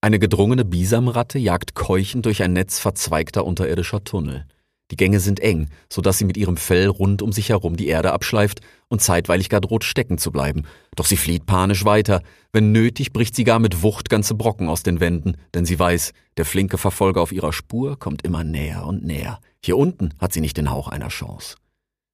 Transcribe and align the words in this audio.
Eine 0.00 0.18
gedrungene 0.18 0.64
Bisamratte 0.64 1.38
jagt 1.38 1.74
keuchend 1.74 2.26
durch 2.26 2.42
ein 2.42 2.52
Netz 2.52 2.78
verzweigter 2.78 3.44
unterirdischer 3.44 4.04
Tunnel. 4.04 4.46
Die 4.92 4.96
Gänge 4.96 5.18
sind 5.18 5.40
eng, 5.40 5.68
so 5.92 6.00
dass 6.00 6.18
sie 6.18 6.24
mit 6.24 6.36
ihrem 6.36 6.56
Fell 6.56 6.86
rund 6.86 7.20
um 7.20 7.32
sich 7.32 7.48
herum 7.48 7.76
die 7.76 7.88
Erde 7.88 8.12
abschleift 8.12 8.60
und 8.88 9.02
zeitweilig 9.02 9.48
gar 9.48 9.60
droht 9.60 9.82
stecken 9.82 10.16
zu 10.16 10.30
bleiben. 10.30 10.62
Doch 10.94 11.06
sie 11.06 11.16
flieht 11.16 11.44
panisch 11.44 11.84
weiter. 11.84 12.22
Wenn 12.52 12.70
nötig, 12.70 13.12
bricht 13.12 13.34
sie 13.34 13.42
gar 13.42 13.58
mit 13.58 13.82
Wucht 13.82 14.08
ganze 14.08 14.34
Brocken 14.34 14.68
aus 14.68 14.84
den 14.84 15.00
Wänden, 15.00 15.36
denn 15.54 15.66
sie 15.66 15.78
weiß, 15.78 16.12
der 16.36 16.44
flinke 16.44 16.78
Verfolger 16.78 17.20
auf 17.20 17.32
ihrer 17.32 17.52
Spur 17.52 17.98
kommt 17.98 18.22
immer 18.22 18.44
näher 18.44 18.86
und 18.86 19.04
näher. 19.04 19.40
Hier 19.64 19.76
unten 19.76 20.10
hat 20.20 20.32
sie 20.32 20.40
nicht 20.40 20.56
den 20.56 20.70
Hauch 20.70 20.86
einer 20.86 21.08
Chance. 21.08 21.56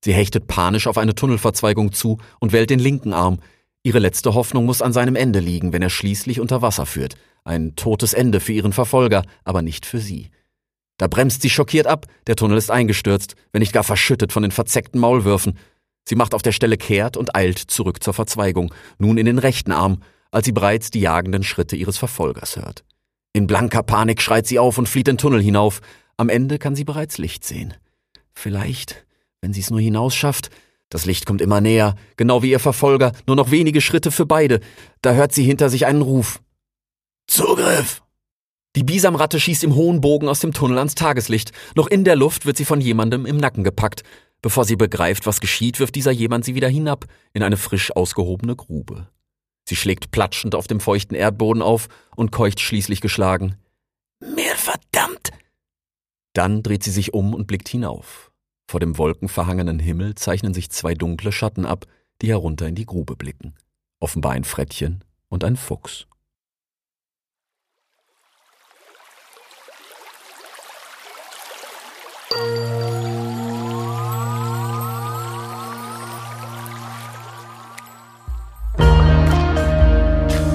Sie 0.02 0.14
hechtet 0.14 0.46
panisch 0.46 0.86
auf 0.86 0.96
eine 0.96 1.14
Tunnelverzweigung 1.14 1.92
zu 1.92 2.18
und 2.40 2.52
wählt 2.52 2.70
den 2.70 2.78
linken 2.78 3.12
Arm. 3.12 3.38
Ihre 3.82 3.98
letzte 3.98 4.32
Hoffnung 4.32 4.64
muss 4.64 4.80
an 4.80 4.94
seinem 4.94 5.16
Ende 5.16 5.40
liegen, 5.40 5.74
wenn 5.74 5.82
er 5.82 5.90
schließlich 5.90 6.40
unter 6.40 6.62
Wasser 6.62 6.86
führt. 6.86 7.16
Ein 7.44 7.74
totes 7.76 8.14
Ende 8.14 8.40
für 8.40 8.52
ihren 8.52 8.72
Verfolger, 8.72 9.24
aber 9.44 9.62
nicht 9.62 9.86
für 9.86 9.98
sie. 9.98 10.30
Da 10.98 11.08
bremst 11.08 11.42
sie 11.42 11.50
schockiert 11.50 11.86
ab, 11.86 12.06
der 12.26 12.36
Tunnel 12.36 12.58
ist 12.58 12.70
eingestürzt, 12.70 13.34
wenn 13.52 13.60
nicht 13.60 13.72
gar 13.72 13.82
verschüttet 13.82 14.32
von 14.32 14.42
den 14.42 14.52
verzeckten 14.52 15.00
Maulwürfen. 15.00 15.58
Sie 16.04 16.14
macht 16.14 16.34
auf 16.34 16.42
der 16.42 16.52
Stelle 16.52 16.76
kehrt 16.76 17.16
und 17.16 17.34
eilt 17.34 17.58
zurück 17.58 18.02
zur 18.02 18.14
Verzweigung, 18.14 18.72
nun 18.98 19.18
in 19.18 19.26
den 19.26 19.38
rechten 19.38 19.72
Arm, 19.72 20.02
als 20.30 20.46
sie 20.46 20.52
bereits 20.52 20.90
die 20.90 21.00
jagenden 21.00 21.42
Schritte 21.42 21.76
ihres 21.76 21.98
Verfolgers 21.98 22.56
hört. 22.56 22.84
In 23.32 23.46
blanker 23.46 23.82
Panik 23.82 24.20
schreit 24.20 24.46
sie 24.46 24.58
auf 24.58 24.78
und 24.78 24.88
flieht 24.88 25.06
den 25.06 25.18
Tunnel 25.18 25.42
hinauf. 25.42 25.80
Am 26.16 26.28
Ende 26.28 26.58
kann 26.58 26.76
sie 26.76 26.84
bereits 26.84 27.18
Licht 27.18 27.44
sehen. 27.44 27.74
Vielleicht, 28.32 29.04
wenn 29.40 29.52
sie 29.52 29.60
es 29.60 29.70
nur 29.70 29.80
hinausschafft. 29.80 30.50
Das 30.90 31.06
Licht 31.06 31.24
kommt 31.24 31.40
immer 31.40 31.60
näher, 31.60 31.94
genau 32.16 32.42
wie 32.42 32.50
ihr 32.50 32.58
Verfolger, 32.60 33.12
nur 33.26 33.36
noch 33.36 33.50
wenige 33.50 33.80
Schritte 33.80 34.10
für 34.10 34.26
beide. 34.26 34.60
Da 35.00 35.14
hört 35.14 35.32
sie 35.32 35.44
hinter 35.44 35.70
sich 35.70 35.86
einen 35.86 36.02
Ruf. 36.02 36.40
Zugriff! 37.26 38.02
Die 38.74 38.84
Bisamratte 38.84 39.38
schießt 39.38 39.64
im 39.64 39.74
hohen 39.74 40.00
Bogen 40.00 40.28
aus 40.28 40.40
dem 40.40 40.54
Tunnel 40.54 40.78
ans 40.78 40.94
Tageslicht. 40.94 41.52
Noch 41.74 41.88
in 41.88 42.04
der 42.04 42.16
Luft 42.16 42.46
wird 42.46 42.56
sie 42.56 42.64
von 42.64 42.80
jemandem 42.80 43.26
im 43.26 43.36
Nacken 43.36 43.64
gepackt. 43.64 44.02
Bevor 44.40 44.64
sie 44.64 44.76
begreift, 44.76 45.26
was 45.26 45.40
geschieht, 45.40 45.78
wirft 45.78 45.94
dieser 45.94 46.10
jemand 46.10 46.44
sie 46.44 46.54
wieder 46.54 46.68
hinab 46.68 47.04
in 47.32 47.42
eine 47.42 47.56
frisch 47.56 47.94
ausgehobene 47.94 48.56
Grube. 48.56 49.08
Sie 49.68 49.76
schlägt 49.76 50.10
platschend 50.10 50.54
auf 50.54 50.66
dem 50.66 50.80
feuchten 50.80 51.14
Erdboden 51.14 51.62
auf 51.62 51.88
und 52.16 52.32
keucht 52.32 52.60
schließlich 52.60 53.00
geschlagen. 53.00 53.56
Mir 54.20 54.56
verdammt! 54.56 55.30
Dann 56.32 56.62
dreht 56.62 56.82
sie 56.82 56.90
sich 56.90 57.14
um 57.14 57.34
und 57.34 57.46
blickt 57.46 57.68
hinauf. 57.68 58.32
Vor 58.68 58.80
dem 58.80 58.96
wolkenverhangenen 58.96 59.78
Himmel 59.78 60.14
zeichnen 60.14 60.54
sich 60.54 60.70
zwei 60.70 60.94
dunkle 60.94 61.30
Schatten 61.30 61.66
ab, 61.66 61.86
die 62.22 62.28
herunter 62.28 62.66
in 62.66 62.74
die 62.74 62.86
Grube 62.86 63.16
blicken. 63.16 63.54
Offenbar 64.00 64.32
ein 64.32 64.44
Frettchen 64.44 65.04
und 65.28 65.44
ein 65.44 65.56
Fuchs. 65.56 66.06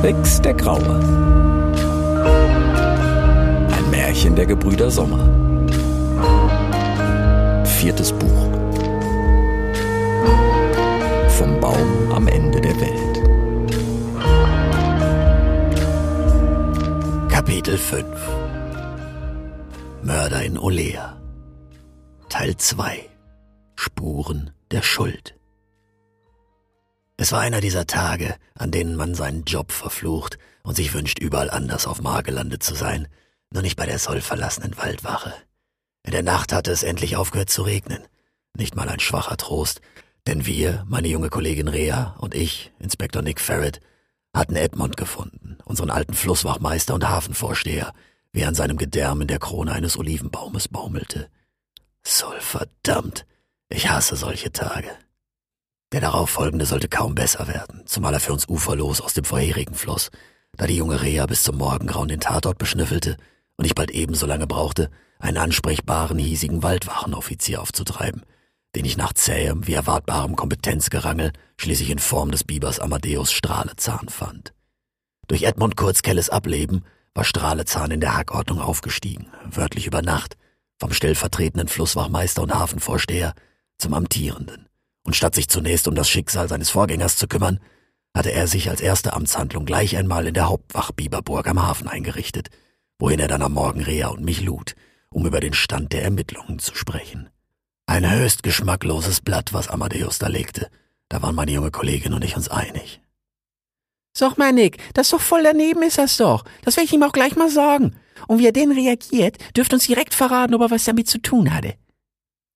Rex 0.08 0.42
der 0.42 0.54
Graue. 0.54 1.00
Ein 3.76 3.90
Märchen 3.92 4.38
der 4.38 4.46
Gebrüder 4.46 4.90
Sommer. 4.90 5.26
Viertes 7.66 8.14
Buch. 8.14 8.48
Vom 11.38 11.60
Baum 11.60 12.14
am 12.14 12.26
Ende 12.30 12.62
der 12.62 12.80
Welt. 12.80 13.22
Kapitel 17.30 17.78
5 17.78 18.06
Mörder 20.04 20.42
in 20.42 20.58
Olea 20.58 21.22
Teil 22.30 22.56
2 22.56 23.10
Spuren 23.76 24.52
der 24.72 24.84
Schuld 24.84 25.37
Es 27.18 27.32
war 27.32 27.42
einer 27.42 27.62
dieser 27.62 27.88
Tage, 27.88 28.36
an 28.54 28.70
denen 28.70 28.96
man 28.96 29.16
seinen 29.16 29.44
Job 29.44 29.72
verflucht 29.72 30.38
und 30.62 30.76
sich 30.76 30.94
wünscht, 30.94 31.18
überall 31.20 31.50
anders 31.50 31.88
auf 31.88 32.00
Magelandet 32.02 32.62
zu 32.62 32.76
sein, 32.76 33.08
nur 33.52 33.64
nicht 33.64 33.76
bei 33.76 33.88
der 33.88 33.98
sollverlassenen 33.98 34.78
Waldwache. 34.78 35.34
In 36.04 36.12
der 36.12 36.24
Nacht 36.24 36.54
hatte 36.54 36.72
es 36.72 36.84
endlich 36.84 37.16
aufgehört 37.16 37.50
zu 37.50 37.64
regnen. 37.64 38.04
Nicht 38.56 38.76
mal 38.76 38.88
ein 38.88 39.00
schwacher 39.00 39.36
Trost, 39.36 39.82
denn 40.28 40.46
wir, 40.46 40.86
meine 40.88 41.08
junge 41.08 41.30
Kollegin 41.30 41.68
Rea 41.68 42.16
und 42.20 42.36
ich, 42.36 42.72
Inspektor 42.80 43.24
Nick 43.24 43.42
Ferret, 43.42 43.82
hatten 44.34 44.56
Edmond 44.56 44.96
gefunden, 44.96 45.58
unseren 45.66 45.90
alten 45.90 46.14
Flusswachmeister 46.14 46.94
und 46.94 47.10
Hafenvorsteher, 47.10 47.94
wie 48.32 48.42
er 48.42 48.50
an 48.50 48.56
seinem 48.56 48.78
Gedärm 48.78 49.22
in 49.22 49.28
der 49.28 49.40
Krone 49.40 49.72
eines 49.72 49.98
Olivenbaumes 49.98 50.68
baumelte. 50.68 51.30
Soll 52.06 52.40
verdammt. 52.40 53.26
Ich 53.70 53.90
hasse 53.90 54.16
solche 54.16 54.52
Tage. 54.52 54.92
Der 55.94 56.02
darauffolgende 56.02 56.66
sollte 56.66 56.90
kaum 56.90 57.16
besser 57.16 57.48
werden, 57.48 57.84
zumal 57.86 58.14
er 58.14 58.20
für 58.20 58.34
uns 58.34 58.50
uferlos 58.50 59.00
aus 59.00 59.14
dem 59.14 59.24
vorherigen 59.24 59.74
Fluss, 59.74 60.10
da 60.58 60.68
die 60.68 60.76
junge 60.76 61.02
Rea 61.02 61.26
bis 61.26 61.44
zum 61.44 61.58
Morgengrauen 61.58 62.10
den 62.10 62.20
Tatort 62.20 62.58
beschnüffelte 62.58 63.16
und 63.56 63.66
ich 63.66 63.74
bald 63.74 63.92
ebenso 63.92 64.26
lange 64.26 64.48
brauchte, 64.48 64.90
einen 65.20 65.38
ansprechbaren, 65.38 66.18
hiesigen 66.18 66.62
Waldwachenoffizier 66.62 67.62
aufzutreiben, 67.62 68.24
den 68.76 68.86
ich 68.86 68.98
nach 68.98 69.14
zähem, 69.14 69.66
wie 69.66 69.74
erwartbarem 69.74 70.36
Kompetenzgerangel 70.36 71.32
schließlich 71.58 71.90
in 71.90 72.00
Form 72.00 72.32
des 72.32 72.44
Bibers 72.44 72.80
Amadeus 72.80 73.32
Strahlezahn 73.32 74.10
fand. 74.10 74.54
Durch 75.28 75.44
Edmund 75.44 75.78
Kurzkelles 75.78 76.30
Ableben 76.30 76.84
war 77.14 77.24
Strahlezahn 77.24 77.92
in 77.92 78.02
der 78.02 78.16
Hackordnung 78.16 78.60
aufgestiegen, 78.60 79.28
wörtlich 79.46 79.88
über 79.88 80.02
Nacht, 80.02 80.38
vom 80.80 80.92
stellvertretenden 80.92 81.68
Flusswachmeister 81.68 82.44
und 82.44 82.54
Hafenvorsteher 82.54 83.34
zum 83.78 83.94
amtierenden. 83.94 84.68
Und 85.08 85.16
statt 85.16 85.36
sich 85.36 85.48
zunächst 85.48 85.88
um 85.88 85.96
das 85.96 86.10
Schicksal 86.10 86.50
seines 86.50 86.70
Vorgängers 86.70 87.16
zu 87.16 87.30
kümmern, 87.30 87.62
hatte 88.14 88.34
er 88.34 88.46
sich 88.46 88.70
als 88.70 88.82
erste 88.82 89.14
Amtshandlung 89.14 89.66
gleich 89.66 89.96
einmal 89.96 90.28
in 90.28 90.34
der 90.34 90.50
Hauptwach 90.50 90.92
Bieberburg 90.92 91.48
am 91.48 91.66
Hafen 91.66 91.88
eingerichtet, 91.88 92.50
wohin 93.00 93.22
er 93.22 93.30
dann 93.30 93.42
am 93.42 93.54
Morgen 93.54 93.82
Rea 93.82 94.10
und 94.10 94.26
mich 94.26 94.42
lud, 94.42 94.76
um 95.10 95.26
über 95.26 95.40
den 95.40 95.54
Stand 95.54 95.94
der 95.94 96.04
Ermittlungen 96.04 96.60
zu 96.60 96.76
sprechen. 96.76 97.30
Ein 97.86 98.12
höchst 98.12 98.44
geschmackloses 98.44 99.22
Blatt, 99.22 99.54
was 99.54 99.70
Amadeus 99.70 100.20
da 100.20 100.28
legte. 100.28 100.70
Da 101.08 101.22
waren 101.22 101.36
meine 101.36 101.52
junge 101.52 101.72
Kollegin 101.72 102.14
und 102.14 102.26
ich 102.26 102.36
uns 102.36 102.50
einig. 102.50 103.00
Sag 104.14 104.38
mal, 104.38 104.52
Nick, 104.52 104.78
das 104.94 105.08
ist 105.08 105.14
doch 105.14 105.22
voll 105.22 105.44
daneben 105.44 105.84
ist 105.84 106.00
das 106.00 106.18
doch. 106.18 106.44
Das 106.64 106.76
werde 106.76 106.88
ich 106.88 106.94
ihm 106.94 107.04
auch 107.04 107.14
gleich 107.14 107.38
mal 107.38 107.50
sagen. 107.50 107.96
Und 108.28 108.40
wie 108.40 108.48
er 108.48 108.52
denn 108.52 108.74
reagiert, 108.74 109.38
dürfte 109.56 109.78
uns 109.78 109.88
direkt 109.88 110.14
verraten, 110.14 110.54
ob 110.54 110.64
er 110.64 110.72
was 110.72 110.84
damit 110.84 111.08
zu 111.08 111.20
tun 111.22 111.54
hatte. 111.54 111.76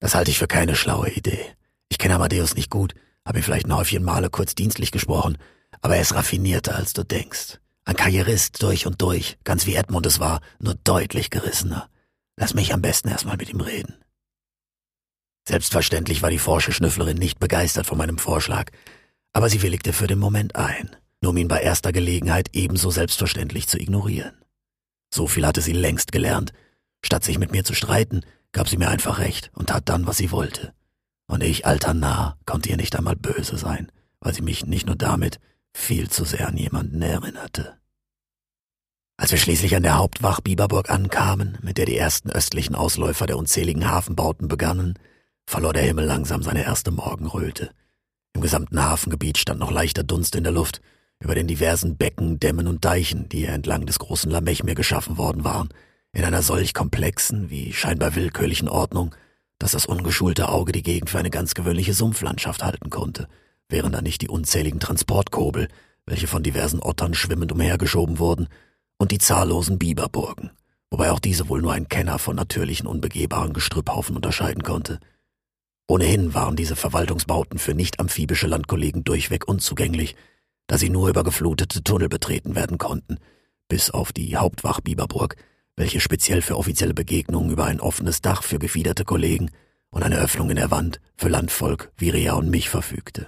Das 0.02 0.16
halte 0.16 0.32
ich 0.32 0.38
für 0.40 0.48
keine 0.48 0.76
schlaue 0.76 1.10
Idee. 1.12 1.56
Ich 1.92 1.98
kenne 1.98 2.16
Amadeus 2.16 2.56
nicht 2.56 2.70
gut, 2.70 2.96
habe 3.26 3.40
ihn 3.40 3.44
vielleicht 3.44 3.66
ein 3.66 3.76
Häufchen 3.76 4.02
Male 4.02 4.30
kurz 4.30 4.56
dienstlich 4.56 4.92
gesprochen, 4.92 5.38
aber 5.82 5.98
er 5.98 6.02
ist 6.02 6.16
raffinierter, 6.16 6.74
als 6.74 6.94
du 6.94 7.04
denkst. 7.04 7.60
Ein 7.84 7.98
Karrierist 7.98 8.64
durch 8.64 8.88
und 8.88 9.02
durch, 9.02 9.38
ganz 9.44 9.66
wie 9.66 9.76
Edmund 9.76 10.06
es 10.06 10.22
war, 10.22 10.40
nur 10.60 10.76
deutlich 10.86 11.30
gerissener. 11.30 11.90
Lass 12.38 12.54
mich 12.54 12.74
am 12.74 12.82
besten 12.82 13.10
erstmal 13.10 13.36
mit 13.36 13.50
ihm 13.50 13.60
reden. 13.60 13.96
Selbstverständlich 15.46 16.22
war 16.22 16.30
die 16.30 16.40
forsche 16.40 16.72
Schnüfflerin 16.72 17.18
nicht 17.18 17.40
begeistert 17.40 17.88
von 17.88 17.98
meinem 17.98 18.20
Vorschlag, 18.20 18.72
aber 19.34 19.50
sie 19.50 19.62
willigte 19.62 19.92
für 19.92 20.08
den 20.08 20.20
Moment 20.20 20.56
ein, 20.56 20.96
nur 21.20 21.32
um 21.32 21.38
ihn 21.38 21.50
bei 21.50 21.60
erster 21.60 21.92
Gelegenheit 21.92 22.52
ebenso 22.54 22.90
selbstverständlich 22.90 23.68
zu 23.68 23.78
ignorieren. 23.78 24.46
So 25.14 25.28
viel 25.28 25.46
hatte 25.46 25.60
sie 25.60 25.74
längst 25.74 26.14
gelernt. 26.14 26.54
Statt 27.04 27.26
sich 27.26 27.38
mit 27.38 27.52
mir 27.52 27.66
zu 27.66 27.74
streiten, 27.74 28.22
gab 28.54 28.70
sie 28.70 28.78
mir 28.78 28.88
einfach 28.88 29.20
recht 29.20 29.52
und 29.56 29.68
tat 29.68 29.90
dann, 29.90 30.08
was 30.08 30.16
sie 30.16 30.32
wollte. 30.32 30.74
Und 31.32 31.44
ich, 31.44 31.66
alter 31.66 31.94
Narr, 31.94 32.38
konnte 32.46 32.70
ihr 32.70 32.76
nicht 32.76 32.94
einmal 32.94 33.16
böse 33.16 33.56
sein, 33.58 33.90
weil 34.20 34.34
sie 34.34 34.42
mich 34.42 34.66
nicht 34.66 34.86
nur 34.86 34.98
damit 34.98 35.40
viel 35.74 36.10
zu 36.10 36.26
sehr 36.26 36.46
an 36.46 36.58
jemanden 36.58 37.02
erinnerte. 37.02 37.78
Als 39.16 39.32
wir 39.32 39.38
schließlich 39.38 39.74
an 39.78 39.84
der 39.84 39.98
Hauptwach 39.98 40.42
Bieberburg 40.42 40.90
ankamen, 40.90 41.58
mit 41.62 41.78
der 41.78 41.86
die 41.86 41.96
ersten 41.96 42.30
östlichen 42.32 42.76
Ausläufer 42.76 43.28
der 43.28 43.38
unzähligen 43.38 43.90
Hafenbauten 43.90 44.50
begannen, 44.50 45.00
verlor 45.48 45.72
der 45.72 45.84
Himmel 45.84 46.04
langsam 46.04 46.44
seine 46.44 46.66
erste 46.66 46.92
Morgenröte. 46.92 47.72
Im 48.34 48.42
gesamten 48.42 48.84
Hafengebiet 48.84 49.38
stand 49.38 49.62
noch 49.62 49.72
leichter 49.72 50.04
Dunst 50.04 50.36
in 50.36 50.44
der 50.44 50.52
Luft, 50.52 50.82
über 51.22 51.34
den 51.34 51.48
diversen 51.48 51.96
Becken, 51.96 52.42
Dämmen 52.42 52.68
und 52.68 52.84
Deichen, 52.84 53.30
die 53.30 53.40
hier 53.40 53.54
entlang 53.54 53.86
des 53.86 54.00
großen 54.00 54.30
Lamechmeer 54.30 54.76
geschaffen 54.76 55.18
worden 55.18 55.46
waren, 55.46 55.70
in 56.12 56.26
einer 56.26 56.42
solch 56.42 56.74
komplexen, 56.74 57.50
wie 57.50 57.72
scheinbar 57.72 58.16
willkürlichen 58.16 58.68
Ordnung, 58.68 59.16
dass 59.62 59.74
das 59.74 59.86
ungeschulte 59.86 60.50
Auge 60.50 60.72
die 60.72 60.82
Gegend 60.82 61.12
für 61.12 61.20
eine 61.20 61.30
ganz 61.30 61.54
gewöhnliche 61.54 61.94
Sumpflandschaft 61.94 62.64
halten 62.64 62.90
konnte, 62.90 63.28
wären 63.70 63.92
da 63.92 64.02
nicht 64.02 64.24
die 64.24 64.28
unzähligen 64.28 64.80
Transportkobel, 64.80 65.68
welche 66.08 66.26
von 66.26 66.42
diversen 66.42 66.80
Ottern 66.80 67.14
schwimmend 67.14 67.52
umhergeschoben 67.52 68.18
wurden, 68.18 68.48
und 68.98 69.12
die 69.12 69.20
zahllosen 69.20 69.78
Biberburgen, 69.78 70.50
wobei 70.90 71.12
auch 71.12 71.20
diese 71.20 71.48
wohl 71.48 71.62
nur 71.62 71.74
ein 71.74 71.90
Kenner 71.90 72.18
von 72.18 72.36
natürlichen 72.36 72.88
unbegehbaren 72.88 73.54
Gestrüpphaufen 73.54 74.16
unterscheiden 74.16 74.64
konnte. 74.64 75.00
Ohnehin 75.88 76.34
waren 76.34 76.56
diese 76.56 76.76
Verwaltungsbauten 76.76 77.60
für 77.60 77.76
nicht-amphibische 77.76 78.48
Landkollegen 78.48 79.04
durchweg 79.04 79.48
unzugänglich, 79.48 80.16
da 80.66 80.80
sie 80.80 80.90
nur 80.90 81.08
über 81.08 81.24
geflutete 81.24 81.84
Tunnel 81.84 82.10
betreten 82.10 82.56
werden 82.56 82.80
konnten, 82.80 83.20
bis 83.68 83.92
auf 83.92 84.12
die 84.12 84.38
Hauptwach 84.38 84.82
Bieberburg, 84.82 85.36
welche 85.76 86.00
speziell 86.00 86.42
für 86.42 86.58
offizielle 86.58 86.94
Begegnungen 86.94 87.52
über 87.52 87.66
ein 87.66 87.80
offenes 87.80 88.22
Dach 88.22 88.44
für 88.44 88.60
gefiederte 88.60 89.06
Kollegen 89.06 89.50
und 89.90 90.04
eine 90.04 90.18
Öffnung 90.18 90.50
in 90.50 90.56
der 90.56 90.72
Wand 90.72 91.00
für 91.16 91.30
Landvolk 91.30 91.92
wie 91.98 92.30
und 92.30 92.50
mich 92.50 92.70
verfügte. 92.70 93.28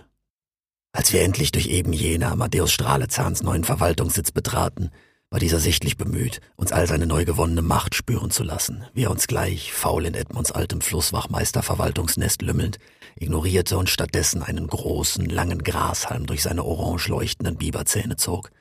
Als 0.92 1.12
wir 1.12 1.22
endlich 1.22 1.52
durch 1.52 1.68
eben 1.68 1.92
jene 1.92 2.28
Amadeus 2.28 2.72
Strahlezahns 2.72 3.42
neuen 3.42 3.64
Verwaltungssitz 3.64 4.32
betraten, 4.32 4.92
war 5.32 5.40
dieser 5.40 5.60
sichtlich 5.60 5.98
bemüht, 5.98 6.42
uns 6.56 6.72
all 6.72 6.86
seine 6.86 7.08
neu 7.08 7.26
gewonnene 7.26 7.64
Macht 7.64 7.96
spüren 7.96 8.30
zu 8.30 8.44
lassen, 8.44 8.86
wie 8.94 9.06
er 9.06 9.12
uns 9.12 9.26
gleich, 9.26 9.74
faul 9.74 10.06
in 10.06 10.14
Edmunds 10.14 10.52
altem 10.52 10.80
Flusswachmeister-Verwaltungsnest 10.82 12.44
lümmelnd, 12.44 12.78
ignorierte 13.16 13.80
und 13.80 13.90
stattdessen 13.90 14.44
einen 14.44 14.68
großen, 14.68 15.26
langen 15.26 15.64
Grashalm 15.64 16.28
durch 16.28 16.44
seine 16.44 16.64
orange 16.64 17.08
leuchtenden 17.08 17.58
Biberzähne 17.58 18.16
zog. 18.16 18.52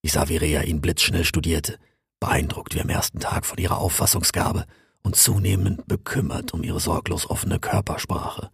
Ich 0.00 0.12
sah, 0.12 0.30
wie 0.30 0.38
Rea 0.38 0.62
ihn 0.62 0.80
blitzschnell 0.80 1.24
studierte, 1.24 1.78
beeindruckt 2.20 2.74
wie 2.74 2.80
am 2.80 2.88
ersten 2.88 3.18
Tag 3.18 3.46
von 3.46 3.58
ihrer 3.58 3.78
Auffassungsgabe 3.78 4.66
und 5.02 5.16
zunehmend 5.16 5.86
bekümmert 5.86 6.52
um 6.52 6.62
ihre 6.62 6.80
sorglos 6.80 7.28
offene 7.28 7.58
Körpersprache. 7.58 8.50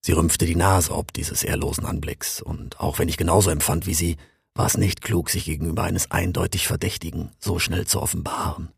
Sie 0.00 0.12
rümpfte 0.12 0.46
die 0.46 0.56
Nase 0.56 0.92
ob 0.94 1.12
dieses 1.12 1.42
ehrlosen 1.42 1.86
Anblicks, 1.86 2.42
und 2.42 2.80
auch 2.80 2.98
wenn 2.98 3.08
ich 3.08 3.16
genauso 3.16 3.50
empfand 3.50 3.86
wie 3.86 3.94
sie, 3.94 4.16
war 4.54 4.66
es 4.66 4.76
nicht 4.76 5.00
klug, 5.00 5.30
sich 5.30 5.44
gegenüber 5.44 5.84
eines 5.84 6.10
eindeutig 6.10 6.66
Verdächtigen 6.66 7.30
so 7.38 7.58
schnell 7.58 7.86
zu 7.86 8.02
offenbaren. 8.02 8.68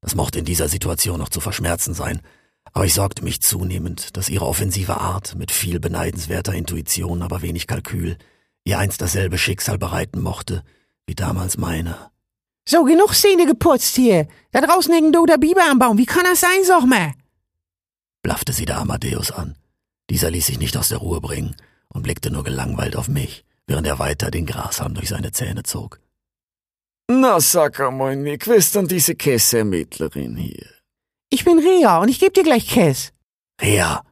Das 0.00 0.14
mochte 0.14 0.38
in 0.38 0.44
dieser 0.44 0.68
Situation 0.68 1.18
noch 1.18 1.30
zu 1.30 1.40
verschmerzen 1.40 1.94
sein, 1.94 2.20
aber 2.72 2.84
ich 2.84 2.94
sorgte 2.94 3.24
mich 3.24 3.40
zunehmend, 3.40 4.16
dass 4.16 4.28
ihre 4.28 4.46
offensive 4.46 4.98
Art 4.98 5.34
mit 5.34 5.50
viel 5.50 5.80
beneidenswerter 5.80 6.52
Intuition, 6.52 7.22
aber 7.22 7.42
wenig 7.42 7.66
Kalkül, 7.66 8.16
ihr 8.64 8.78
einst 8.78 9.00
dasselbe 9.00 9.38
Schicksal 9.38 9.78
bereiten 9.78 10.20
mochte, 10.20 10.62
wie 11.06 11.14
damals 11.14 11.56
meiner. 11.56 12.12
So, 12.68 12.84
genug 12.84 13.14
Szene 13.14 13.46
geputzt 13.46 13.96
hier. 13.96 14.28
Da 14.52 14.60
draußen 14.60 14.92
hängt 14.92 15.14
der 15.14 15.38
Biber 15.38 15.64
am 15.70 15.78
Baum. 15.78 15.96
Wie 15.96 16.06
kann 16.06 16.24
das 16.24 16.40
sein, 16.40 16.64
sag 16.64 16.84
mal? 16.84 17.14
blaffte 18.22 18.52
sie 18.52 18.66
der 18.66 18.78
Amadeus 18.78 19.30
an. 19.30 19.56
Dieser 20.10 20.30
ließ 20.30 20.46
sich 20.46 20.58
nicht 20.58 20.76
aus 20.76 20.90
der 20.90 20.98
Ruhe 20.98 21.20
bringen 21.20 21.56
und 21.88 22.02
blickte 22.02 22.30
nur 22.30 22.44
gelangweilt 22.44 22.96
auf 22.96 23.08
mich 23.08 23.44
während 23.68 23.86
er 23.86 23.98
weiter 24.00 24.30
den 24.30 24.46
Grashalm 24.46 24.94
durch 24.94 25.10
seine 25.10 25.30
Zähne 25.30 25.62
zog. 25.62 26.00
Na, 27.10 27.38
sag 27.40 27.78
einmal, 27.80 28.16
Nick, 28.16 28.48
wer 28.48 28.56
ist 28.56 28.74
denn 28.74 28.88
diese 28.88 29.14
Käseermittlerin 29.14 30.36
hier? 30.36 30.66
Ich 31.30 31.44
bin 31.44 31.58
Rea 31.58 31.98
und 32.00 32.08
ich 32.08 32.18
geb 32.18 32.34
dir 32.34 32.42
gleich 32.42 32.66
Käse. 32.66 33.10
Rea. 33.60 34.02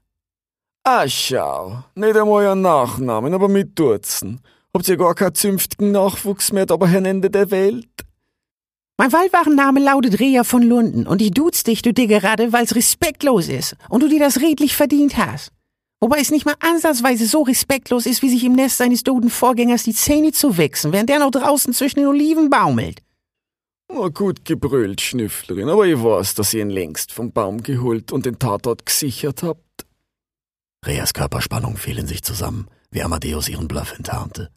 Ah, 0.84 1.08
schau. 1.08 1.82
Nicht 1.94 2.16
einmal 2.16 2.46
ein 2.46 2.60
Nachnamen, 2.60 3.34
aber 3.34 3.48
mit 3.48 3.78
Dutzen. 3.78 4.40
Habt 4.72 4.88
ihr 4.88 4.96
gar 4.96 5.14
keinen 5.14 5.34
zünftigen 5.34 5.90
Nachwuchs 5.90 6.52
mehr, 6.52 6.70
aber 6.70 6.86
Herrn 6.86 7.06
Ende 7.06 7.30
der 7.30 7.50
Welt? 7.50 7.88
Mein 8.98 9.12
Waldwachenname 9.12 9.80
lautet 9.80 10.20
Rea 10.20 10.42
von 10.42 10.62
Lunden 10.62 11.06
und 11.06 11.20
ich 11.20 11.32
duz 11.32 11.62
dich, 11.64 11.82
du 11.82 11.92
gerade, 11.92 12.54
weil's 12.54 12.74
respektlos 12.74 13.48
ist 13.48 13.76
und 13.90 14.02
du 14.02 14.08
dir 14.08 14.20
das 14.20 14.40
redlich 14.40 14.74
verdient 14.74 15.18
hast. 15.18 15.52
Wobei 16.00 16.18
es 16.18 16.30
nicht 16.30 16.46
mal 16.46 16.56
ansatzweise 16.60 17.26
so 17.26 17.42
respektlos 17.42 18.06
ist, 18.06 18.22
wie 18.22 18.30
sich 18.30 18.44
im 18.44 18.54
Nest 18.54 18.78
seines 18.78 19.02
toten 19.02 19.28
Vorgängers 19.28 19.82
die 19.82 19.92
Zähne 19.92 20.32
zu 20.32 20.56
wichsen, 20.56 20.92
während 20.92 21.10
der 21.10 21.18
noch 21.18 21.30
draußen 21.30 21.74
zwischen 21.74 22.00
den 22.00 22.08
Oliven 22.08 22.48
baumelt. 22.48 23.02
Na 23.92 24.08
gut 24.08 24.46
gebrüllt, 24.46 25.00
Schnüfflerin, 25.02 25.68
aber 25.68 25.86
ich 25.86 26.02
weiß, 26.02 26.34
dass 26.34 26.54
ihr 26.54 26.62
ihn 26.62 26.70
längst 26.70 27.12
vom 27.12 27.32
Baum 27.32 27.62
geholt 27.62 28.12
und 28.12 28.24
den 28.24 28.38
Tatort 28.38 28.86
gesichert 28.86 29.42
habt. 29.42 29.86
Reas 30.84 31.12
Körperspannung 31.12 31.76
fiel 31.76 31.98
in 31.98 32.06
sich 32.06 32.22
zusammen, 32.22 32.68
wie 32.90 33.02
Amadeus 33.02 33.48
ihren 33.48 33.68
Bluff 33.68 33.92
enttarnte. 33.94 34.50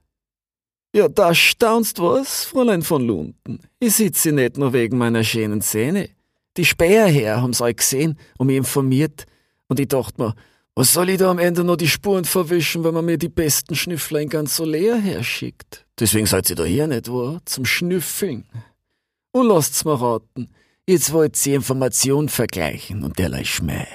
Ja, 0.96 1.08
da 1.08 1.36
staunst 1.36 2.00
was, 2.00 2.46
Fräulein 2.46 2.82
von 2.82 3.06
Lunden. 3.06 3.60
Ich 3.80 3.96
sitze 3.96 4.32
nicht 4.32 4.58
nur 4.58 4.74
wegen 4.74 4.98
meiner 4.98 5.24
schönen 5.24 5.62
Zähne. 5.62 6.10
Die 6.58 6.66
Späherherr 6.66 7.42
haben's 7.42 7.62
euch 7.62 7.76
gesehen 7.76 8.18
und 8.38 8.48
mich 8.48 8.58
informiert, 8.58 9.26
und 9.68 9.80
ich 9.80 9.88
dachte 9.88 10.20
mir, 10.20 10.36
was 10.74 10.94
soll 10.94 11.10
ich 11.10 11.18
da 11.18 11.30
am 11.30 11.40
Ende 11.40 11.64
noch 11.64 11.76
die 11.76 11.88
Spuren 11.88 12.26
verwischen, 12.26 12.84
wenn 12.84 12.94
man 12.94 13.06
mir 13.06 13.18
die 13.18 13.30
besten 13.30 13.76
Schnüffler 13.76 14.22
in 14.22 14.30
ganz 14.30 14.56
so 14.56 14.66
leer 14.66 14.96
herschickt? 14.96 15.86
Deswegen 16.00 16.26
seid 16.26 16.50
ihr 16.50 16.56
da 16.56 16.64
hier 16.64 16.88
nicht 16.88 17.12
wahr? 17.12 17.42
Zum 17.46 17.66
Schnüffeln. 17.66 18.46
Und 19.32 19.48
lasst's 19.48 19.86
mal 19.86 19.96
raten. 19.96 20.50
Jetzt 20.88 21.12
wollt 21.12 21.36
sie 21.36 21.54
Informationen 21.54 22.30
vergleichen 22.30 23.04
und 23.04 23.20
derlei 23.20 23.44
Schmäh. 23.44 23.86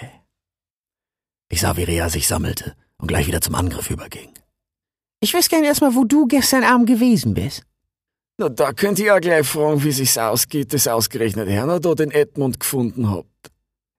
Ich 1.49 1.63
sah, 1.63 1.77
wie 1.77 1.85
Rea 1.85 2.09
sich 2.09 2.29
sammelte 2.29 2.77
und 2.99 3.09
gleich 3.09 3.27
wieder 3.27 3.41
zum 3.41 3.55
Angriff 3.55 3.91
überging. 3.91 4.34
Ich 5.25 5.33
weiß 5.33 5.49
gern 5.49 5.65
erstmal, 5.65 5.95
wo 5.95 6.05
du 6.05 6.27
gestern 6.27 6.65
Abend 6.65 6.87
gewesen 6.87 7.33
bist. 7.33 7.63
Na, 8.37 8.51
da 8.51 8.75
könnt 8.75 8.99
ihr 8.99 9.07
ja 9.07 9.19
gleich 9.21 9.47
fragen, 9.47 9.83
wie 9.83 9.91
sich's 9.91 10.19
ausgeht, 10.19 10.75
dass 10.75 10.87
ausgerechnet 10.87 11.49
Herner 11.49 11.81
da 11.81 11.95
den 11.95 12.11
Edmund 12.11 12.61
gefunden 12.61 13.09
habt. 13.09 13.51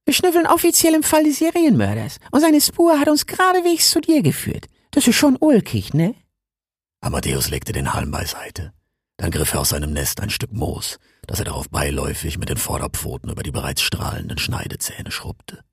Wir 0.05 0.13
schnüffeln 0.13 0.45
offiziell 0.45 0.93
im 0.93 1.01
Fall 1.01 1.23
des 1.23 1.39
Serienmörders 1.39 2.19
und 2.29 2.41
seine 2.41 2.61
Spur 2.61 2.99
hat 2.99 3.07
uns 3.07 3.25
geradewegs 3.25 3.89
zu 3.89 4.01
dir 4.01 4.21
geführt. 4.21 4.67
Das 4.91 5.07
ist 5.07 5.15
schon 5.15 5.35
ulkig, 5.39 5.95
ne? 5.95 6.13
Amadeus 7.01 7.49
legte 7.49 7.73
den 7.73 7.95
Halm 7.95 8.11
beiseite. 8.11 8.71
Dann 9.17 9.31
griff 9.31 9.51
er 9.55 9.61
aus 9.61 9.69
seinem 9.69 9.93
Nest 9.93 10.21
ein 10.21 10.29
Stück 10.29 10.51
Moos, 10.53 10.99
das 11.25 11.39
er 11.39 11.45
darauf 11.45 11.71
beiläufig 11.71 12.37
mit 12.37 12.49
den 12.49 12.57
Vorderpfoten 12.57 13.31
über 13.31 13.41
die 13.41 13.51
bereits 13.51 13.81
strahlenden 13.81 14.37
Schneidezähne 14.37 15.09
schrubbte. 15.09 15.63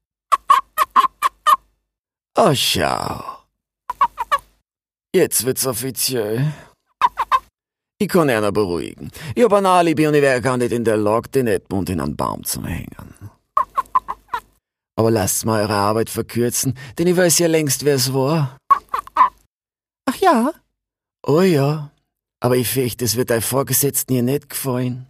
Oh, 2.38 2.54
schau. 2.54 3.42
Jetzt 5.14 5.44
wird's 5.44 5.67
offiziell. 5.67 6.53
Ich 7.99 8.09
kann 8.09 8.31
einer 8.31 8.50
beruhigen. 8.50 9.11
Ich 9.35 9.44
hab 9.44 9.53
ein 9.53 9.67
Alibi 9.67 10.06
und 10.06 10.14
ich 10.14 10.23
wäre 10.23 10.41
gar 10.41 10.56
nicht 10.56 10.73
in 10.73 10.85
der 10.85 10.97
Lage, 10.97 11.29
den 11.29 11.47
Edmund 11.47 11.91
in 11.91 12.00
einen 12.00 12.17
Baum 12.17 12.43
zu 12.44 12.64
hängen. 12.64 13.14
Aber 14.97 15.11
lasst 15.11 15.44
mal 15.44 15.62
eure 15.62 15.75
Arbeit 15.75 16.11
verkürzen, 16.11 16.79
denn 16.99 17.06
ich 17.06 17.17
weiß 17.17 17.38
ja 17.38 17.47
längst, 17.47 17.85
wer 17.85 17.97
es 17.97 18.12
war. 18.12 18.56
Ach 20.06 20.17
ja? 20.17 20.53
Oh 21.26 21.43
ja. 21.43 21.91
Aber 22.41 22.56
ich 22.56 22.69
fürchte, 22.69 23.05
es 23.05 23.17
wird 23.17 23.31
euch 23.31 23.44
Vorgesetzten 23.44 24.14
hier 24.14 24.23
nicht 24.23 24.49
gefallen. 24.49 25.06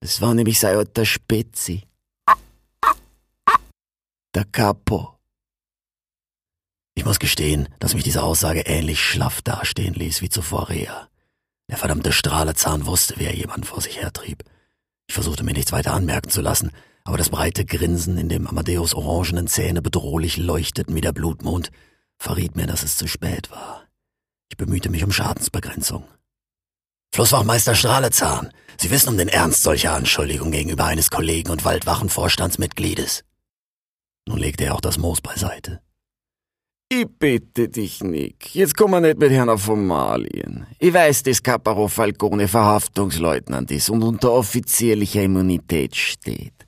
Es 0.00 0.20
war 0.20 0.34
nämlich 0.34 0.58
sein 0.58 0.76
alter 0.76 1.06
Spezi. 1.06 1.84
Der 4.34 4.44
Capo. 4.44 5.19
Ich 6.94 7.04
muss 7.04 7.18
gestehen, 7.18 7.68
dass 7.78 7.94
mich 7.94 8.04
diese 8.04 8.22
Aussage 8.22 8.60
ähnlich 8.60 9.00
schlaff 9.00 9.42
dastehen 9.42 9.94
ließ 9.94 10.22
wie 10.22 10.28
zuvor 10.28 10.68
Rea. 10.68 11.08
Der 11.70 11.78
verdammte 11.78 12.12
Strahlezahn 12.12 12.86
wusste, 12.86 13.14
wer 13.16 13.34
jemand 13.34 13.66
vor 13.66 13.80
sich 13.80 14.00
hertrieb. 14.00 14.44
Ich 15.06 15.14
versuchte 15.14 15.44
mir 15.44 15.52
nichts 15.52 15.72
weiter 15.72 15.94
anmerken 15.94 16.30
zu 16.30 16.40
lassen, 16.40 16.72
aber 17.04 17.16
das 17.16 17.30
breite 17.30 17.64
Grinsen, 17.64 18.18
in 18.18 18.28
dem 18.28 18.46
Amadeus 18.46 18.94
orangenen 18.94 19.46
Zähne 19.46 19.82
bedrohlich 19.82 20.36
leuchteten 20.36 20.94
wie 20.94 21.00
der 21.00 21.12
Blutmond, 21.12 21.70
verriet 22.18 22.56
mir, 22.56 22.66
dass 22.66 22.82
es 22.82 22.96
zu 22.96 23.06
spät 23.06 23.50
war. 23.50 23.84
Ich 24.50 24.56
bemühte 24.56 24.90
mich 24.90 25.04
um 25.04 25.12
Schadensbegrenzung. 25.12 26.04
Flusswachmeister 27.12 27.74
Strahlezahn, 27.74 28.52
Sie 28.80 28.90
wissen 28.90 29.10
um 29.10 29.18
den 29.18 29.28
Ernst 29.28 29.62
solcher 29.62 29.92
Anschuldigungen 29.92 30.52
gegenüber 30.52 30.86
eines 30.86 31.10
Kollegen 31.10 31.50
und 31.50 31.64
Waldwachenvorstandsmitgliedes. 31.66 33.24
Nun 34.26 34.38
legte 34.38 34.64
er 34.64 34.74
auch 34.74 34.80
das 34.80 34.96
Moos 34.96 35.20
beiseite. 35.20 35.82
Ich 36.92 37.06
bitte 37.06 37.68
dich, 37.68 38.02
Nick. 38.02 38.52
Jetzt 38.52 38.76
komm 38.76 38.90
wir 38.90 39.00
nicht 39.00 39.16
mit 39.16 39.30
Herrn 39.30 39.48
auf 39.48 39.62
Formalien. 39.62 40.66
Ich 40.80 40.92
weiß, 40.92 41.22
dass 41.22 41.40
Caparo 41.40 41.86
Falcone 41.86 42.48
Verhaftungsleutnant 42.48 43.70
ist 43.70 43.90
und 43.90 44.02
unter 44.02 44.32
offizieller 44.32 45.06
Immunität 45.22 45.94
steht. 45.94 46.66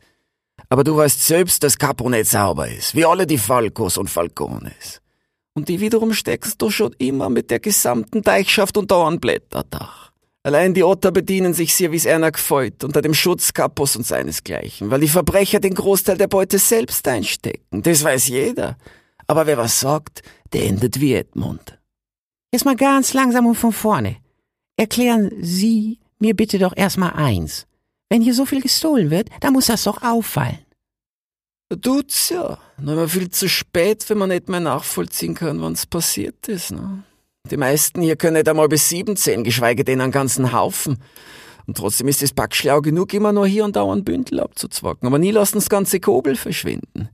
Aber 0.69 0.85
du 0.85 0.97
weißt 0.97 1.27
selbst, 1.27 1.65
dass 1.65 1.77
Capo 1.77 2.09
nicht 2.09 2.27
sauber 2.27 2.69
ist, 2.69 2.95
wie 2.95 3.05
alle 3.05 3.27
die 3.27 3.37
Falcos 3.37 3.99
und 3.99 4.09
Falcones. 4.09 5.01
Und 5.55 5.69
die 5.69 5.81
wiederum 5.81 6.15
steckst 6.15 6.63
du 6.63 6.71
schon 6.71 6.95
immer 6.99 7.29
mit 7.29 7.51
der 7.51 7.59
gesamten 7.59 8.23
Deichschaft 8.23 8.77
unter 8.77 9.05
ein 9.09 9.19
Blätterdach. 9.19 10.13
Allein 10.45 10.73
die 10.73 10.85
Otter 10.85 11.11
bedienen 11.11 11.53
sich 11.53 11.75
sehr, 11.75 11.91
wie's 11.91 12.07
einer 12.07 12.31
gefällt, 12.31 12.85
unter 12.85 13.03
dem 13.03 13.13
Schutz 13.13 13.53
Kapos 13.53 13.97
und 13.97 14.07
seinesgleichen, 14.07 14.89
weil 14.89 15.01
die 15.01 15.09
Verbrecher 15.09 15.59
den 15.59 15.75
Großteil 15.75 16.17
der 16.17 16.29
Beute 16.29 16.61
selbst 16.61 17.09
einstecken. 17.09 17.83
Das 17.83 18.05
weiß 18.05 18.29
jeder. 18.29 18.77
Aber 19.33 19.47
wer 19.47 19.57
was 19.57 19.81
sagt, 19.81 20.23
der 20.53 20.67
endet 20.67 21.01
wie 21.01 21.15
Edmund. 21.15 21.79
Jetzt 22.53 22.67
mal 22.67 22.77
ganz 22.77 23.15
langsam 23.15 23.47
und 23.47 23.55
von 23.55 23.73
vorne. 23.73 24.17
Erklären 24.77 25.31
Sie 25.41 26.01
mir 26.19 26.37
bitte 26.37 26.59
doch 26.59 26.77
erstmal 26.77 27.15
eins. 27.15 27.67
Wenn 28.11 28.21
hier 28.21 28.35
so 28.35 28.45
viel 28.45 28.61
gestohlen 28.61 29.11
wird, 29.11 29.31
dann 29.41 29.55
muss 29.55 29.69
das 29.69 29.85
doch 29.85 30.03
auffallen. 30.03 30.59
Tut's 31.81 32.29
ja. 32.29 32.59
Nur 32.79 32.93
immer 32.93 33.09
viel 33.09 33.31
zu 33.31 33.49
spät, 33.49 34.05
wenn 34.11 34.19
man 34.19 34.29
nicht 34.29 34.51
mehr 34.51 34.61
nachvollziehen 34.61 35.35
kann, 35.35 35.63
wann's 35.63 35.87
passiert 35.87 36.47
ist. 36.47 36.73
Ne? 36.73 37.03
Die 37.51 37.57
meisten 37.57 38.03
hier 38.03 38.17
können 38.17 38.35
nicht 38.35 38.51
einmal 38.51 38.69
bis 38.69 38.91
sieben 38.91 39.17
zählen, 39.17 39.45
geschweige 39.45 39.83
denn 39.83 40.03
einen 40.03 40.13
ganzen 40.13 40.53
Haufen. 40.53 40.99
Und 41.67 41.79
trotzdem 41.79 42.09
ist 42.09 42.23
es 42.23 42.35
packschlau 42.35 42.83
genug, 42.83 43.15
immer 43.15 43.33
nur 43.33 43.47
hier 43.47 43.65
und 43.65 43.77
da 43.77 43.91
ein 43.91 44.05
Bündel 44.05 44.41
abzuzwacken. 44.41 45.07
Aber 45.07 45.19
nie 45.19 45.31
lassen 45.31 45.55
das 45.55 45.71
ganze 45.71 46.01
Kobel 46.01 46.37
verschwinden. 46.37 47.09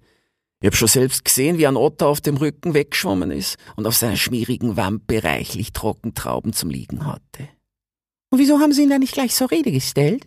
Ich 0.60 0.66
hab 0.66 0.74
schon 0.74 0.88
selbst 0.88 1.24
gesehen, 1.24 1.58
wie 1.58 1.66
ein 1.66 1.76
Otter 1.76 2.08
auf 2.08 2.20
dem 2.20 2.36
Rücken 2.36 2.74
weggeschwommen 2.74 3.30
ist 3.30 3.56
und 3.76 3.86
auf 3.86 3.96
seiner 3.96 4.16
schmierigen 4.16 4.76
Wampe 4.76 5.22
reichlich 5.22 5.72
Trockentrauben 5.72 6.52
zum 6.52 6.70
Liegen 6.70 7.06
hatte. 7.06 7.48
Und 8.30 8.40
wieso 8.40 8.58
haben 8.58 8.72
Sie 8.72 8.82
ihn 8.82 8.90
dann 8.90 9.00
nicht 9.00 9.14
gleich 9.14 9.34
zur 9.34 9.50
Rede 9.50 9.70
gestellt? 9.70 10.26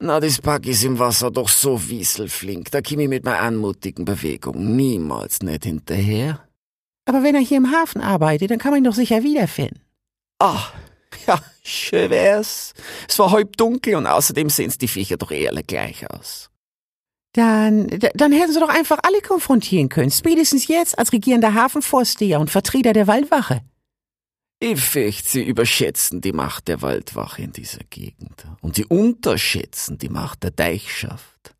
Na, 0.00 0.20
das 0.20 0.40
Pack 0.40 0.66
ist 0.66 0.84
im 0.84 0.98
Wasser 0.98 1.30
doch 1.30 1.48
so 1.48 1.88
wieselflink, 1.88 2.70
da 2.70 2.80
komm 2.80 3.00
ich 3.00 3.08
mit 3.08 3.24
meiner 3.24 3.40
anmutigen 3.40 4.04
Bewegung 4.04 4.76
niemals 4.76 5.42
nicht 5.42 5.64
hinterher. 5.64 6.46
Aber 7.06 7.22
wenn 7.22 7.34
er 7.34 7.40
hier 7.40 7.58
im 7.58 7.70
Hafen 7.72 8.00
arbeitet, 8.00 8.50
dann 8.50 8.58
kann 8.58 8.70
man 8.70 8.78
ihn 8.78 8.84
doch 8.84 8.94
sicher 8.94 9.22
wiederfinden. 9.22 9.80
Ah, 10.38 10.64
ja, 11.26 11.40
schön 11.62 12.10
wär's. 12.10 12.72
Es 13.08 13.18
war 13.18 13.30
halb 13.30 13.56
dunkel 13.56 13.96
und 13.96 14.06
außerdem 14.06 14.48
sehen's 14.48 14.78
die 14.78 14.88
Viecher 14.88 15.16
doch 15.16 15.30
eher 15.30 15.50
alle 15.50 15.62
gleich 15.62 16.08
aus. 16.10 16.50
Dann, 17.34 17.88
dann 18.14 18.32
hätten 18.32 18.52
Sie 18.52 18.60
doch 18.60 18.68
einfach 18.68 18.98
alle 19.02 19.20
konfrontieren 19.20 19.88
können. 19.88 20.10
Spätestens 20.10 20.68
jetzt 20.68 20.98
als 20.98 21.12
regierender 21.12 21.54
Hafenvorsteher 21.54 22.40
und 22.40 22.50
Vertreter 22.50 22.92
der 22.92 23.06
Waldwache. 23.06 23.60
Ich 24.60 24.80
fürchte, 24.80 25.28
sie 25.28 25.42
überschätzen 25.42 26.20
die 26.20 26.32
Macht 26.32 26.68
der 26.68 26.80
Waldwache 26.80 27.42
in 27.42 27.52
dieser 27.52 27.82
Gegend. 27.90 28.46
Und 28.60 28.76
sie 28.76 28.86
unterschätzen 28.86 29.98
die 29.98 30.08
Macht 30.08 30.44
der 30.44 30.52
Deichschaft. 30.52 31.54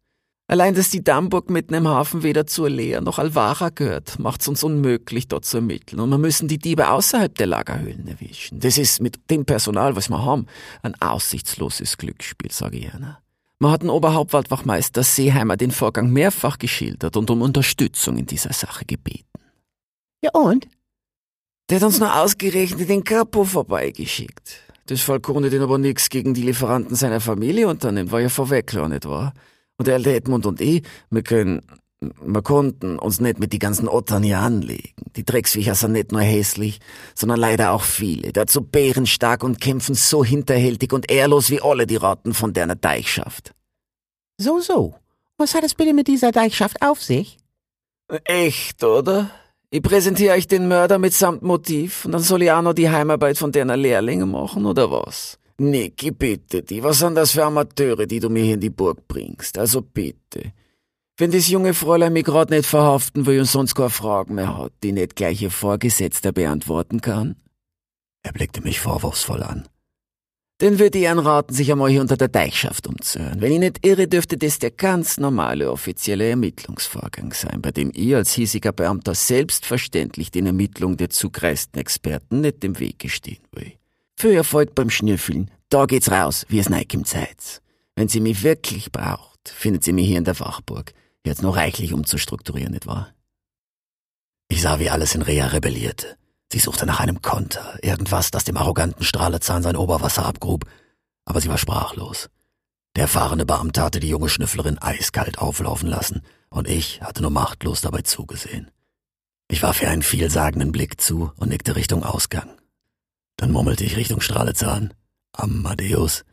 Allein, 0.46 0.74
dass 0.74 0.90
die 0.90 1.02
Dammburg 1.02 1.50
mitten 1.50 1.74
im 1.74 1.88
Hafen 1.88 2.22
weder 2.22 2.46
zur 2.46 2.70
Lea 2.70 3.00
noch 3.00 3.18
Alvara 3.18 3.70
gehört, 3.70 4.18
macht's 4.18 4.46
uns 4.46 4.62
unmöglich, 4.62 5.26
dort 5.26 5.44
zu 5.44 5.56
ermitteln. 5.56 6.00
Und 6.00 6.10
wir 6.10 6.18
müssen 6.18 6.48
die 6.48 6.58
Diebe 6.58 6.88
außerhalb 6.90 7.34
der 7.34 7.46
Lagerhöhlen 7.46 8.06
erwischen. 8.06 8.60
Das 8.60 8.78
ist 8.78 9.00
mit 9.00 9.30
dem 9.30 9.44
Personal, 9.44 9.96
was 9.96 10.08
wir 10.08 10.24
haben, 10.24 10.46
ein 10.82 10.94
aussichtsloses 11.00 11.96
Glücksspiel, 11.96 12.52
sage 12.52 12.76
ich 12.76 12.94
Ihnen. 12.94 13.16
Man 13.58 13.70
hat 13.70 13.82
den 13.82 13.90
Oberhauptwaldwachmeister 13.90 15.02
Seeheimer 15.02 15.56
den 15.56 15.70
Vorgang 15.70 16.10
mehrfach 16.10 16.58
geschildert 16.58 17.16
und 17.16 17.30
um 17.30 17.42
Unterstützung 17.42 18.16
in 18.16 18.26
dieser 18.26 18.52
Sache 18.52 18.84
gebeten. 18.84 19.28
Ja 20.22 20.30
und? 20.32 20.66
Der 21.70 21.76
hat 21.76 21.84
uns 21.84 21.98
nur 21.98 22.14
ausgerechnet 22.14 22.88
den 22.88 23.04
Capo 23.04 23.44
vorbeigeschickt. 23.44 24.60
Das 24.86 25.00
Falcone 25.00 25.48
den 25.48 25.62
aber 25.62 25.78
nix 25.78 26.10
gegen 26.10 26.34
die 26.34 26.42
Lieferanten 26.42 26.94
seiner 26.94 27.20
Familie 27.20 27.68
unternimmt, 27.68 28.12
war 28.12 28.20
ja 28.20 28.28
vorweg 28.28 28.66
klar, 28.66 28.88
nicht 28.88 29.06
wahr? 29.06 29.32
Und 29.76 29.86
der 29.86 29.94
alte 29.94 30.14
Edmund 30.14 30.44
und 30.44 30.60
ich, 30.60 30.82
wir 31.10 31.22
können, 31.22 31.62
wir 32.20 32.42
konnten 32.42 32.98
uns 32.98 33.20
nicht 33.20 33.38
mit 33.38 33.52
die 33.52 33.58
ganzen 33.58 33.88
Ottern 33.88 34.22
hier 34.22 34.38
anlegen. 34.38 34.94
Die 35.16 35.24
Drecksviecher 35.24 35.74
sind 35.74 35.92
nicht 35.92 36.12
nur 36.12 36.22
hässlich, 36.22 36.80
sondern 37.14 37.40
leider 37.40 37.72
auch 37.72 37.82
viele. 37.82 38.32
Dazu 38.32 38.60
bärenstark 38.60 39.44
und 39.44 39.60
kämpfen 39.60 39.94
so 39.94 40.24
hinterhältig 40.24 40.92
und 40.92 41.10
ehrlos 41.10 41.50
wie 41.50 41.62
alle 41.62 41.86
die 41.86 41.96
Ratten 41.96 42.34
von 42.34 42.52
der 42.52 42.74
Deichschaft. 42.74 43.52
So, 44.38 44.60
so. 44.60 44.94
Was 45.36 45.54
hat 45.54 45.64
es 45.64 45.74
bitte 45.74 45.94
mit 45.94 46.08
dieser 46.08 46.32
Deichschaft 46.32 46.82
auf 46.82 47.02
sich? 47.02 47.38
Echt, 48.24 48.84
oder? 48.84 49.30
Ich 49.70 49.82
präsentiere 49.82 50.34
euch 50.34 50.46
den 50.46 50.68
Mörder 50.68 50.98
mitsamt 50.98 51.42
Motiv 51.42 52.04
und 52.04 52.12
dann 52.12 52.22
soll 52.22 52.42
ich 52.42 52.52
auch 52.52 52.62
noch 52.62 52.74
die 52.74 52.90
Heimarbeit 52.90 53.38
von 53.38 53.50
deiner 53.50 53.76
Lehrlinge 53.76 54.26
machen, 54.26 54.66
oder 54.66 54.90
was? 54.90 55.38
Nick, 55.58 56.02
ich 56.02 56.16
bitte 56.16 56.62
dich, 56.62 56.82
was 56.82 56.98
sind 56.98 57.14
das 57.14 57.32
für 57.32 57.44
Amateure, 57.44 58.06
die 58.06 58.20
du 58.20 58.28
mir 58.28 58.44
hier 58.44 58.54
in 58.54 58.60
die 58.60 58.70
Burg 58.70 59.06
bringst? 59.08 59.58
Also 59.58 59.82
bitte. 59.82 60.52
Wenn 61.16 61.30
das 61.30 61.48
junge 61.48 61.74
Fräulein 61.74 62.12
mich 62.12 62.24
grad 62.24 62.50
nicht 62.50 62.66
verhaften 62.66 63.24
will 63.26 63.38
und 63.40 63.46
sonst 63.46 63.74
keine 63.76 63.90
Fragen 63.90 64.34
mehr 64.34 64.58
hat, 64.58 64.72
die 64.82 64.92
nicht 64.92 65.14
gleich 65.14 65.40
ihr 65.42 65.50
Vorgesetzter 65.50 66.32
beantworten 66.32 67.00
kann, 67.00 67.36
Er 68.22 68.32
blickte 68.32 68.62
mich 68.62 68.80
vorwurfsvoll 68.80 69.42
an. 69.42 69.68
dann 70.58 70.78
würde 70.78 70.98
ich 70.98 71.08
anraten, 71.08 71.54
sich 71.54 71.70
einmal 71.70 71.90
hier 71.90 72.00
unter 72.00 72.16
der 72.16 72.28
Deichschaft 72.28 72.86
umzuhören. 72.86 73.40
Wenn 73.40 73.52
ich 73.52 73.58
nicht 73.58 73.86
irre, 73.86 74.08
dürfte 74.08 74.38
das 74.38 74.58
der 74.58 74.70
ganz 74.70 75.18
normale 75.18 75.70
offizielle 75.70 76.28
Ermittlungsvorgang 76.30 77.32
sein, 77.32 77.60
bei 77.60 77.70
dem 77.70 77.90
ich 77.94 78.14
als 78.16 78.32
hiesiger 78.32 78.72
Beamter 78.72 79.14
selbstverständlich 79.14 80.30
den 80.30 80.46
Ermittlungen 80.46 80.96
der 80.96 81.10
zugreisten 81.10 81.78
Experten 81.80 82.40
nicht 82.40 82.64
im 82.64 82.78
Wege 82.78 83.08
stehen 83.08 83.42
will. 83.52 83.72
Für 84.16 84.34
Erfolg 84.34 84.74
beim 84.74 84.90
Schnüffeln, 84.90 85.50
da 85.68 85.86
geht's 85.86 86.10
raus, 86.10 86.46
wie 86.48 86.60
es 86.60 86.68
neig 86.70 86.92
im 86.94 87.04
Zeit. 87.04 87.60
Wenn 87.94 88.08
sie 88.08 88.20
mich 88.20 88.42
wirklich 88.42 88.90
braucht, 88.90 89.48
findet 89.48 89.84
sie 89.84 89.92
mich 89.92 90.06
hier 90.06 90.18
in 90.18 90.24
der 90.24 90.38
Wachburg. 90.40 90.92
Hat's 91.30 91.42
noch 91.42 91.56
reichlich 91.56 91.92
umzustrukturieren, 91.92 92.72
nicht 92.72 92.86
wahr? 92.86 93.12
Ich 94.48 94.62
sah, 94.62 94.78
wie 94.78 94.90
alles 94.90 95.14
in 95.14 95.22
Rea 95.22 95.48
rebellierte. 95.48 96.16
Sie 96.52 96.58
suchte 96.60 96.86
nach 96.86 97.00
einem 97.00 97.22
Konter, 97.22 97.78
irgendwas, 97.82 98.30
das 98.30 98.44
dem 98.44 98.56
arroganten 98.56 99.04
Strahlezahn 99.04 99.62
sein 99.62 99.76
Oberwasser 99.76 100.24
abgrub, 100.26 100.64
aber 101.24 101.40
sie 101.40 101.48
war 101.48 101.58
sprachlos. 101.58 102.28
Der 102.94 103.02
erfahrene 103.02 103.44
Beamte 103.44 103.82
hatte 103.82 103.98
die 103.98 104.08
junge 104.08 104.28
Schnüfflerin 104.28 104.78
eiskalt 104.78 105.38
auflaufen 105.38 105.88
lassen, 105.88 106.22
und 106.50 106.68
ich 106.68 107.00
hatte 107.02 107.22
nur 107.22 107.32
machtlos 107.32 107.80
dabei 107.80 108.02
zugesehen. 108.02 108.70
Ich 109.48 109.62
warf 109.62 109.82
ihr 109.82 109.90
einen 109.90 110.02
vielsagenden 110.02 110.70
Blick 110.70 111.00
zu 111.00 111.32
und 111.36 111.48
nickte 111.48 111.74
Richtung 111.74 112.04
Ausgang. 112.04 112.48
Dann 113.36 113.50
murmelte 113.50 113.82
ich 113.82 113.96
Richtung 113.96 114.20
Strahlezahn, 114.20 114.94
Amadeus, 115.32 116.24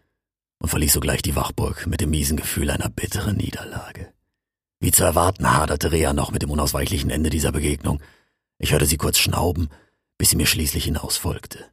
und 0.59 0.69
verließ 0.69 0.93
sogleich 0.93 1.23
die 1.23 1.35
Wachburg 1.35 1.87
mit 1.87 2.01
dem 2.01 2.11
miesen 2.11 2.37
Gefühl 2.37 2.69
einer 2.69 2.89
bitteren 2.89 3.37
Niederlage. 3.37 4.13
Wie 4.81 4.91
zu 4.91 5.03
erwarten 5.03 5.53
haderte 5.53 5.91
Rea 5.91 6.11
noch 6.11 6.31
mit 6.31 6.41
dem 6.41 6.49
unausweichlichen 6.49 7.11
Ende 7.11 7.29
dieser 7.29 7.51
Begegnung. 7.51 8.01
Ich 8.57 8.71
hörte 8.71 8.87
sie 8.87 8.97
kurz 8.97 9.19
schnauben, 9.19 9.69
bis 10.17 10.31
sie 10.31 10.35
mir 10.35 10.47
schließlich 10.47 10.85
hinausfolgte. 10.85 11.65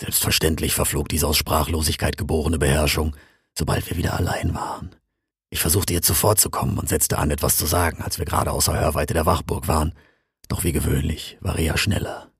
Selbstverständlich 0.00 0.74
verflog 0.74 1.08
diese 1.08 1.28
aus 1.28 1.36
Sprachlosigkeit 1.36 2.16
geborene 2.16 2.58
Beherrschung, 2.58 3.14
sobald 3.56 3.88
wir 3.88 3.96
wieder 3.96 4.14
allein 4.14 4.52
waren. 4.52 4.96
Ich 5.50 5.60
versuchte 5.60 5.92
ihr 5.92 6.02
zuvorzukommen 6.02 6.76
und 6.76 6.88
setzte 6.88 7.18
an, 7.18 7.30
etwas 7.30 7.56
zu 7.56 7.66
sagen, 7.66 8.02
als 8.02 8.18
wir 8.18 8.24
gerade 8.24 8.50
außer 8.50 8.78
Hörweite 8.78 9.14
der 9.14 9.26
Wachburg 9.26 9.68
waren. 9.68 9.94
Doch 10.48 10.64
wie 10.64 10.72
gewöhnlich 10.72 11.38
war 11.40 11.56
Rea 11.56 11.76
schneller. 11.76 12.32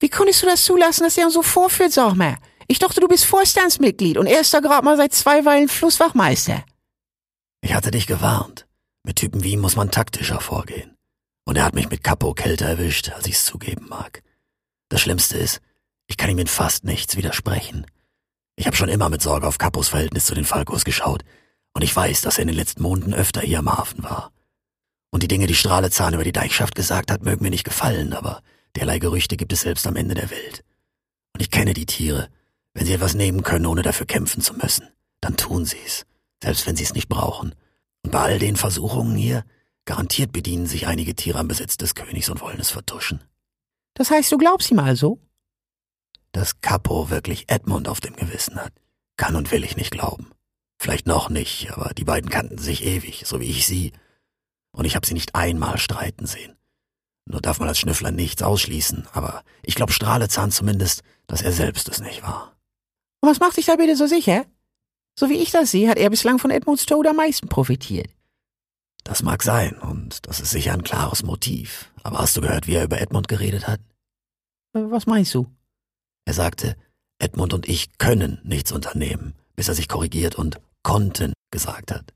Wie 0.00 0.08
konntest 0.08 0.42
du 0.42 0.46
das 0.46 0.64
zulassen, 0.64 1.04
dass 1.04 1.18
er 1.18 1.26
uns 1.26 1.34
so 1.34 1.42
vorführt, 1.42 1.92
sag 1.92 2.14
mal? 2.14 2.38
Ich 2.68 2.78
dachte, 2.78 3.00
du 3.00 3.08
bist 3.08 3.26
Vorstandsmitglied 3.26 4.16
und 4.16 4.26
er 4.26 4.40
ist 4.40 4.54
da 4.54 4.60
gerade 4.60 4.84
mal 4.84 4.96
seit 4.96 5.12
zwei 5.12 5.44
Weilen 5.44 5.68
Flusswachmeister. 5.68 6.64
Ich 7.60 7.74
hatte 7.74 7.90
dich 7.90 8.06
gewarnt. 8.06 8.66
Mit 9.04 9.16
Typen 9.16 9.42
wie 9.42 9.52
ihm 9.52 9.60
muss 9.60 9.76
man 9.76 9.90
taktischer 9.90 10.40
vorgehen. 10.40 10.96
Und 11.44 11.56
er 11.56 11.64
hat 11.64 11.74
mich 11.74 11.90
mit 11.90 12.04
Capo 12.04 12.34
kälter 12.34 12.66
erwischt, 12.66 13.10
als 13.10 13.26
ich's 13.26 13.44
zugeben 13.44 13.86
mag. 13.88 14.22
Das 14.88 15.00
Schlimmste 15.00 15.38
ist, 15.38 15.60
ich 16.06 16.16
kann 16.16 16.30
ihm 16.30 16.38
in 16.38 16.46
fast 16.46 16.84
nichts 16.84 17.16
widersprechen. 17.16 17.86
Ich 18.56 18.66
habe 18.66 18.76
schon 18.76 18.88
immer 18.88 19.08
mit 19.08 19.22
Sorge 19.22 19.46
auf 19.46 19.58
Capos 19.58 19.88
Verhältnis 19.88 20.26
zu 20.26 20.34
den 20.34 20.44
Falkos 20.44 20.84
geschaut, 20.84 21.24
und 21.74 21.82
ich 21.82 21.94
weiß, 21.94 22.20
dass 22.20 22.36
er 22.36 22.42
in 22.42 22.48
den 22.48 22.56
letzten 22.56 22.82
Monaten 22.82 23.14
öfter 23.14 23.40
hier 23.40 23.60
am 23.60 23.72
Hafen 23.72 24.02
war. 24.02 24.30
Und 25.10 25.22
die 25.22 25.28
Dinge, 25.28 25.46
die 25.46 25.54
Strahlezahn 25.54 26.14
über 26.14 26.24
die 26.24 26.32
Deichschaft 26.32 26.74
gesagt 26.74 27.10
hat, 27.10 27.22
mögen 27.22 27.42
mir 27.42 27.50
nicht 27.50 27.64
gefallen, 27.64 28.12
aber 28.12 28.42
derlei 28.76 28.98
Gerüchte 28.98 29.36
gibt 29.36 29.52
es 29.52 29.62
selbst 29.62 29.86
am 29.86 29.96
Ende 29.96 30.14
der 30.14 30.30
Welt. 30.30 30.64
Und 31.32 31.40
ich 31.40 31.50
kenne 31.50 31.74
die 31.74 31.86
Tiere. 31.86 32.28
Wenn 32.74 32.86
sie 32.86 32.94
etwas 32.94 33.14
nehmen 33.14 33.42
können, 33.42 33.66
ohne 33.66 33.82
dafür 33.82 34.06
kämpfen 34.06 34.42
zu 34.42 34.54
müssen, 34.54 34.88
dann 35.20 35.36
tun 35.36 35.64
sie's, 35.64 36.06
selbst 36.42 36.66
wenn 36.66 36.76
sie 36.76 36.84
es 36.84 36.94
nicht 36.94 37.08
brauchen. 37.08 37.54
Und 38.04 38.10
bei 38.10 38.20
all 38.20 38.38
den 38.38 38.56
Versuchungen 38.56 39.16
hier, 39.16 39.44
garantiert 39.84 40.32
bedienen 40.32 40.66
sich 40.66 40.86
einige 40.86 41.14
Tiere 41.14 41.38
am 41.38 41.48
Besitz 41.48 41.76
des 41.76 41.94
Königs 41.94 42.28
und 42.28 42.40
wollen 42.40 42.60
es 42.60 42.70
vertuschen. 42.70 43.22
Das 43.94 44.10
heißt, 44.10 44.30
du 44.32 44.38
glaubst 44.38 44.70
ihm 44.70 44.78
also? 44.78 45.18
Dass 46.32 46.60
Capo 46.60 47.10
wirklich 47.10 47.50
Edmund 47.50 47.88
auf 47.88 48.00
dem 48.00 48.16
Gewissen 48.16 48.56
hat, 48.56 48.72
kann 49.16 49.36
und 49.36 49.50
will 49.50 49.64
ich 49.64 49.76
nicht 49.76 49.90
glauben. 49.90 50.30
Vielleicht 50.80 51.06
noch 51.06 51.28
nicht, 51.28 51.70
aber 51.72 51.94
die 51.94 52.04
beiden 52.04 52.30
kannten 52.30 52.58
sich 52.58 52.84
ewig, 52.84 53.22
so 53.26 53.40
wie 53.40 53.50
ich 53.50 53.66
sie. 53.66 53.92
Und 54.72 54.84
ich 54.84 54.96
habe 54.96 55.06
sie 55.06 55.14
nicht 55.14 55.34
einmal 55.34 55.78
streiten 55.78 56.26
sehen. 56.26 56.56
Nur 57.26 57.40
darf 57.40 57.60
man 57.60 57.68
als 57.68 57.78
Schnüffler 57.78 58.10
nichts 58.10 58.42
ausschließen, 58.42 59.06
aber 59.12 59.44
ich 59.62 59.74
glaube 59.74 59.92
Strahlezahn 59.92 60.50
zumindest, 60.50 61.02
dass 61.28 61.42
er 61.42 61.52
selbst 61.52 61.88
es 61.88 62.00
nicht 62.00 62.22
war. 62.22 62.56
Und 63.20 63.30
was 63.30 63.38
macht 63.38 63.56
dich 63.56 63.66
da 63.66 63.76
bitte 63.76 63.94
so 63.94 64.06
sicher? 64.06 64.44
So 65.18 65.28
wie 65.28 65.38
ich 65.38 65.50
das 65.50 65.70
sehe, 65.70 65.88
hat 65.88 65.98
er 65.98 66.10
bislang 66.10 66.38
von 66.38 66.50
Edmunds 66.50 66.86
Tod 66.86 67.06
am 67.06 67.16
meisten 67.16 67.48
profitiert. 67.48 68.08
Das 69.04 69.22
mag 69.22 69.42
sein, 69.42 69.78
und 69.78 70.26
das 70.26 70.40
ist 70.40 70.50
sicher 70.50 70.72
ein 70.72 70.84
klares 70.84 71.22
Motiv. 71.22 71.92
Aber 72.02 72.18
hast 72.18 72.36
du 72.36 72.40
gehört, 72.40 72.66
wie 72.66 72.74
er 72.74 72.84
über 72.84 73.00
Edmund 73.00 73.28
geredet 73.28 73.66
hat? 73.66 73.80
Äh, 74.74 74.90
Was 74.90 75.06
meinst 75.06 75.34
du? 75.34 75.50
Er 76.24 76.34
sagte, 76.34 76.76
Edmund 77.18 77.52
und 77.52 77.68
ich 77.68 77.98
können 77.98 78.40
nichts 78.44 78.72
unternehmen, 78.72 79.34
bis 79.56 79.68
er 79.68 79.74
sich 79.74 79.88
korrigiert 79.88 80.36
und 80.36 80.60
konnten 80.82 81.32
gesagt 81.50 81.90
hat. 81.92 82.14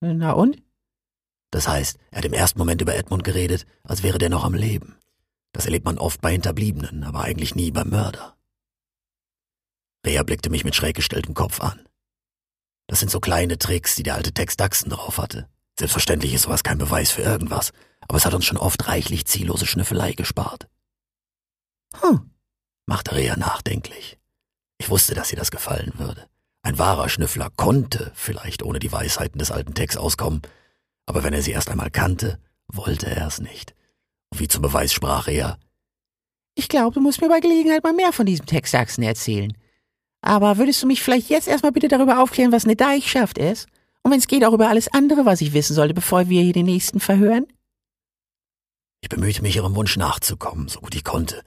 Na 0.00 0.32
und? 0.32 0.62
Das 1.50 1.68
heißt, 1.68 1.98
er 2.10 2.18
hat 2.18 2.24
im 2.24 2.32
ersten 2.32 2.58
Moment 2.58 2.82
über 2.82 2.96
Edmund 2.96 3.22
geredet, 3.22 3.64
als 3.84 4.02
wäre 4.02 4.18
der 4.18 4.28
noch 4.30 4.44
am 4.44 4.54
Leben. 4.54 4.98
Das 5.52 5.66
erlebt 5.66 5.84
man 5.84 5.98
oft 5.98 6.20
bei 6.20 6.32
Hinterbliebenen, 6.32 7.04
aber 7.04 7.22
eigentlich 7.22 7.54
nie 7.54 7.70
beim 7.70 7.90
Mörder. 7.90 8.36
Rea 10.04 10.24
blickte 10.24 10.50
mich 10.50 10.64
mit 10.64 10.74
schräg 10.74 10.96
gestelltem 10.96 11.34
Kopf 11.34 11.60
an. 11.60 11.86
Das 12.86 13.00
sind 13.00 13.10
so 13.10 13.20
kleine 13.20 13.58
Tricks, 13.58 13.96
die 13.96 14.02
der 14.02 14.14
alte 14.14 14.32
Tex 14.32 14.56
Daxen 14.56 14.90
drauf 14.90 15.18
hatte. 15.18 15.48
Selbstverständlich 15.78 16.34
ist 16.34 16.42
sowas 16.42 16.62
kein 16.62 16.78
Beweis 16.78 17.10
für 17.10 17.22
irgendwas, 17.22 17.72
aber 18.00 18.16
es 18.16 18.26
hat 18.26 18.34
uns 18.34 18.44
schon 18.44 18.58
oft 18.58 18.86
reichlich 18.86 19.26
ziellose 19.26 19.66
Schnüffelei 19.66 20.12
gespart. 20.12 20.68
Hm. 22.00 22.30
machte 22.86 23.14
Rea 23.14 23.36
nachdenklich. 23.36 24.18
Ich 24.78 24.90
wusste, 24.90 25.14
dass 25.14 25.32
ihr 25.32 25.38
das 25.38 25.50
gefallen 25.50 25.92
würde. 25.96 26.28
Ein 26.62 26.78
wahrer 26.78 27.08
Schnüffler 27.08 27.50
konnte 27.50 28.12
vielleicht 28.14 28.62
ohne 28.62 28.78
die 28.78 28.92
Weisheiten 28.92 29.38
des 29.38 29.50
alten 29.50 29.74
Tex 29.74 29.96
auskommen, 29.96 30.42
aber 31.06 31.22
wenn 31.22 31.34
er 31.34 31.42
sie 31.42 31.52
erst 31.52 31.68
einmal 31.70 31.90
kannte, 31.90 32.38
wollte 32.68 33.06
er 33.06 33.26
es 33.26 33.40
nicht. 33.40 33.74
Und 34.30 34.40
wie 34.40 34.48
zum 34.48 34.62
Beweis 34.62 34.92
sprach 34.92 35.28
er, 35.28 35.58
Ich 36.54 36.68
glaube, 36.68 36.94
du 36.94 37.00
musst 37.00 37.20
mir 37.20 37.28
bei 37.28 37.40
Gelegenheit 37.40 37.82
mal 37.84 37.92
mehr 37.92 38.12
von 38.12 38.26
diesem 38.26 38.46
Text 38.46 38.72
Sachsen 38.72 39.02
erzählen. 39.02 39.56
Aber 40.26 40.56
würdest 40.56 40.82
du 40.82 40.86
mich 40.86 41.02
vielleicht 41.02 41.28
jetzt 41.28 41.46
erstmal 41.46 41.72
bitte 41.72 41.88
darüber 41.88 42.22
aufklären, 42.22 42.50
was 42.50 42.64
eine 42.64 42.76
Deichschaft 42.76 43.36
ist? 43.36 43.66
Und 44.02 44.10
wenn 44.10 44.18
es 44.18 44.26
geht, 44.26 44.42
auch 44.42 44.54
über 44.54 44.70
alles 44.70 44.88
andere, 44.88 45.26
was 45.26 45.42
ich 45.42 45.52
wissen 45.52 45.74
sollte, 45.74 45.92
bevor 45.92 46.30
wir 46.30 46.40
hier 46.40 46.54
den 46.54 46.64
nächsten 46.64 46.98
verhören? 46.98 47.46
Ich 49.02 49.10
bemühte 49.10 49.42
mich, 49.42 49.56
ihrem 49.56 49.74
Wunsch 49.76 49.98
nachzukommen, 49.98 50.68
so 50.68 50.80
gut 50.80 50.94
ich 50.94 51.04
konnte, 51.04 51.42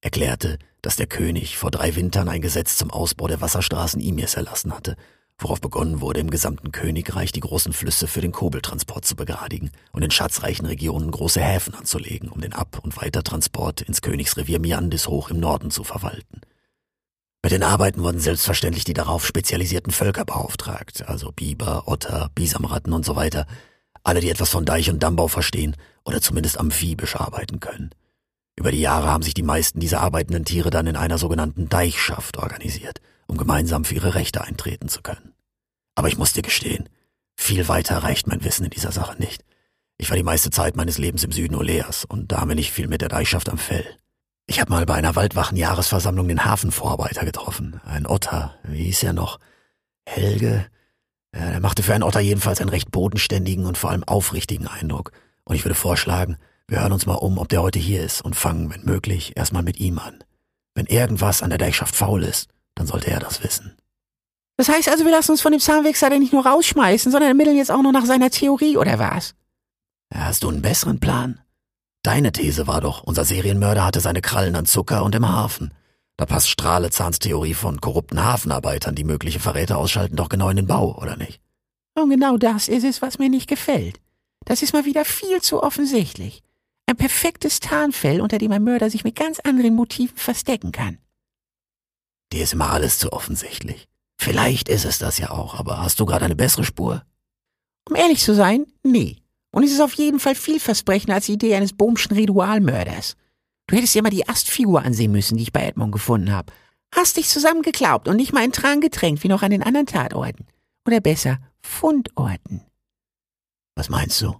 erklärte, 0.00 0.58
dass 0.80 0.96
der 0.96 1.08
König 1.08 1.58
vor 1.58 1.70
drei 1.70 1.94
Wintern 1.94 2.30
ein 2.30 2.40
Gesetz 2.40 2.78
zum 2.78 2.90
Ausbau 2.90 3.26
der 3.26 3.42
Wasserstraßen 3.42 4.00
Imirs 4.00 4.34
erlassen 4.34 4.74
hatte, 4.74 4.96
worauf 5.36 5.60
begonnen 5.60 6.00
wurde, 6.00 6.20
im 6.20 6.30
gesamten 6.30 6.72
Königreich 6.72 7.32
die 7.32 7.40
großen 7.40 7.74
Flüsse 7.74 8.06
für 8.06 8.22
den 8.22 8.32
Kobeltransport 8.32 9.04
zu 9.04 9.14
begradigen 9.14 9.70
und 9.92 10.02
in 10.02 10.10
schatzreichen 10.10 10.64
Regionen 10.64 11.10
große 11.10 11.40
Häfen 11.42 11.74
anzulegen, 11.74 12.30
um 12.30 12.40
den 12.40 12.54
Ab- 12.54 12.80
und 12.82 12.96
Weitertransport 12.96 13.82
ins 13.82 14.00
Königsrevier 14.00 14.58
Miandis 14.58 15.06
hoch 15.06 15.28
im 15.28 15.38
Norden 15.38 15.70
zu 15.70 15.84
verwalten. 15.84 16.40
Mit 17.42 17.50
den 17.50 17.64
Arbeiten 17.64 18.02
wurden 18.02 18.20
selbstverständlich 18.20 18.84
die 18.84 18.94
darauf 18.94 19.26
spezialisierten 19.26 19.92
Völker 19.92 20.24
beauftragt, 20.24 21.08
also 21.08 21.32
Biber, 21.32 21.88
Otter, 21.88 22.30
Bisamratten 22.36 22.92
und 22.92 23.04
so 23.04 23.16
weiter, 23.16 23.46
alle, 24.04 24.20
die 24.20 24.30
etwas 24.30 24.50
von 24.50 24.64
Deich- 24.64 24.90
und 24.90 25.02
Dammbau 25.02 25.26
verstehen 25.26 25.76
oder 26.04 26.20
zumindest 26.20 26.58
amphibisch 26.58 27.16
arbeiten 27.16 27.58
können. 27.58 27.90
Über 28.56 28.70
die 28.70 28.80
Jahre 28.80 29.08
haben 29.08 29.22
sich 29.22 29.34
die 29.34 29.42
meisten 29.42 29.80
dieser 29.80 30.00
arbeitenden 30.00 30.44
Tiere 30.44 30.70
dann 30.70 30.86
in 30.86 30.96
einer 30.96 31.18
sogenannten 31.18 31.68
Deichschaft 31.68 32.38
organisiert, 32.38 33.00
um 33.26 33.36
gemeinsam 33.36 33.84
für 33.84 33.94
ihre 33.94 34.14
Rechte 34.14 34.42
eintreten 34.42 34.88
zu 34.88 35.02
können. 35.02 35.32
Aber 35.94 36.08
ich 36.08 36.18
muss 36.18 36.32
dir 36.32 36.42
gestehen, 36.42 36.88
viel 37.34 37.66
weiter 37.66 37.98
reicht 37.98 38.28
mein 38.28 38.44
Wissen 38.44 38.64
in 38.64 38.70
dieser 38.70 38.92
Sache 38.92 39.16
nicht. 39.18 39.44
Ich 39.98 40.10
war 40.10 40.16
die 40.16 40.22
meiste 40.22 40.50
Zeit 40.50 40.76
meines 40.76 40.98
Lebens 40.98 41.24
im 41.24 41.32
Süden 41.32 41.54
Oleas 41.56 42.04
und 42.04 42.30
da 42.30 42.44
bin 42.44 42.58
ich 42.58 42.70
viel 42.70 42.88
mit 42.88 43.00
der 43.00 43.08
Deichschaft 43.08 43.48
am 43.48 43.58
Fell. 43.58 43.84
Ich 44.52 44.60
habe 44.60 44.70
mal 44.70 44.84
bei 44.84 44.92
einer 44.92 45.16
Waldwachen-Jahresversammlung 45.16 46.28
den 46.28 46.44
Hafenvorarbeiter 46.44 47.24
getroffen. 47.24 47.80
Ein 47.86 48.06
Otter, 48.06 48.54
wie 48.64 48.84
hieß 48.84 49.04
er 49.04 49.14
noch? 49.14 49.40
Helge? 50.04 50.66
Er 51.30 51.58
machte 51.60 51.82
für 51.82 51.94
einen 51.94 52.02
Otter 52.02 52.20
jedenfalls 52.20 52.60
einen 52.60 52.68
recht 52.68 52.90
bodenständigen 52.90 53.64
und 53.64 53.78
vor 53.78 53.88
allem 53.88 54.04
aufrichtigen 54.04 54.66
Eindruck. 54.66 55.12
Und 55.44 55.56
ich 55.56 55.64
würde 55.64 55.74
vorschlagen, 55.74 56.36
wir 56.68 56.80
hören 56.80 56.92
uns 56.92 57.06
mal 57.06 57.14
um, 57.14 57.38
ob 57.38 57.48
der 57.48 57.62
heute 57.62 57.78
hier 57.78 58.04
ist 58.04 58.20
und 58.20 58.36
fangen, 58.36 58.68
wenn 58.68 58.84
möglich, 58.84 59.38
erstmal 59.38 59.62
mit 59.62 59.80
ihm 59.80 59.98
an. 59.98 60.22
Wenn 60.74 60.84
irgendwas 60.84 61.42
an 61.42 61.48
der 61.48 61.58
Deichschaft 61.58 61.96
faul 61.96 62.22
ist, 62.22 62.50
dann 62.74 62.86
sollte 62.86 63.10
er 63.10 63.20
das 63.20 63.42
wissen. 63.42 63.74
Das 64.58 64.68
heißt 64.68 64.90
also, 64.90 65.06
wir 65.06 65.12
lassen 65.12 65.30
uns 65.30 65.40
von 65.40 65.52
dem 65.52 65.62
Zahnwechsler 65.62 66.10
nicht 66.18 66.34
nur 66.34 66.46
rausschmeißen, 66.46 67.10
sondern 67.10 67.30
ermitteln 67.30 67.56
jetzt 67.56 67.70
auch 67.70 67.80
noch 67.80 67.92
nach 67.92 68.04
seiner 68.04 68.28
Theorie, 68.28 68.76
oder 68.76 68.98
was? 68.98 69.34
Hast 70.12 70.42
du 70.42 70.50
einen 70.50 70.60
besseren 70.60 71.00
Plan? 71.00 71.40
Deine 72.02 72.32
These 72.32 72.66
war 72.66 72.80
doch, 72.80 73.04
unser 73.04 73.24
Serienmörder 73.24 73.84
hatte 73.84 74.00
seine 74.00 74.22
Krallen 74.22 74.56
an 74.56 74.66
Zucker 74.66 75.04
und 75.04 75.14
im 75.14 75.28
Hafen. 75.28 75.72
Da 76.16 76.26
passt 76.26 76.48
Strahlezahns 76.48 77.20
Theorie 77.20 77.54
von 77.54 77.80
korrupten 77.80 78.22
Hafenarbeitern, 78.24 78.96
die 78.96 79.04
mögliche 79.04 79.38
Verräter 79.38 79.78
ausschalten, 79.78 80.16
doch 80.16 80.28
genau 80.28 80.48
in 80.48 80.56
den 80.56 80.66
Bau, 80.66 80.98
oder 81.00 81.16
nicht? 81.16 81.40
Und 81.94 82.10
genau 82.10 82.36
das 82.38 82.68
ist 82.68 82.84
es, 82.84 83.02
was 83.02 83.18
mir 83.18 83.28
nicht 83.28 83.48
gefällt. 83.48 84.00
Das 84.44 84.62
ist 84.62 84.72
mal 84.72 84.84
wieder 84.84 85.04
viel 85.04 85.40
zu 85.40 85.62
offensichtlich. 85.62 86.42
Ein 86.86 86.96
perfektes 86.96 87.60
Tarnfell, 87.60 88.20
unter 88.20 88.38
dem 88.38 88.50
ein 88.50 88.64
Mörder 88.64 88.90
sich 88.90 89.04
mit 89.04 89.14
ganz 89.14 89.38
anderen 89.38 89.74
Motiven 89.74 90.16
verstecken 90.16 90.72
kann. 90.72 90.98
Dir 92.32 92.42
ist 92.42 92.52
immer 92.52 92.70
alles 92.70 92.98
zu 92.98 93.12
offensichtlich. 93.12 93.86
Vielleicht 94.18 94.68
ist 94.68 94.84
es 94.84 94.98
das 94.98 95.18
ja 95.18 95.30
auch, 95.30 95.54
aber 95.54 95.80
hast 95.80 96.00
du 96.00 96.06
gerade 96.06 96.24
eine 96.24 96.36
bessere 96.36 96.64
Spur? 96.64 97.04
Um 97.88 97.94
ehrlich 97.94 98.22
zu 98.22 98.34
sein, 98.34 98.66
nee. 98.82 99.21
Und 99.52 99.62
es 99.64 99.72
ist 99.72 99.80
auf 99.80 99.92
jeden 99.92 100.18
Fall 100.18 100.34
vielversprechender 100.34 101.14
als 101.14 101.26
die 101.26 101.34
Idee 101.34 101.54
eines 101.54 101.74
Bohmschen 101.74 102.16
Ritualmörders. 102.16 103.16
Du 103.66 103.76
hättest 103.76 103.94
dir 103.94 104.02
mal 104.02 104.10
die 104.10 104.28
Astfigur 104.28 104.82
ansehen 104.82 105.12
müssen, 105.12 105.36
die 105.36 105.44
ich 105.44 105.52
bei 105.52 105.64
Edmund 105.64 105.92
gefunden 105.92 106.32
habe. 106.32 106.52
Hast 106.94 107.16
dich 107.16 107.28
zusammengeklaubt 107.28 108.08
und 108.08 108.16
nicht 108.16 108.32
mal 108.32 108.44
in 108.44 108.52
Tran 108.52 108.80
getränkt, 108.80 109.22
wie 109.22 109.28
noch 109.28 109.42
an 109.42 109.50
den 109.50 109.62
anderen 109.62 109.86
Tatorten. 109.86 110.46
Oder 110.86 111.00
besser, 111.00 111.38
Fundorten. 111.60 112.62
Was 113.76 113.88
meinst 113.88 114.20
du? 114.20 114.34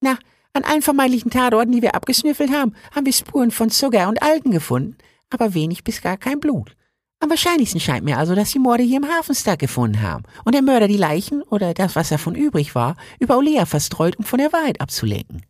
Na, 0.00 0.18
an 0.52 0.64
allen 0.64 0.82
vermeintlichen 0.82 1.30
Tatorten, 1.30 1.72
die 1.72 1.82
wir 1.82 1.94
abgesnüffelt 1.94 2.52
haben, 2.52 2.74
haben 2.94 3.06
wir 3.06 3.12
Spuren 3.12 3.50
von 3.50 3.70
Zucker 3.70 4.08
und 4.08 4.22
Algen 4.22 4.50
gefunden, 4.50 4.96
aber 5.30 5.54
wenig 5.54 5.84
bis 5.84 6.02
gar 6.02 6.16
kein 6.16 6.40
Blut. 6.40 6.76
Am 7.22 7.30
wahrscheinlichsten 7.30 7.78
scheint 7.78 8.04
mir 8.04 8.18
also, 8.18 8.34
dass 8.34 8.50
die 8.50 8.58
Morde 8.58 8.82
hier 8.82 8.96
im 8.96 9.08
Hafenstadt 9.08 9.60
gefunden 9.60 10.02
haben 10.02 10.24
und 10.44 10.56
der 10.56 10.62
Mörder 10.62 10.88
die 10.88 10.96
Leichen 10.96 11.42
oder 11.42 11.72
das, 11.72 11.94
was 11.94 12.08
davon 12.08 12.34
übrig 12.34 12.74
war, 12.74 12.96
über 13.20 13.36
Olea 13.36 13.64
verstreut, 13.64 14.16
um 14.18 14.24
von 14.24 14.40
der 14.40 14.52
Wahrheit 14.52 14.80
abzulenken. 14.80 15.46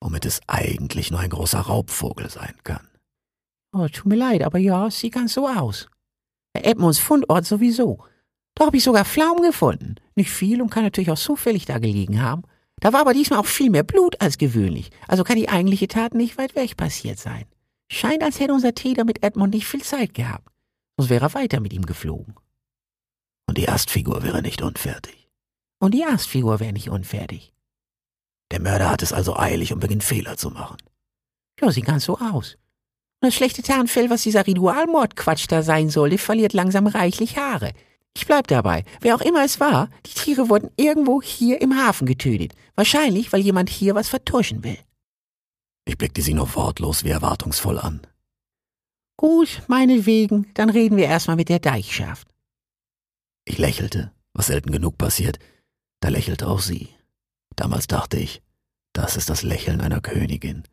Womit 0.00 0.26
es 0.26 0.40
eigentlich 0.48 1.12
nur 1.12 1.20
ein 1.20 1.30
großer 1.30 1.60
Raubvogel 1.60 2.28
sein 2.28 2.56
kann. 2.64 2.88
Oh, 3.72 3.86
tut 3.86 4.06
mir 4.06 4.16
leid, 4.16 4.42
aber 4.42 4.58
ja, 4.58 4.88
es 4.88 4.98
sieht 4.98 5.14
ganz 5.14 5.34
so 5.34 5.46
aus. 5.46 5.86
Edmunds 6.54 6.98
Fundort 6.98 7.46
sowieso. 7.46 8.02
Da 8.56 8.66
habe 8.66 8.76
ich 8.76 8.82
sogar 8.82 9.04
Pflaumen 9.04 9.44
gefunden. 9.44 9.94
Nicht 10.16 10.30
viel 10.30 10.60
und 10.60 10.70
kann 10.70 10.82
natürlich 10.82 11.12
auch 11.12 11.18
zufällig 11.18 11.66
da 11.66 11.78
gelegen 11.78 12.20
haben. 12.20 12.42
Da 12.80 12.92
war 12.92 13.02
aber 13.02 13.14
diesmal 13.14 13.38
auch 13.38 13.46
viel 13.46 13.70
mehr 13.70 13.84
Blut 13.84 14.20
als 14.20 14.38
gewöhnlich, 14.38 14.90
also 15.06 15.22
kann 15.22 15.36
die 15.36 15.48
eigentliche 15.48 15.86
Tat 15.86 16.14
nicht 16.14 16.36
weit 16.36 16.56
weg 16.56 16.76
passiert 16.76 17.20
sein. 17.20 17.44
Scheint, 17.88 18.24
als 18.24 18.40
hätte 18.40 18.52
unser 18.52 18.74
Täter 18.74 19.04
mit 19.04 19.22
Edmund 19.22 19.54
nicht 19.54 19.68
viel 19.68 19.84
Zeit 19.84 20.12
gehabt. 20.12 20.50
Sonst 20.96 21.10
wäre 21.10 21.26
er 21.26 21.34
weiter 21.34 21.60
mit 21.60 21.72
ihm 21.72 21.86
geflogen. 21.86 22.34
Und 23.48 23.58
die 23.58 23.68
Astfigur 23.68 24.22
wäre 24.22 24.42
nicht 24.42 24.62
unfertig. 24.62 25.28
Und 25.78 25.92
die 25.92 26.04
Astfigur 26.04 26.60
wäre 26.60 26.72
nicht 26.72 26.88
unfertig. 26.88 27.52
Der 28.50 28.60
Mörder 28.60 28.90
hat 28.90 29.02
es 29.02 29.12
also 29.12 29.36
eilig 29.36 29.72
und 29.72 29.80
beginnt 29.80 30.04
Fehler 30.04 30.36
zu 30.36 30.50
machen. 30.50 30.78
Ja, 31.60 31.70
sieht 31.70 31.84
ganz 31.84 32.04
so 32.04 32.18
aus. 32.18 32.56
Und 33.20 33.28
das 33.28 33.34
schlechte 33.34 33.62
Tarnfell, 33.62 34.10
was 34.10 34.22
dieser 34.22 34.46
Ritualmordquatsch 34.46 35.46
da 35.48 35.62
sein 35.62 35.90
sollte, 35.90 36.18
verliert 36.18 36.52
langsam 36.52 36.86
reichlich 36.86 37.36
Haare. 37.36 37.72
Ich 38.14 38.26
bleib 38.26 38.46
dabei. 38.46 38.84
Wer 39.00 39.14
auch 39.14 39.20
immer 39.20 39.44
es 39.44 39.60
war, 39.60 39.90
die 40.06 40.14
Tiere 40.14 40.48
wurden 40.48 40.70
irgendwo 40.76 41.20
hier 41.20 41.60
im 41.60 41.76
Hafen 41.76 42.06
getötet. 42.06 42.54
Wahrscheinlich, 42.74 43.32
weil 43.32 43.40
jemand 43.40 43.68
hier 43.68 43.94
was 43.94 44.08
vertuschen 44.08 44.64
will. 44.64 44.78
Ich 45.84 45.98
blickte 45.98 46.22
sie 46.22 46.34
nur 46.34 46.54
wortlos 46.54 47.04
wie 47.04 47.10
erwartungsvoll 47.10 47.78
an. 47.78 48.06
Gut, 49.16 49.62
meinetwegen, 49.66 50.50
dann 50.54 50.70
reden 50.70 50.96
wir 50.96 51.06
erstmal 51.06 51.36
mit 51.36 51.48
der 51.48 51.58
Deichschaft. 51.58 52.28
Ich 53.44 53.58
lächelte, 53.58 54.12
was 54.34 54.48
selten 54.48 54.70
genug 54.70 54.98
passiert. 54.98 55.38
Da 56.00 56.08
lächelte 56.08 56.48
auch 56.48 56.60
sie. 56.60 56.88
Damals 57.54 57.86
dachte 57.86 58.18
ich, 58.18 58.42
das 58.92 59.16
ist 59.16 59.30
das 59.30 59.42
Lächeln 59.42 59.80
einer 59.80 60.00
Königin. 60.00 60.64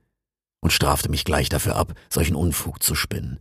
Und 0.62 0.72
strafte 0.72 1.10
mich 1.10 1.26
gleich 1.26 1.50
dafür 1.50 1.76
ab, 1.76 1.94
solchen 2.10 2.36
Unfug 2.36 2.82
zu 2.84 2.96
spinnen. 2.96 3.40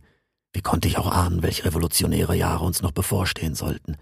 Wie 0.53 0.61
konnte 0.61 0.87
ich 0.87 0.97
auch 0.97 1.07
ahnen, 1.11 1.41
welche 1.41 1.65
revolutionäre 1.65 2.35
Jahre 2.35 2.63
uns 2.63 2.81
noch 2.81 2.91
bevorstehen 2.91 3.55
sollten? 3.55 3.97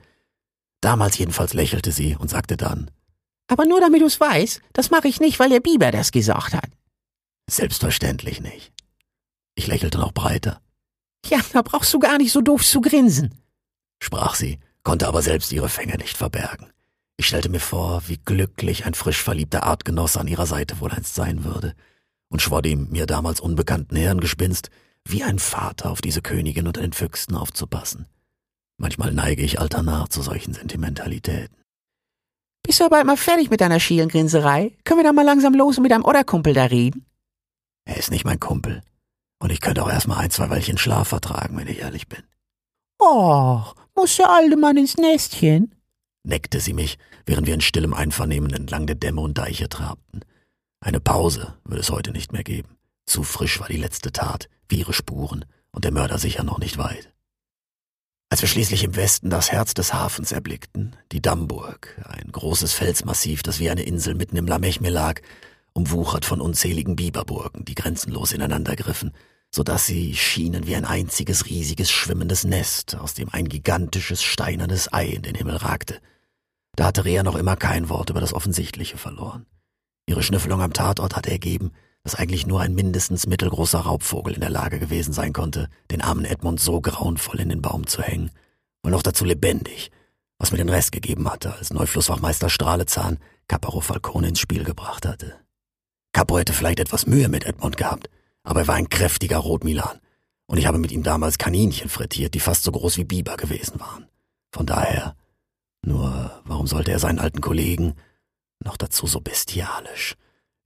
Damals 0.82 1.18
jedenfalls 1.18 1.54
lächelte 1.54 1.92
sie 1.92 2.16
und 2.16 2.30
sagte 2.30 2.58
dann, 2.58 2.92
Aber 3.48 3.66
nur 3.66 3.80
damit 3.80 4.02
du's 4.02 4.20
weißt, 4.20 4.62
das 4.74 4.90
mache 4.92 5.08
ich 5.08 5.20
nicht, 5.20 5.40
weil 5.40 5.50
der 5.50 5.60
Biber 5.60 5.92
das 5.92 6.12
gesagt 6.12 6.54
hat. 6.54 6.70
Selbstverständlich 7.50 8.42
nicht. 8.42 8.74
Ich 9.56 9.68
lächelte 9.68 9.98
noch 9.98 10.14
breiter. 10.14 10.62
Ja, 11.26 11.40
da 11.54 11.62
brauchst 11.62 11.94
du 11.94 12.00
gar 12.00 12.18
nicht 12.18 12.32
so 12.32 12.42
doof 12.42 12.66
zu 12.66 12.82
grinsen, 12.82 13.34
sprach 14.02 14.36
sie, 14.36 14.60
konnte 14.84 15.08
aber 15.08 15.22
selbst 15.22 15.52
ihre 15.52 15.70
Fänge 15.70 15.98
nicht 15.98 16.18
verbergen. 16.18 16.72
Ich 17.18 17.28
stellte 17.28 17.50
mir 17.50 17.60
vor, 17.60 18.04
wie 18.08 18.18
glücklich 18.18 18.86
ein 18.86 18.96
frisch 18.96 19.22
verliebter 19.22 19.64
Artgenosse 19.64 20.20
an 20.20 20.28
ihrer 20.28 20.48
Seite 20.48 20.80
wohl 20.80 20.92
einst 20.92 21.14
sein 21.14 21.44
würde, 21.44 21.76
und 22.30 22.42
schwor 22.42 22.62
dem 22.62 22.90
mir 22.90 23.06
damals 23.06 23.40
unbekannten 23.40 23.96
Hirngespinst, 23.96 24.70
wie 25.06 25.24
ein 25.24 25.40
Vater 25.40 25.92
auf 25.92 26.02
diese 26.02 26.22
Königin 26.22 26.68
unter 26.68 26.82
den 26.82 26.94
Füchsen 26.94 27.36
aufzupassen. 27.36 28.08
Manchmal 28.78 29.12
neige 29.12 29.44
ich 29.44 29.60
alternah 29.60 30.10
zu 30.10 30.22
solchen 30.22 30.54
Sentimentalitäten. 30.54 31.56
Bist 32.64 32.80
du 32.80 32.90
bald 32.90 33.06
mal 33.06 33.18
fertig 33.18 33.50
mit 33.50 33.62
deiner 33.62 33.80
schielen 33.80 34.10
Grinserei? 34.10 34.76
Können 34.84 35.00
wir 35.00 35.04
dann 35.04 35.16
mal 35.16 35.26
langsam 35.26 35.54
los 35.54 35.78
und 35.78 35.84
mit 35.84 35.92
deinem 35.92 36.06
Odderkumpel 36.06 36.54
da 36.54 36.66
reden? 36.66 37.06
Er 37.86 37.98
ist 37.98 38.12
nicht 38.12 38.26
mein 38.26 38.40
Kumpel. 38.40 38.82
Und 39.42 39.52
ich 39.52 39.60
könnte 39.60 39.84
auch 39.84 39.90
erstmal 39.90 40.20
ein, 40.20 40.30
zwei 40.30 40.50
Weilchen 40.52 40.78
Schlaf 40.78 41.08
vertragen, 41.08 41.58
wenn 41.58 41.68
ich 41.68 41.80
ehrlich 41.80 42.08
bin. 42.08 42.24
Och, 43.02 43.76
muss 43.96 44.16
der 44.16 44.30
alte 44.30 44.56
Mann 44.56 44.78
ins 44.78 44.98
Nestchen? 44.98 45.76
neckte 46.24 46.60
sie 46.60 46.74
mich, 46.74 47.00
während 47.26 47.48
wir 47.48 47.56
in 47.56 47.62
stillem 47.62 47.96
Einvernehmen 47.96 48.54
entlang 48.54 48.86
der 48.86 48.96
Dämme 48.96 49.22
und 49.22 49.40
Deiche 49.40 49.68
trabten. 49.68 50.24
Eine 50.80 51.00
Pause 51.00 51.56
würde 51.64 51.82
es 51.82 51.90
heute 51.90 52.12
nicht 52.12 52.32
mehr 52.32 52.44
geben. 52.44 52.78
Zu 53.08 53.24
frisch 53.24 53.60
war 53.60 53.68
die 53.68 53.78
letzte 53.78 54.12
Tat, 54.12 54.48
wie 54.70 54.78
ihre 54.78 54.94
Spuren, 54.94 55.46
und 55.72 55.86
der 55.86 55.92
Mörder 55.92 56.20
sicher 56.20 56.44
noch 56.44 56.60
nicht 56.60 56.78
weit. 56.78 57.12
Als 58.30 58.42
wir 58.42 58.48
schließlich 58.48 58.84
im 58.84 58.96
Westen 58.96 59.32
das 59.32 59.52
Herz 59.52 59.74
des 59.74 59.94
Hafens 59.94 60.32
erblickten, 60.32 60.96
die 61.12 61.22
Dammburg, 61.22 62.00
ein 62.06 62.32
großes 62.32 62.74
Felsmassiv, 62.74 63.42
das 63.42 63.60
wie 63.60 63.72
eine 63.72 63.84
Insel 63.84 64.14
mitten 64.14 64.38
im 64.38 64.46
Lamechme 64.46 64.90
lag, 64.90 65.20
umwuchert 65.74 66.26
von 66.26 66.42
unzähligen 66.42 66.96
Biberburgen, 66.96 67.66
die 67.66 67.76
grenzenlos 67.76 68.32
ineinander 68.32 68.76
griffen, 68.76 69.14
so 69.54 69.64
dass 69.64 69.86
sie 69.86 70.16
schienen 70.16 70.66
wie 70.66 70.76
ein 70.76 70.86
einziges 70.86 71.48
riesiges 71.48 71.92
schwimmendes 71.92 72.46
Nest, 72.46 72.96
aus 72.96 73.14
dem 73.14 73.30
ein 73.30 73.50
gigantisches 73.50 74.24
steinernes 74.24 74.92
Ei 74.94 75.08
in 75.08 75.24
den 75.24 75.36
Himmel 75.36 75.58
ragte. 75.58 76.00
Da 76.76 76.86
hatte 76.86 77.04
Rea 77.04 77.24
noch 77.24 77.36
immer 77.36 77.58
kein 77.58 77.90
Wort 77.90 78.10
über 78.10 78.22
das 78.22 78.34
Offensichtliche 78.34 78.98
verloren. 78.98 79.46
Ihre 80.08 80.24
Schnüffelung 80.24 80.62
am 80.62 80.74
Tatort 80.74 81.16
hatte 81.16 81.32
ergeben, 81.32 81.72
dass 82.04 82.16
eigentlich 82.16 82.48
nur 82.48 82.62
ein 82.62 82.74
mindestens 82.74 83.28
mittelgroßer 83.28 83.80
Raubvogel 83.80 84.34
in 84.34 84.40
der 84.42 84.50
Lage 84.50 84.80
gewesen 84.80 85.14
sein 85.14 85.34
konnte, 85.34 85.68
den 85.92 86.02
armen 86.02 86.26
Edmund 86.26 86.60
so 86.60 86.82
grauenvoll 86.82 87.40
in 87.40 87.50
den 87.50 87.62
Baum 87.62 87.86
zu 87.88 88.02
hängen, 88.02 88.32
und 88.84 88.92
noch 88.92 89.04
dazu 89.04 89.26
lebendig, 89.26 89.92
was 90.40 90.52
mir 90.52 90.58
den 90.58 90.70
Rest 90.70 90.92
gegeben 90.92 91.30
hatte, 91.30 91.54
als 91.54 91.72
Neuflusswachmeister 91.72 92.50
Strahlezahn 92.50 93.20
Caparo 93.48 93.82
Falcone 93.82 94.30
ins 94.30 94.40
Spiel 94.40 94.64
gebracht 94.64 95.06
hatte. 95.06 95.36
Capo 96.14 96.40
hätte 96.40 96.54
vielleicht 96.54 96.80
etwas 96.80 97.06
Mühe 97.06 97.30
mit 97.30 97.46
Edmond 97.46 97.78
gehabt, 97.78 98.10
aber 98.44 98.62
er 98.62 98.68
war 98.68 98.76
ein 98.76 98.90
kräftiger 98.90 99.38
Rotmilan 99.38 100.00
und 100.48 100.58
ich 100.58 100.66
habe 100.66 100.78
mit 100.78 100.92
ihm 100.92 101.04
damals 101.04 101.38
Kaninchen 101.38 101.90
frittiert, 101.90 102.34
die 102.34 102.40
fast 102.40 102.64
so 102.64 102.72
groß 102.72 102.98
wie 102.98 103.04
Biber 103.04 103.38
gewesen 103.38 103.80
waren. 103.80 104.08
Von 104.54 104.66
daher, 104.66 105.16
nur 105.86 106.42
warum 106.46 106.68
sollte 106.68 106.92
er 106.92 107.00
seinen 107.00 107.20
alten 107.20 107.42
Kollegen 107.42 107.96
noch 108.64 108.78
dazu 108.78 109.08
so 109.08 109.22
bestialisch? 109.22 110.16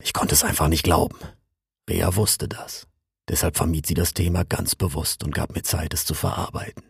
Ich 0.01 0.13
konnte 0.13 0.33
es 0.33 0.43
einfach 0.43 0.67
nicht 0.67 0.83
glauben. 0.83 1.17
Rea 1.89 2.15
wusste 2.15 2.47
das. 2.47 2.87
Deshalb 3.29 3.57
vermied 3.57 3.85
sie 3.85 3.93
das 3.93 4.13
Thema 4.13 4.43
ganz 4.43 4.75
bewusst 4.75 5.23
und 5.23 5.33
gab 5.33 5.55
mir 5.55 5.63
Zeit, 5.63 5.93
es 5.93 6.05
zu 6.05 6.13
verarbeiten. 6.13 6.83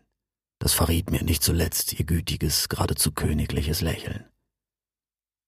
Das 0.60 0.74
verriet 0.74 1.12
mir 1.12 1.24
nicht 1.24 1.44
zuletzt 1.44 1.94
ihr 2.00 2.06
gütiges, 2.06 2.70
geradezu 2.70 3.12
königliches 3.12 3.82
Lächeln. 3.82 4.26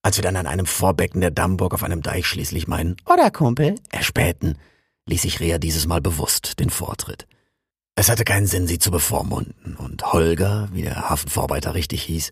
Als 0.03 0.17
wir 0.17 0.21
dann 0.21 0.35
an 0.35 0.47
einem 0.47 0.65
Vorbecken 0.65 1.21
der 1.21 1.31
Dammburg 1.31 1.73
auf 1.73 1.83
einem 1.83 2.01
Deich 2.01 2.27
schließlich 2.27 2.67
meinen 2.67 2.97
Oder 3.05 3.31
Kumpel? 3.31 3.75
erspähten, 3.89 4.57
ließ 5.07 5.25
ich 5.25 5.39
Rea 5.39 5.57
dieses 5.57 5.87
Mal 5.87 6.01
bewusst 6.01 6.59
den 6.59 6.69
Vortritt. 6.69 7.27
Es 7.95 8.09
hatte 8.09 8.23
keinen 8.23 8.45
Sinn, 8.45 8.67
sie 8.67 8.77
zu 8.77 8.91
bevormunden, 8.91 9.75
und 9.75 10.13
Holger, 10.13 10.69
wie 10.71 10.83
der 10.83 11.09
Hafenvorarbeiter 11.09 11.73
richtig 11.73 12.03
hieß, 12.03 12.31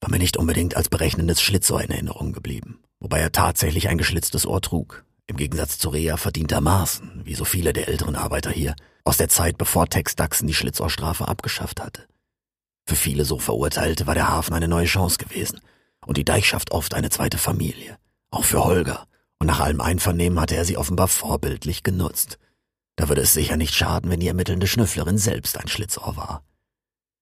war 0.00 0.10
mir 0.10 0.18
nicht 0.18 0.36
unbedingt 0.36 0.76
als 0.76 0.88
berechnendes 0.88 1.40
Schlitzohr 1.40 1.82
in 1.82 1.90
Erinnerung 1.90 2.32
geblieben, 2.32 2.80
wobei 2.98 3.20
er 3.20 3.30
tatsächlich 3.30 3.88
ein 3.88 3.98
geschlitztes 3.98 4.44
Ohr 4.44 4.60
trug, 4.60 5.04
im 5.26 5.36
Gegensatz 5.36 5.78
zu 5.78 5.90
Rea 5.90 6.16
verdientermaßen, 6.16 7.22
wie 7.24 7.34
so 7.34 7.44
viele 7.44 7.72
der 7.72 7.88
älteren 7.88 8.16
Arbeiter 8.16 8.50
hier, 8.50 8.74
aus 9.04 9.18
der 9.18 9.28
Zeit, 9.28 9.56
bevor 9.56 9.88
Tex 9.88 10.16
Daxen 10.16 10.48
die 10.48 10.54
Schlitzohrstrafe 10.54 11.28
abgeschafft 11.28 11.80
hatte. 11.80 12.06
Für 12.86 12.96
viele 12.96 13.24
so 13.24 13.38
Verurteilte 13.38 14.06
war 14.06 14.14
der 14.14 14.28
Hafen 14.28 14.54
eine 14.54 14.68
neue 14.68 14.86
Chance 14.86 15.18
gewesen 15.18 15.60
und 16.04 16.16
die 16.16 16.24
Deichschaft 16.24 16.72
oft 16.72 16.94
eine 16.94 17.10
zweite 17.10 17.38
Familie, 17.38 17.98
auch 18.30 18.44
für 18.44 18.64
Holger, 18.64 19.06
und 19.44 19.48
nach 19.48 19.60
allem 19.60 19.82
Einvernehmen 19.82 20.40
hatte 20.40 20.56
er 20.56 20.64
sie 20.64 20.78
offenbar 20.78 21.06
vorbildlich 21.06 21.82
genutzt. 21.82 22.38
Da 22.96 23.08
würde 23.10 23.20
es 23.20 23.34
sicher 23.34 23.58
nicht 23.58 23.74
schaden, 23.74 24.10
wenn 24.10 24.20
die 24.20 24.28
ermittelnde 24.28 24.66
Schnüfflerin 24.66 25.18
selbst 25.18 25.58
ein 25.58 25.68
Schlitzohr 25.68 26.16
war. 26.16 26.42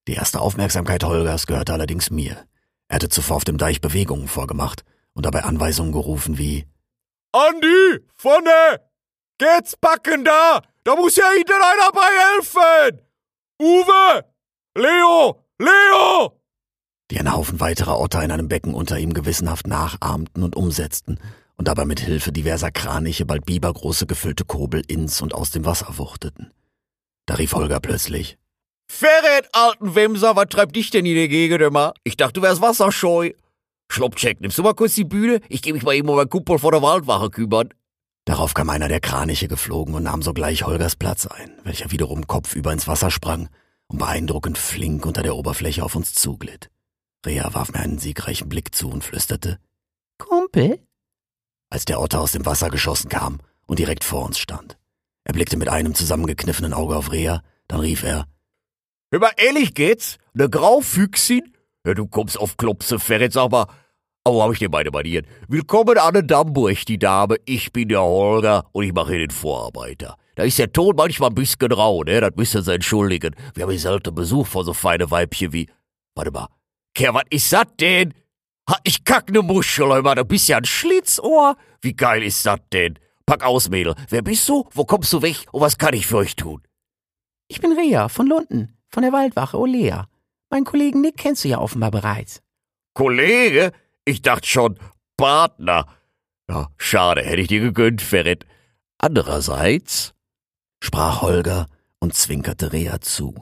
Die 0.06 0.12
erste 0.12 0.40
Aufmerksamkeit 0.40 1.02
Holgers 1.02 1.48
gehörte 1.48 1.72
allerdings 1.72 2.10
mir. 2.10 2.46
Er 2.86 2.96
hatte 2.96 3.08
zuvor 3.08 3.38
auf 3.38 3.44
dem 3.44 3.58
Deich 3.58 3.80
Bewegungen 3.80 4.28
vorgemacht 4.28 4.84
und 5.14 5.26
dabei 5.26 5.42
Anweisungen 5.42 5.90
gerufen 5.90 6.38
wie 6.38 6.64
Andi, 7.32 7.98
vorne! 8.14 8.80
Geht's 9.38 9.76
backen 9.76 10.24
da! 10.24 10.62
Da 10.84 10.94
muss 10.94 11.16
ja 11.16 11.28
hinten 11.34 11.52
einer 11.54 11.90
bei 11.92 12.08
helfen! 12.36 13.00
Uwe! 13.60 14.24
Leo! 14.76 15.44
Leo! 15.58 16.38
die 17.10 17.18
ein 17.18 17.30
Haufen 17.30 17.60
weiterer 17.60 18.00
Otter 18.00 18.22
in 18.22 18.30
einem 18.30 18.48
Becken 18.48 18.74
unter 18.74 18.98
ihm 18.98 19.12
gewissenhaft 19.12 19.66
nachahmten 19.66 20.42
und 20.42 20.56
umsetzten 20.56 21.18
und 21.62 21.68
dabei 21.68 21.84
mit 21.84 22.00
Hilfe 22.00 22.32
diverser 22.32 22.72
Kraniche 22.72 23.24
bald 23.24 23.46
bibergroße 23.46 24.08
gefüllte 24.08 24.44
Kobel 24.44 24.82
ins 24.88 25.22
und 25.22 25.32
aus 25.32 25.52
dem 25.52 25.64
Wasser 25.64 25.96
wuchteten. 25.96 26.50
Da 27.24 27.36
rief 27.36 27.54
Holger 27.54 27.78
plötzlich 27.78 28.36
Ferret, 28.88 29.48
alten 29.52 29.94
Wemser, 29.94 30.34
was 30.34 30.46
treibt 30.48 30.74
dich 30.74 30.90
denn 30.90 31.06
in 31.06 31.14
der 31.14 31.28
Gegend 31.28 31.62
immer? 31.62 31.94
Ich 32.02 32.16
dachte, 32.16 32.32
du 32.32 32.42
wärst 32.42 32.62
wasserscheu. 32.62 33.30
Schloppcheck, 33.92 34.40
nimmst 34.40 34.58
du 34.58 34.64
mal 34.64 34.74
kurz 34.74 34.94
die 34.94 35.04
Bühne? 35.04 35.40
Ich 35.48 35.62
geh 35.62 35.72
mich 35.72 35.84
mal 35.84 35.94
eben 35.94 36.08
um 36.08 36.16
meinen 36.16 36.28
Kumpel 36.28 36.58
vor 36.58 36.72
der 36.72 36.82
Waldwache 36.82 37.30
kümmern. 37.30 37.68
Darauf 38.24 38.54
kam 38.54 38.68
einer 38.68 38.88
der 38.88 38.98
Kraniche 38.98 39.46
geflogen 39.46 39.94
und 39.94 40.02
nahm 40.02 40.22
sogleich 40.22 40.64
Holgers 40.64 40.96
Platz 40.96 41.28
ein, 41.28 41.52
welcher 41.62 41.92
wiederum 41.92 42.26
kopfüber 42.26 42.72
ins 42.72 42.88
Wasser 42.88 43.12
sprang 43.12 43.48
und 43.86 43.98
beeindruckend 43.98 44.58
flink 44.58 45.06
unter 45.06 45.22
der 45.22 45.36
Oberfläche 45.36 45.84
auf 45.84 45.94
uns 45.94 46.12
zuglitt. 46.12 46.70
Rea 47.24 47.54
warf 47.54 47.72
mir 47.72 47.78
einen 47.78 47.98
siegreichen 47.98 48.48
Blick 48.48 48.74
zu 48.74 48.90
und 48.90 49.04
flüsterte, 49.04 49.60
Kumpel? 50.18 50.80
Als 51.72 51.86
der 51.86 52.00
Otter 52.00 52.20
aus 52.20 52.32
dem 52.32 52.44
Wasser 52.44 52.68
geschossen 52.68 53.08
kam 53.08 53.40
und 53.66 53.78
direkt 53.78 54.04
vor 54.04 54.24
uns 54.26 54.38
stand. 54.38 54.76
Er 55.24 55.32
blickte 55.32 55.56
mit 55.56 55.68
einem 55.68 55.94
zusammengekniffenen 55.94 56.74
Auge 56.74 56.96
auf 56.96 57.12
Rea, 57.12 57.42
dann 57.66 57.80
rief 57.80 58.02
er, 58.02 58.26
Hör 59.10 59.20
mal, 59.20 59.32
ehrlich 59.36 59.74
geht's? 59.74 60.18
Ne 60.34 60.48
Graufüchsin? 60.48 61.52
Ja, 61.86 61.94
du 61.94 62.06
kommst 62.06 62.38
auf 62.38 62.56
Klopse, 62.56 62.98
Ferret, 62.98 63.32
sag 63.32 63.50
mal. 63.50 63.66
Aber 64.24 64.36
wo 64.36 64.42
hab 64.42 64.52
ich 64.52 64.58
denn 64.58 64.70
meine 64.70 64.90
Manieren? 64.90 65.26
Willkommen 65.48 65.98
an 65.98 66.14
der 66.14 66.22
Dammburg, 66.22 66.86
die 66.86 66.98
Dame. 66.98 67.36
Ich 67.44 67.72
bin 67.72 67.88
der 67.88 68.02
Holger 68.02 68.66
und 68.72 68.84
ich 68.84 68.92
mache 68.92 69.10
hier 69.10 69.18
den 69.18 69.30
Vorarbeiter. 69.30 70.16
Da 70.36 70.44
ist 70.44 70.58
der 70.58 70.72
Ton 70.72 70.94
manchmal 70.96 71.30
ein 71.30 71.34
bisschen 71.34 71.72
rau, 71.72 72.02
ne? 72.04 72.20
Das 72.20 72.32
müsst 72.36 72.54
ihr 72.54 72.66
entschuldigen. 72.68 73.34
Wir 73.54 73.64
haben 73.64 73.70
hier 73.70 73.80
selten 73.80 74.14
Besuch 74.14 74.46
von 74.46 74.64
so 74.64 74.72
feine 74.72 75.10
Weibchen 75.10 75.52
wie... 75.52 75.68
Warte 76.14 76.30
mal. 76.30 76.48
Kerl, 76.94 77.14
was 77.14 77.24
ist 77.30 77.52
das 77.52 77.66
denn? 77.80 78.14
Ha, 78.72 78.78
ich 78.84 79.04
kack 79.04 79.30
ne 79.30 79.42
Muschel, 79.42 80.00
Mann. 80.00 80.16
Du 80.16 80.24
bist 80.24 80.48
ja 80.48 80.56
ein 80.56 80.64
Schlitzohr. 80.64 81.58
Wie 81.82 81.92
geil 81.92 82.22
ist 82.22 82.46
das 82.46 82.58
denn? 82.72 82.98
Pack 83.26 83.44
aus, 83.44 83.68
Mädel. 83.68 83.94
Wer 84.08 84.22
bist 84.22 84.48
du? 84.48 84.66
Wo 84.72 84.86
kommst 84.86 85.12
du 85.12 85.20
weg? 85.20 85.44
Und 85.52 85.60
was 85.60 85.76
kann 85.76 85.92
ich 85.92 86.06
für 86.06 86.16
euch 86.16 86.36
tun? 86.36 86.62
Ich 87.48 87.60
bin 87.60 87.72
Rea 87.72 88.08
von 88.08 88.26
Lunden, 88.26 88.78
von 88.88 89.02
der 89.02 89.12
Waldwache 89.12 89.58
Olea. 89.58 90.08
Meinen 90.48 90.64
Kollegen 90.64 91.02
Nick 91.02 91.18
kennst 91.18 91.44
du 91.44 91.48
ja 91.48 91.58
offenbar 91.58 91.90
bereits. 91.90 92.40
Kollege? 92.94 93.72
Ich 94.06 94.22
dachte 94.22 94.48
schon, 94.48 94.78
Partner. 95.18 95.86
Ja, 96.48 96.70
schade, 96.78 97.20
hätte 97.22 97.42
ich 97.42 97.48
dir 97.48 97.60
gegönnt, 97.60 98.00
Ferret. 98.00 98.46
Andererseits, 98.96 100.14
sprach 100.82 101.20
Holger 101.20 101.66
und 101.98 102.14
zwinkerte 102.14 102.72
Rea 102.72 103.02
zu. 103.02 103.34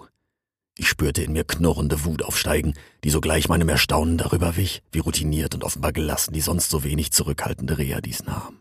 Ich 0.80 0.88
spürte 0.88 1.22
in 1.22 1.34
mir 1.34 1.44
knurrende 1.44 2.06
Wut 2.06 2.22
aufsteigen, 2.22 2.72
die 3.04 3.10
sogleich 3.10 3.50
meinem 3.50 3.68
Erstaunen 3.68 4.16
darüber 4.16 4.56
wich, 4.56 4.82
wie 4.92 5.00
routiniert 5.00 5.54
und 5.54 5.62
offenbar 5.62 5.92
gelassen 5.92 6.32
die 6.32 6.40
sonst 6.40 6.70
so 6.70 6.84
wenig 6.84 7.12
zurückhaltende 7.12 7.76
Rea 7.76 8.00
dies 8.00 8.24
nahm. 8.24 8.60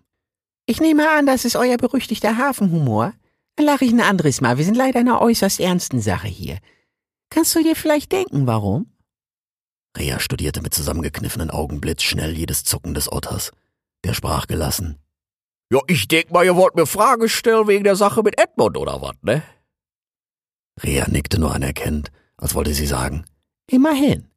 Ich 0.65 0.81
nehme 0.81 1.09
an, 1.09 1.25
das 1.25 1.45
ist 1.45 1.55
euer 1.55 1.77
berüchtigter 1.77 2.37
Hafenhumor. 2.37 3.13
Dann 3.55 3.65
lache 3.65 3.85
ich 3.85 3.93
ein 3.93 4.01
anderes 4.01 4.41
Mal. 4.41 4.57
Wir 4.57 4.65
sind 4.65 4.75
leider 4.75 4.99
in 4.99 5.07
einer 5.07 5.21
äußerst 5.21 5.61
ernsten 5.61 6.01
Sache 6.01 6.27
hier. 6.27 6.57
Kannst 7.29 7.55
du 7.55 7.63
dir 7.63 7.77
vielleicht 7.77 8.11
denken, 8.11 8.45
warum? 8.47 8.91
Rea 9.97 10.19
studierte 10.19 10.61
mit 10.61 10.73
zusammengekniffenen 10.73 11.49
Augen 11.49 11.79
blitzschnell 11.79 12.37
jedes 12.37 12.65
Zucken 12.65 12.93
des 12.95 13.09
Otters. 13.09 13.53
Der 14.03 14.13
sprach 14.13 14.45
gelassen. 14.45 14.97
ja, 15.71 15.79
ich 15.87 16.09
denk 16.09 16.31
mal, 16.31 16.43
ihr 16.43 16.57
wollt 16.57 16.75
mir 16.75 16.85
Fragen 16.85 17.29
stellen 17.29 17.69
wegen 17.69 17.85
der 17.85 17.95
Sache 17.95 18.23
mit 18.23 18.37
Edmund 18.37 18.75
oder 18.75 19.01
was, 19.01 19.15
ne? 19.21 19.41
Rea 20.83 21.09
nickte 21.09 21.39
nur 21.39 21.53
anerkennend, 21.53 22.11
als 22.37 22.55
wollte 22.55 22.73
sie 22.73 22.85
sagen. 22.85 23.25
Immerhin. 23.67 24.27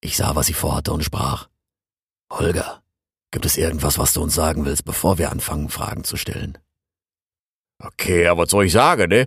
Ich 0.00 0.16
sah, 0.16 0.34
was 0.34 0.46
sie 0.46 0.52
vorhatte 0.54 0.92
und 0.92 1.04
sprach. 1.04 1.48
Holger, 2.32 2.82
gibt 3.30 3.46
es 3.46 3.56
irgendwas, 3.56 3.98
was 3.98 4.12
du 4.12 4.22
uns 4.22 4.34
sagen 4.34 4.64
willst, 4.64 4.84
bevor 4.84 5.18
wir 5.18 5.30
anfangen, 5.30 5.68
Fragen 5.68 6.04
zu 6.04 6.16
stellen? 6.16 6.58
Okay, 7.80 8.26
aber 8.26 8.42
was 8.42 8.50
soll 8.50 8.66
ich 8.66 8.72
sagen, 8.72 9.08
ne? 9.08 9.26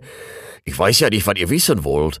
Ich 0.64 0.78
weiß 0.78 1.00
ja 1.00 1.10
nicht, 1.10 1.26
was 1.26 1.36
ihr 1.36 1.50
wissen 1.50 1.84
wollt. 1.84 2.20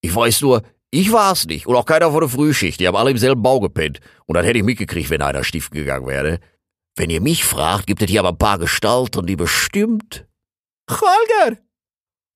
Ich 0.00 0.14
weiß 0.14 0.40
nur, 0.42 0.62
ich 0.90 1.12
war's 1.12 1.46
nicht 1.46 1.66
und 1.66 1.76
auch 1.76 1.86
keiner 1.86 2.10
von 2.10 2.20
der 2.20 2.28
Frühschicht. 2.28 2.80
Die 2.80 2.88
haben 2.88 2.96
alle 2.96 3.12
im 3.12 3.18
selben 3.18 3.42
Bau 3.42 3.60
gepennt. 3.60 4.00
Und 4.26 4.34
dann 4.34 4.44
hätte 4.44 4.58
ich 4.58 4.64
mitgekriegt, 4.64 5.10
wenn 5.10 5.22
einer 5.22 5.44
stiften 5.44 5.78
gegangen 5.78 6.06
wäre. 6.06 6.40
Wenn 6.96 7.10
ihr 7.10 7.20
mich 7.20 7.44
fragt, 7.44 7.86
gibt 7.86 8.02
es 8.02 8.10
hier 8.10 8.20
aber 8.20 8.30
ein 8.30 8.38
paar 8.38 8.58
Gestalten, 8.58 9.26
die 9.26 9.36
bestimmt... 9.36 10.26
Holger! 10.90 11.58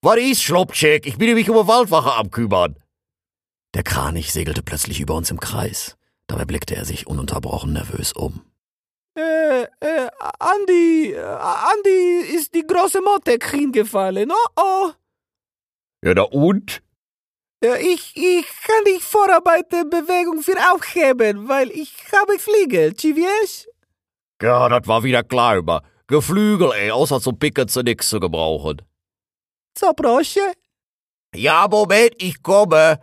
Was 0.05 0.19
ist, 0.19 0.43
Schloppcheck? 0.43 1.07
Ich 1.07 1.17
bin 1.17 1.29
nämlich 1.29 1.49
um 1.49 1.67
Waldwache 1.67 2.13
am 2.13 2.31
kümmern. 2.31 2.77
Der 3.73 3.83
Kranich 3.83 4.35
segelte 4.35 4.63
plötzlich 4.63 5.01
über 5.01 5.15
uns 5.15 5.31
im 5.31 5.41
Kreis. 5.41 5.97
Dabei 6.27 6.45
blickte 6.45 6.77
er 6.77 6.85
sich 6.85 7.07
ununterbrochen 7.07 7.73
nervös 7.73 8.13
um. 8.13 8.43
Äh, 9.17 9.63
äh, 9.63 10.11
Andi, 10.39 11.15
äh, 11.15 11.23
Andi 11.23 12.21
ist 12.37 12.53
die 12.55 12.67
große 12.67 13.01
Motek 13.01 13.51
hingefallen. 13.51 14.31
Oh, 14.31 14.61
oh. 14.61 14.91
Ja, 16.05 16.13
na 16.13 16.25
und? 16.25 16.83
Ja, 17.63 17.77
ich, 17.77 18.15
ich 18.15 18.47
kann 18.63 18.85
die 18.87 19.01
Vorarbeiterbewegung 19.01 20.43
für 20.43 20.59
aufheben, 20.71 21.49
weil 21.49 21.71
ich 21.71 21.95
habe 22.13 22.39
Flügel, 22.39 22.95
ci 22.95 23.17
wiesz? 23.17 23.69
Ja, 24.43 24.69
das 24.69 24.87
war 24.87 25.03
wieder 25.03 25.23
klar 25.23 25.57
immer. 25.57 25.83
Geflügel, 26.09 26.73
ey, 26.73 26.91
außer 26.91 27.23
zum 27.23 27.39
Picken 27.39 27.69
zu 27.69 27.81
nix 27.81 28.11
zu 28.11 28.21
gebrauchen. 28.21 28.83
Proszę. 29.97 30.53
Ja, 31.35 31.67
Moment, 31.69 32.15
ich 32.19 32.43
komme. 32.43 32.99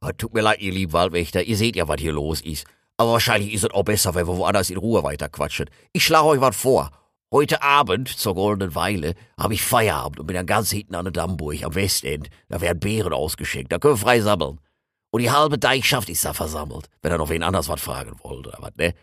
Ah, 0.00 0.12
Tut 0.12 0.34
mir 0.34 0.42
leid, 0.42 0.60
ihr 0.60 0.72
lieben 0.72 0.92
Waldwächter, 0.92 1.42
ihr 1.42 1.56
seht 1.56 1.76
ja, 1.76 1.88
was 1.88 2.00
hier 2.00 2.12
los 2.12 2.40
ist. 2.40 2.66
Aber 2.96 3.12
wahrscheinlich 3.12 3.52
ist 3.52 3.64
es 3.64 3.70
auch 3.70 3.84
besser, 3.84 4.14
wenn 4.14 4.26
wir 4.26 4.36
woanders 4.36 4.70
in 4.70 4.78
Ruhe 4.78 5.02
weiterquatschen. 5.02 5.68
Ich 5.92 6.04
schlage 6.04 6.26
euch 6.26 6.40
was 6.40 6.56
vor. 6.56 6.90
Heute 7.32 7.62
Abend, 7.62 8.08
zur 8.08 8.34
goldenen 8.34 8.74
Weile, 8.74 9.14
habe 9.38 9.54
ich 9.54 9.62
Feierabend 9.62 10.20
und 10.20 10.26
bin 10.26 10.36
dann 10.36 10.46
ganz 10.46 10.70
hinten 10.70 10.94
an 10.94 11.04
der 11.04 11.12
Dammburg 11.12 11.62
am 11.64 11.74
Westend. 11.74 12.28
Da 12.48 12.60
werden 12.60 12.80
Beeren 12.80 13.12
ausgeschenkt, 13.12 13.72
da 13.72 13.78
können 13.78 13.94
wir 13.94 13.98
frei 13.98 14.20
sammeln. 14.20 14.60
Und 15.10 15.22
die 15.22 15.30
halbe 15.30 15.58
Deichschaft 15.58 16.08
ist 16.08 16.24
da 16.24 16.32
versammelt, 16.32 16.86
wenn 17.02 17.12
ihr 17.12 17.18
noch 17.18 17.28
wen 17.28 17.42
anders 17.42 17.68
was 17.68 17.80
fragen 17.80 18.12
wollt 18.22 18.46
oder 18.46 18.58
was, 18.60 18.74
ne? 18.76 18.94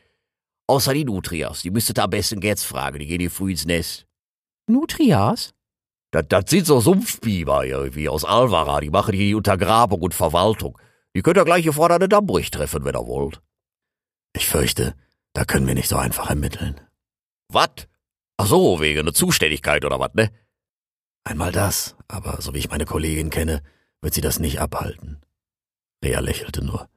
Außer 0.68 0.94
die 0.94 1.04
Nutrias, 1.06 1.62
die 1.62 1.72
müsstet 1.72 2.00
ihr 2.00 2.04
am 2.04 2.10
besten 2.10 2.42
jetzt 2.42 2.64
fragen, 2.64 3.00
die 3.00 3.06
gehen 3.08 3.20
hier 3.20 3.32
früh 3.32 3.52
ins 3.52 3.66
Nest. 3.66 4.06
Nutrias? 4.68 5.54
Das, 6.13 6.26
das 6.30 6.43
sind 6.47 6.67
so 6.67 6.80
Sumpfbiber 6.80 7.65
irgendwie 7.65 8.08
aus 8.08 8.23
Alvara, 8.23 8.80
die 8.82 8.91
machen 8.91 9.15
hier 9.15 9.26
die 9.26 9.36
Untergrabung 9.36 9.99
und 9.99 10.13
Verwaltung. 10.13 10.78
Die 11.15 11.23
könnt 11.23 11.38
ihr 11.38 11.43
gleich 11.43 11.63
hier 11.63 11.73
vorne 11.73 11.95
an 11.95 12.02
der 12.02 12.08
Dammbrüch 12.08 12.52
treffen, 12.52 12.86
wenn 12.86 12.95
ihr 12.95 13.08
wollt. 13.08 13.41
Ich 14.34 14.47
fürchte, 14.47 14.93
da 15.34 15.43
können 15.43 15.65
wir 15.65 15.73
nicht 15.73 15.89
so 15.89 15.97
einfach 15.97 16.30
ermitteln. 16.30 16.80
Was? 17.49 17.88
Ach 18.38 18.45
so, 18.45 18.80
wegen 18.80 19.06
der 19.06 19.15
Zuständigkeit 19.15 19.86
oder 19.86 19.99
was, 19.99 20.13
ne? 20.13 20.32
Einmal 21.23 21.52
das, 21.52 21.95
aber 22.08 22.39
so 22.43 22.54
wie 22.54 22.60
ich 22.60 22.69
meine 22.69 22.86
Kollegin 22.86 23.32
kenne, 23.32 23.63
wird 24.02 24.13
sie 24.13 24.21
das 24.21 24.38
nicht 24.38 24.60
abhalten. 24.60 25.19
Rea 26.04 26.19
lächelte 26.19 26.63
nur. 26.63 26.89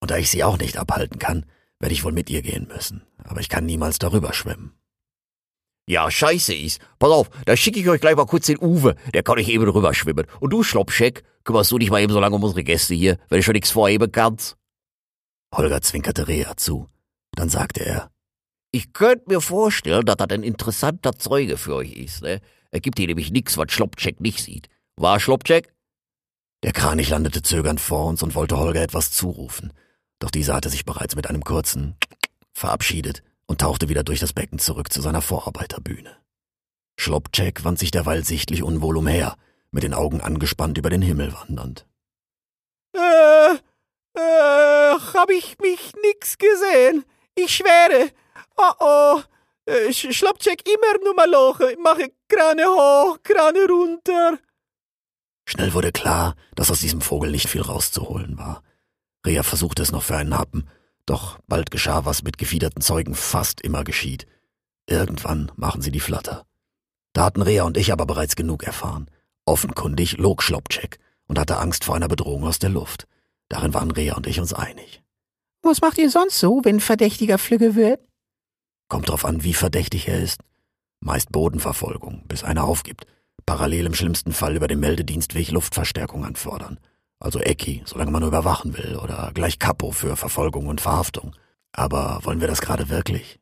Und 0.00 0.10
da 0.10 0.16
ich 0.16 0.30
sie 0.30 0.42
auch 0.42 0.56
nicht 0.56 0.78
abhalten 0.78 1.18
kann, 1.18 1.44
werde 1.80 1.92
ich 1.92 2.02
wohl 2.02 2.12
mit 2.12 2.30
ihr 2.30 2.40
gehen 2.40 2.66
müssen. 2.66 3.02
Aber 3.24 3.40
ich 3.40 3.50
kann 3.50 3.66
niemals 3.66 3.98
darüber 3.98 4.32
schwimmen. 4.32 4.72
Ja, 5.88 6.10
scheiße 6.10 6.54
ist. 6.54 6.82
Pass 6.98 7.10
auf, 7.10 7.30
da 7.46 7.56
schicke 7.56 7.80
ich 7.80 7.88
euch 7.88 8.02
gleich 8.02 8.14
mal 8.14 8.26
kurz 8.26 8.44
den 8.44 8.58
Uwe. 8.58 8.94
Der 9.14 9.22
kann 9.22 9.38
euch 9.38 9.48
eben 9.48 9.64
drüber 9.64 9.94
schwimmen. 9.94 10.26
Und 10.38 10.50
du, 10.50 10.62
Schloppscheck, 10.62 11.24
kümmerst 11.44 11.72
du 11.72 11.78
dich 11.78 11.88
mal 11.90 12.02
eben 12.02 12.12
so 12.12 12.20
lange 12.20 12.36
um 12.36 12.44
unsere 12.44 12.62
Gäste 12.62 12.92
hier, 12.94 13.16
wenn 13.30 13.38
du 13.38 13.42
schon 13.42 13.54
nichts 13.54 13.70
vorheben 13.70 14.12
kannst? 14.12 14.58
Holger 15.54 15.80
zwinkerte 15.80 16.28
Rea 16.28 16.58
zu. 16.58 16.90
Dann 17.32 17.48
sagte 17.48 17.86
er, 17.86 18.10
Ich 18.70 18.92
könnte 18.92 19.24
mir 19.28 19.40
vorstellen, 19.40 20.04
dass 20.04 20.16
das 20.16 20.28
ein 20.28 20.42
interessanter 20.42 21.16
Zeuge 21.16 21.56
für 21.56 21.76
euch 21.76 21.94
ist, 21.94 22.20
ne? 22.20 22.42
Er 22.70 22.80
gibt 22.80 22.98
hier 22.98 23.08
nämlich 23.08 23.30
nix, 23.30 23.56
was 23.56 23.72
Schloppcheck 23.72 24.20
nicht 24.20 24.44
sieht. 24.44 24.68
War 24.96 25.18
Schloppcheck? 25.18 25.72
Der 26.64 26.72
Kranich 26.72 27.08
landete 27.08 27.40
zögernd 27.40 27.80
vor 27.80 28.04
uns 28.04 28.22
und 28.22 28.34
wollte 28.34 28.58
Holger 28.58 28.82
etwas 28.82 29.10
zurufen. 29.12 29.72
Doch 30.18 30.30
dieser 30.30 30.54
hatte 30.54 30.68
sich 30.68 30.84
bereits 30.84 31.16
mit 31.16 31.28
einem 31.28 31.44
kurzen 31.44 31.96
verabschiedet 32.52 33.22
und 33.48 33.60
tauchte 33.60 33.88
wieder 33.88 34.04
durch 34.04 34.20
das 34.20 34.32
Becken 34.32 34.58
zurück 34.60 34.92
zu 34.92 35.00
seiner 35.00 35.22
Vorarbeiterbühne. 35.22 36.16
Schloppcheck 37.00 37.64
wand 37.64 37.78
sich 37.78 37.90
derweil 37.90 38.24
sichtlich 38.24 38.62
unwohl 38.62 38.96
umher, 38.96 39.36
mit 39.70 39.82
den 39.82 39.94
Augen 39.94 40.20
angespannt 40.20 40.78
über 40.78 40.90
den 40.90 41.02
Himmel 41.02 41.32
wandernd. 41.32 41.86
Äh, 42.96 43.54
äh, 44.14 44.98
hab 45.14 45.30
ich 45.30 45.58
mich 45.60 45.92
nix 46.02 46.38
gesehen. 46.38 47.04
Ich 47.34 47.54
schwöre. 47.56 48.10
Oh 48.56 48.72
oh. 48.80 49.22
Äh, 49.66 49.88
Sch- 49.90 50.12
Schlappcheck 50.12 50.68
immer 50.68 51.04
nur 51.04 51.14
mal 51.14 51.30
Loch. 51.30 51.60
Mache 51.82 52.12
Krane 52.28 52.64
hoch, 52.66 53.18
Krane 53.22 53.66
runter. 53.66 54.38
Schnell 55.48 55.72
wurde 55.72 55.92
klar, 55.92 56.34
dass 56.54 56.70
aus 56.70 56.80
diesem 56.80 57.00
Vogel 57.00 57.30
nicht 57.30 57.48
viel 57.48 57.62
rauszuholen 57.62 58.36
war. 58.38 58.62
Rea 59.24 59.42
versuchte 59.42 59.82
es 59.82 59.92
noch 59.92 60.02
für 60.02 60.16
einen 60.16 60.36
Happen, 60.36 60.68
doch 61.10 61.38
bald 61.46 61.70
geschah, 61.70 62.04
was 62.04 62.22
mit 62.22 62.38
gefiederten 62.38 62.80
Zeugen 62.80 63.14
fast 63.14 63.60
immer 63.60 63.84
geschieht. 63.84 64.26
Irgendwann 64.86 65.52
machen 65.56 65.82
sie 65.82 65.90
die 65.90 66.00
Flatter. 66.00 66.44
Da 67.12 67.24
hatten 67.24 67.42
Rea 67.42 67.64
und 67.64 67.76
ich 67.76 67.92
aber 67.92 68.06
bereits 68.06 68.36
genug 68.36 68.62
erfahren. 68.62 69.10
Offenkundig 69.44 70.18
log 70.18 70.42
Schlopcheck 70.42 70.98
und 71.26 71.38
hatte 71.38 71.58
Angst 71.58 71.84
vor 71.84 71.96
einer 71.96 72.08
Bedrohung 72.08 72.44
aus 72.44 72.58
der 72.58 72.70
Luft. 72.70 73.06
Darin 73.48 73.74
waren 73.74 73.90
Rea 73.90 74.14
und 74.14 74.26
ich 74.26 74.40
uns 74.40 74.52
einig. 74.52 75.02
Was 75.62 75.80
macht 75.80 75.98
ihr 75.98 76.10
sonst 76.10 76.38
so, 76.38 76.60
wenn 76.64 76.80
Verdächtiger 76.80 77.38
flügge 77.38 77.74
wird? 77.74 78.00
Kommt 78.88 79.08
drauf 79.08 79.24
an, 79.24 79.42
wie 79.42 79.54
verdächtig 79.54 80.08
er 80.08 80.20
ist. 80.20 80.40
Meist 81.00 81.30
Bodenverfolgung, 81.32 82.24
bis 82.26 82.44
einer 82.44 82.64
aufgibt. 82.64 83.06
Parallel 83.46 83.86
im 83.86 83.94
schlimmsten 83.94 84.32
Fall 84.32 84.56
über 84.56 84.68
den 84.68 84.80
Meldedienstweg 84.80 85.50
Luftverstärkung 85.50 86.24
anfordern. 86.24 86.78
Also 87.20 87.40
Ecki, 87.40 87.82
solange 87.84 88.10
man 88.10 88.20
nur 88.20 88.28
überwachen 88.28 88.76
will, 88.76 88.96
oder 88.96 89.32
gleich 89.34 89.58
Kapo 89.58 89.90
für 89.90 90.16
Verfolgung 90.16 90.66
und 90.66 90.80
Verhaftung. 90.80 91.34
Aber 91.72 92.20
wollen 92.22 92.40
wir 92.40 92.48
das 92.48 92.60
gerade 92.60 92.88
wirklich? 92.88 93.40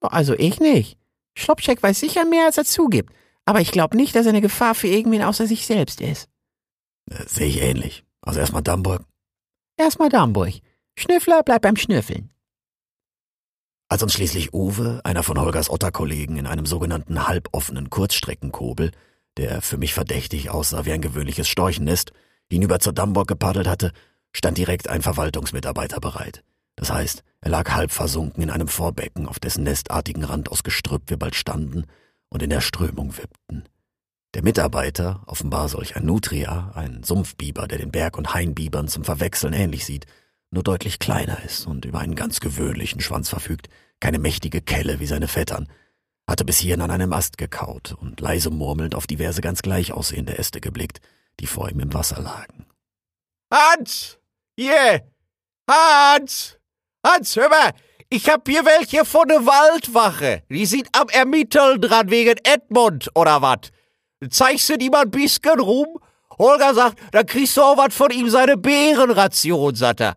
Also 0.00 0.34
ich 0.34 0.60
nicht. 0.60 0.98
Schlopcheck 1.36 1.82
weiß 1.82 1.98
sicher 1.98 2.24
mehr, 2.24 2.46
als 2.46 2.58
er 2.58 2.64
zugibt. 2.64 3.12
Aber 3.46 3.60
ich 3.60 3.72
glaube 3.72 3.96
nicht, 3.96 4.14
dass 4.14 4.26
er 4.26 4.30
eine 4.30 4.40
Gefahr 4.40 4.74
für 4.74 4.88
irgendwen 4.88 5.22
außer 5.22 5.46
sich 5.46 5.66
selbst 5.66 6.00
ist. 6.00 6.28
Äh, 7.10 7.26
Sehe 7.26 7.48
ich 7.48 7.60
ähnlich. 7.60 8.04
Also 8.20 8.40
erstmal 8.40 8.62
Damburg. 8.62 9.04
Erstmal 9.76 10.08
Damburg. 10.08 10.54
Schnüffler 10.98 11.42
bleibt 11.42 11.62
beim 11.62 11.76
Schnüffeln. 11.76 12.30
Als 13.88 14.02
uns 14.02 14.14
schließlich 14.14 14.54
Uwe, 14.54 15.00
einer 15.04 15.22
von 15.22 15.38
Holgers 15.38 15.68
Otterkollegen, 15.68 16.36
in 16.36 16.46
einem 16.46 16.66
sogenannten 16.66 17.26
halboffenen 17.26 17.90
Kurzstreckenkobel, 17.90 18.92
der 19.36 19.60
für 19.62 19.76
mich 19.76 19.92
verdächtig 19.92 20.50
aussah 20.50 20.84
wie 20.84 20.92
ein 20.92 21.02
gewöhnliches 21.02 21.48
Storchennest, 21.48 22.12
hinüber 22.54 22.80
zur 22.80 22.92
Damburg 22.92 23.28
gepaddelt 23.28 23.66
hatte, 23.66 23.92
stand 24.32 24.58
direkt 24.58 24.88
ein 24.88 25.02
Verwaltungsmitarbeiter 25.02 26.00
bereit. 26.00 26.42
Das 26.76 26.92
heißt, 26.92 27.22
er 27.40 27.50
lag 27.50 27.70
halb 27.70 27.92
versunken 27.92 28.42
in 28.42 28.50
einem 28.50 28.68
Vorbecken, 28.68 29.28
auf 29.28 29.38
dessen 29.38 29.64
nestartigen 29.64 30.24
Rand 30.24 30.50
aus 30.50 30.64
Gestrüpp 30.64 31.08
wir 31.08 31.18
bald 31.18 31.34
standen 31.34 31.84
und 32.30 32.42
in 32.42 32.50
der 32.50 32.60
Strömung 32.60 33.16
wippten. 33.16 33.64
Der 34.34 34.42
Mitarbeiter, 34.42 35.22
offenbar 35.26 35.68
solch 35.68 35.94
ein 35.94 36.04
Nutria, 36.04 36.72
ein 36.74 37.04
Sumpfbiber, 37.04 37.68
der 37.68 37.78
den 37.78 37.92
Berg- 37.92 38.18
und 38.18 38.34
Hainbibern 38.34 38.88
zum 38.88 39.04
Verwechseln 39.04 39.52
ähnlich 39.52 39.84
sieht, 39.84 40.06
nur 40.50 40.64
deutlich 40.64 40.98
kleiner 40.98 41.42
ist 41.44 41.66
und 41.66 41.84
über 41.84 42.00
einen 42.00 42.16
ganz 42.16 42.40
gewöhnlichen 42.40 43.00
Schwanz 43.00 43.28
verfügt, 43.28 43.68
keine 44.00 44.18
mächtige 44.18 44.60
Kelle 44.60 44.98
wie 44.98 45.06
seine 45.06 45.28
Vettern, 45.28 45.68
hatte 46.26 46.44
bis 46.44 46.58
hierhin 46.58 46.80
an 46.80 46.90
einem 46.90 47.12
Ast 47.12 47.38
gekaut 47.38 47.94
und 48.00 48.20
leise 48.20 48.50
murmelnd 48.50 48.96
auf 48.96 49.06
diverse 49.06 49.40
ganz 49.40 49.62
gleich 49.62 49.92
aussehende 49.92 50.36
Äste 50.36 50.60
geblickt, 50.60 51.00
die 51.40 51.46
vor 51.46 51.68
ihm 51.70 51.80
im 51.80 51.92
Wasser 51.92 52.20
lagen. 52.20 52.66
Hans! 53.52 54.18
Yeah! 54.58 55.00
Hans! 55.68 56.58
Hans, 57.04 57.36
hör 57.36 57.48
mal! 57.48 57.72
Ich 58.10 58.28
hab 58.28 58.48
hier 58.48 58.64
welche 58.64 59.04
von 59.04 59.26
der 59.26 59.44
Waldwache. 59.44 60.44
Die 60.48 60.66
sind 60.66 60.88
am 60.92 61.08
Ermitteln 61.08 61.80
dran 61.80 62.10
wegen 62.10 62.38
Edmund, 62.44 63.10
oder 63.14 63.42
wat? 63.42 63.72
Zeigst 64.30 64.68
du 64.68 64.78
die 64.78 64.90
mal 64.90 65.02
ein 65.02 65.10
bisschen 65.10 65.58
rum? 65.58 65.98
Holger 66.38 66.74
sagt, 66.74 66.98
dann 67.12 67.26
kriegst 67.26 67.56
du 67.56 67.62
auch 67.62 67.76
was 67.76 67.94
von 67.94 68.10
ihm 68.10 68.28
seine 68.30 68.56
Bärenration, 68.56 69.74
sagt 69.74 70.00
er. 70.00 70.16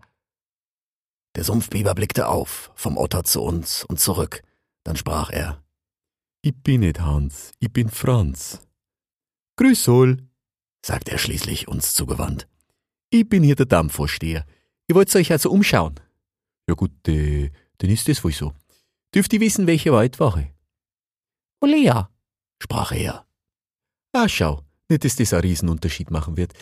Der 1.36 1.43
Sumpfbiber 1.43 1.93
blickte 1.93 2.27
auf, 2.27 2.71
vom 2.75 2.97
Otter 2.97 3.23
zu 3.23 3.41
uns 3.41 3.84
und 3.86 3.99
zurück. 3.99 4.41
Dann 4.84 4.95
sprach 4.95 5.32
er. 5.32 5.63
Ich 6.41 6.56
bin 6.56 6.82
nicht 6.82 6.99
Hans, 6.99 7.51
ich 7.60 7.71
bin 7.71 7.89
Franz. 7.89 8.62
Grüß 9.58 9.88
wohl, 9.88 10.26
sagte 10.88 11.12
er 11.12 11.17
schließlich 11.17 11.67
uns 11.67 11.93
zugewandt. 11.93 12.47
ich 13.10 13.28
bin 13.28 13.43
hier 13.43 13.56
der 13.56 13.65
Dammvorsteher. 13.65 14.45
Ihr 14.88 14.95
wollt 14.95 15.13
euch 15.15 15.32
also 15.32 15.52
umschauen. 15.52 16.00
Ja 16.67 16.76
gut, 16.76 17.08
äh, 17.08 17.52
dann 17.78 17.89
ist 17.89 18.08
das 18.08 18.23
wohl 18.23 18.32
so. 18.32 18.54
Dürft 19.13 19.34
ihr 19.34 19.41
wissen, 19.41 19.67
welche 19.67 19.91
Waldwache? 19.91 20.50
Olea. 21.62 22.10
sprach 22.63 22.91
er. 22.93 23.26
Ah, 24.13 24.30
schau, 24.30 24.63
nicht, 24.89 25.04
dass 25.04 25.17
das 25.17 25.34
einen 25.34 25.41
Riesenunterschied 25.41 26.10
machen 26.10 26.38
wird. 26.38 26.54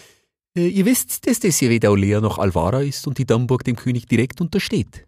Äh, 0.58 0.70
ihr 0.70 0.86
wisst, 0.86 1.28
dass 1.28 1.40
das 1.40 1.58
hier 1.58 1.70
weder 1.70 1.92
Olea 1.92 2.20
noch 2.20 2.40
Alvara 2.40 2.82
ist 2.82 3.06
und 3.08 3.18
die 3.20 3.26
Dammburg 3.26 3.64
dem 3.64 3.76
König 3.76 4.08
direkt 4.08 4.42
untersteht. 4.42 5.08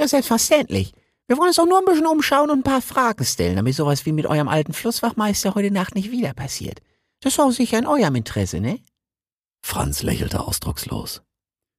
Ja, 0.00 0.08
selbstverständlich. 0.08 0.92
Wir 1.28 1.38
wollen 1.38 1.48
uns 1.48 1.58
auch 1.60 1.66
nur 1.66 1.78
ein 1.78 1.84
bisschen 1.84 2.06
umschauen 2.06 2.50
und 2.50 2.60
ein 2.60 2.64
paar 2.64 2.82
Fragen 2.82 3.24
stellen, 3.24 3.56
damit 3.56 3.76
sowas 3.76 4.04
wie 4.04 4.12
mit 4.12 4.26
eurem 4.26 4.48
alten 4.48 4.72
Flusswachmeister 4.72 5.54
heute 5.54 5.70
Nacht 5.70 5.94
nicht 5.94 6.10
wieder 6.10 6.34
passiert. 6.34 6.80
Das 7.22 7.38
war 7.38 7.50
sicher 7.52 7.78
in 7.78 7.86
eurem 7.86 8.16
Interesse, 8.16 8.60
ne? 8.60 8.80
Franz 9.64 10.02
lächelte 10.02 10.40
ausdruckslos. 10.40 11.22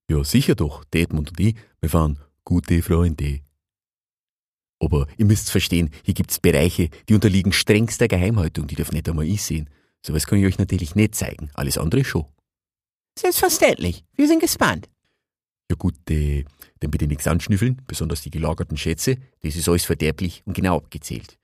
Ja, 0.10 0.23
sicher 0.23 0.56
doch, 0.56 0.86
der 0.86 1.01
Edmund 1.01 1.29
und 1.29 1.39
ich, 1.39 1.56
wir 1.82 1.93
waren 1.93 2.17
gute 2.45 2.82
Freunde. 2.82 3.41
Aber 4.79 5.08
ihr 5.17 5.25
müsst 5.25 5.51
verstehen, 5.51 5.91
hier 6.03 6.13
gibt's 6.13 6.39
Bereiche, 6.39 6.89
die 7.08 7.13
unterliegen 7.13 7.51
strengster 7.51 8.08
Geheimhaltung, 8.08 8.67
die 8.67 8.75
dürfen 8.75 8.95
nicht 8.95 9.08
einmal 9.08 9.25
ich 9.25 9.43
sehen. 9.43 9.69
Sowas 10.01 10.25
kann 10.25 10.39
ich 10.39 10.45
euch 10.45 10.58
natürlich 10.58 10.95
nicht 10.95 11.15
zeigen, 11.15 11.49
alles 11.53 11.77
andere 11.77 12.03
schon. 12.03 12.25
Selbstverständlich. 13.19 14.06
Wir 14.15 14.27
sind 14.27 14.39
gespannt. 14.39 14.89
Ja 15.69 15.75
gut, 15.77 15.95
äh, 16.10 16.45
dann 16.79 16.91
bitte 16.91 17.08
nichts 17.08 17.27
anschnüffeln, 17.27 17.82
besonders 17.86 18.21
die 18.21 18.29
gelagerten 18.29 18.77
Schätze, 18.77 19.17
das 19.41 19.56
ist 19.56 19.67
alles 19.67 19.86
verderblich 19.86 20.41
und 20.45 20.53
genau 20.53 20.77
abgezählt. 20.77 21.38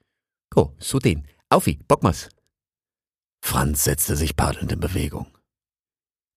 Go, 0.49 0.73
so 0.79 0.99
den. 0.99 1.27
Aufi, 1.49 1.79
packen 1.87 2.07
wir's. 2.07 2.29
Franz 3.41 3.83
setzte 3.83 4.15
sich 4.15 4.35
paddelnd 4.35 4.71
in 4.71 4.79
Bewegung. 4.79 5.27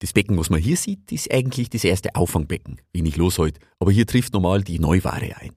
Das 0.00 0.12
Becken, 0.12 0.36
was 0.38 0.50
man 0.50 0.60
hier 0.60 0.76
sieht, 0.76 1.12
ist 1.12 1.32
eigentlich 1.32 1.70
das 1.70 1.84
erste 1.84 2.14
Auffangbecken. 2.16 2.80
Wenig 2.92 3.16
los 3.16 3.38
heute, 3.38 3.60
aber 3.78 3.92
hier 3.92 4.06
trifft 4.06 4.32
normal 4.32 4.62
die 4.62 4.78
Neuware 4.78 5.36
ein. 5.36 5.52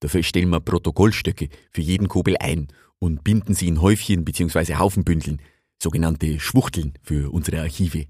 Dafür 0.00 0.22
stellen 0.22 0.48
wir 0.48 0.60
Protokollstöcke 0.60 1.48
für 1.70 1.82
jeden 1.82 2.08
Kobel 2.08 2.36
ein 2.38 2.68
und 2.98 3.22
binden 3.24 3.54
sie 3.54 3.68
in 3.68 3.82
Häufchen 3.82 4.24
bzw. 4.24 4.76
Haufenbündeln, 4.76 5.42
sogenannte 5.82 6.40
Schwuchteln 6.40 6.94
für 7.02 7.30
unsere 7.30 7.60
Archive. 7.60 8.06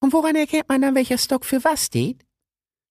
Und 0.00 0.12
woran 0.12 0.36
erkennt 0.36 0.68
man 0.68 0.82
dann, 0.82 0.94
welcher 0.94 1.18
Stock 1.18 1.44
für 1.44 1.62
was 1.64 1.86
steht? 1.86 2.26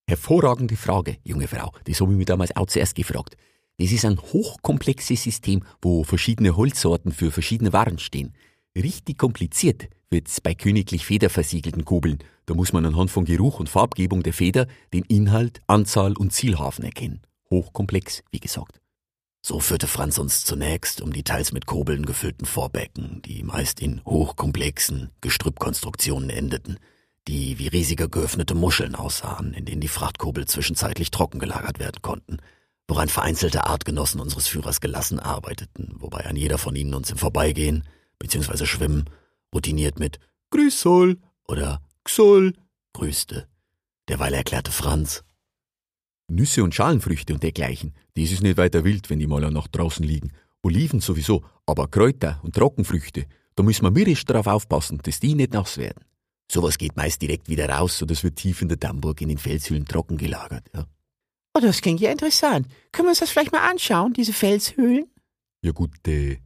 Hervorragende 0.07 0.75
Frage, 0.75 1.17
junge 1.23 1.47
Frau. 1.47 1.71
Das 1.83 2.01
habe 2.01 2.11
ich 2.13 2.17
mir 2.17 2.25
damals 2.25 2.55
auch 2.55 2.65
zuerst 2.65 2.95
gefragt. 2.95 3.37
Das 3.77 3.91
ist 3.91 4.05
ein 4.05 4.19
hochkomplexes 4.19 5.23
System, 5.23 5.63
wo 5.81 6.03
verschiedene 6.03 6.57
Holzsorten 6.57 7.11
für 7.11 7.31
verschiedene 7.31 7.73
Waren 7.73 7.99
stehen. 7.99 8.33
Richtig 8.75 9.17
kompliziert 9.17 9.89
wird's 10.09 10.41
bei 10.41 10.55
königlich 10.55 11.05
federversiegelten 11.05 11.85
Kobeln. 11.85 12.19
Da 12.45 12.53
muss 12.53 12.73
man 12.73 12.85
anhand 12.85 13.11
von 13.11 13.25
Geruch 13.25 13.59
und 13.59 13.69
Farbgebung 13.69 14.23
der 14.23 14.33
Feder 14.33 14.67
den 14.93 15.03
Inhalt, 15.03 15.61
Anzahl 15.67 16.13
und 16.13 16.33
Zielhafen 16.33 16.83
erkennen. 16.83 17.21
Hochkomplex, 17.49 18.23
wie 18.31 18.39
gesagt. 18.39 18.79
So 19.41 19.59
führte 19.59 19.87
Franz 19.87 20.17
uns 20.17 20.43
zunächst 20.43 21.01
um 21.01 21.13
die 21.13 21.23
teils 21.23 21.51
mit 21.53 21.65
Kobeln 21.65 22.05
gefüllten 22.05 22.45
Vorbecken, 22.45 23.21
die 23.23 23.43
meist 23.43 23.79
in 23.79 24.03
hochkomplexen 24.05 25.11
Gestrüppkonstruktionen 25.21 26.29
endeten, 26.29 26.77
die 27.27 27.57
wie 27.57 27.67
riesige 27.67 28.09
geöffnete 28.09 28.53
Muscheln 28.53 28.95
aussahen, 28.95 29.53
in 29.53 29.65
denen 29.65 29.81
die 29.81 29.87
Frachtkurbel 29.87 30.45
zwischenzeitlich 30.45 31.11
trocken 31.11 31.39
gelagert 31.39 31.79
werden 31.79 32.01
konnten, 32.01 32.37
woran 32.87 33.07
vereinzelte 33.07 33.65
Artgenossen 33.65 34.19
unseres 34.19 34.47
Führers 34.47 34.81
gelassen 34.81 35.19
arbeiteten, 35.19 35.95
wobei 35.99 36.25
ein 36.25 36.35
jeder 36.35 36.57
von 36.57 36.75
ihnen 36.75 36.93
uns 36.93 37.09
im 37.09 37.17
Vorbeigehen 37.17 37.83
bzw. 38.19 38.65
Schwimmen 38.65 39.09
routiniert 39.53 39.99
mit 39.99 40.19
Grüß 40.51 40.81
Sol 40.81 41.17
oder 41.47 41.81
Xol 42.03 42.53
grüßte. 42.93 43.47
Derweil 44.07 44.33
erklärte 44.33 44.71
Franz, 44.71 45.23
Nüsse 46.29 46.63
und 46.63 46.75
Schalenfrüchte 46.75 47.33
und 47.33 47.43
dergleichen, 47.43 47.93
das 48.15 48.31
ist 48.31 48.43
nicht 48.43 48.57
weiter 48.57 48.83
wild, 48.83 49.09
wenn 49.09 49.19
die 49.19 49.27
mal 49.27 49.49
nach 49.51 49.67
draußen 49.67 50.05
liegen. 50.05 50.31
Oliven 50.61 50.99
sowieso, 50.99 51.43
aber 51.65 51.87
Kräuter 51.87 52.39
und 52.43 52.55
Trockenfrüchte, 52.55 53.25
da 53.55 53.63
müssen 53.63 53.83
wir 53.83 53.91
mürrisch 53.91 54.25
darauf 54.25 54.47
aufpassen, 54.47 54.99
dass 55.03 55.19
die 55.19 55.35
nicht 55.35 55.53
nass 55.53 55.77
werden. 55.77 56.05
sowas 56.51 56.77
geht 56.77 56.97
meist 56.97 57.21
direkt 57.21 57.47
wieder 57.47 57.69
raus 57.69 58.01
oder 58.01 58.13
es 58.13 58.23
wird 58.23 58.35
tief 58.35 58.61
in 58.61 58.69
der 58.69 58.77
Dammburg 58.77 59.21
in 59.21 59.29
den 59.29 59.37
Felshöhlen 59.37 59.85
trocken 59.85 60.17
gelagert. 60.17 60.65
Ja. 60.73 60.85
Oh, 61.53 61.59
das 61.59 61.81
klingt 61.81 61.99
ja 61.99 62.11
interessant. 62.11 62.67
Können 62.91 63.07
wir 63.07 63.11
uns 63.11 63.19
das 63.19 63.29
vielleicht 63.29 63.51
mal 63.51 63.69
anschauen, 63.69 64.13
diese 64.13 64.33
Felshöhlen? 64.33 65.05
Ja 65.61 65.71
gut, 65.71 66.07
äh, 66.07 66.37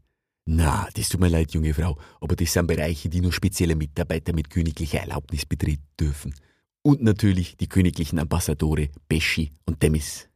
na, 0.45 0.89
das 0.93 1.09
tut 1.09 1.21
mir 1.21 1.29
leid, 1.29 1.51
junge 1.51 1.73
Frau, 1.73 1.97
aber 2.19 2.35
das 2.35 2.51
sind 2.51 2.67
Bereiche, 2.67 3.07
die 3.09 3.21
nur 3.21 3.31
spezielle 3.31 3.75
Mitarbeiter 3.75 4.33
mit 4.33 4.49
königlicher 4.49 4.99
Erlaubnis 4.99 5.45
betreten 5.45 5.87
dürfen. 5.99 6.35
Und 6.81 7.01
natürlich 7.01 7.55
die 7.55 7.69
königlichen 7.69 8.19
Ambassadore 8.19 8.89
Beschi 9.07 9.53
und 9.65 9.81
Demis. 9.81 10.27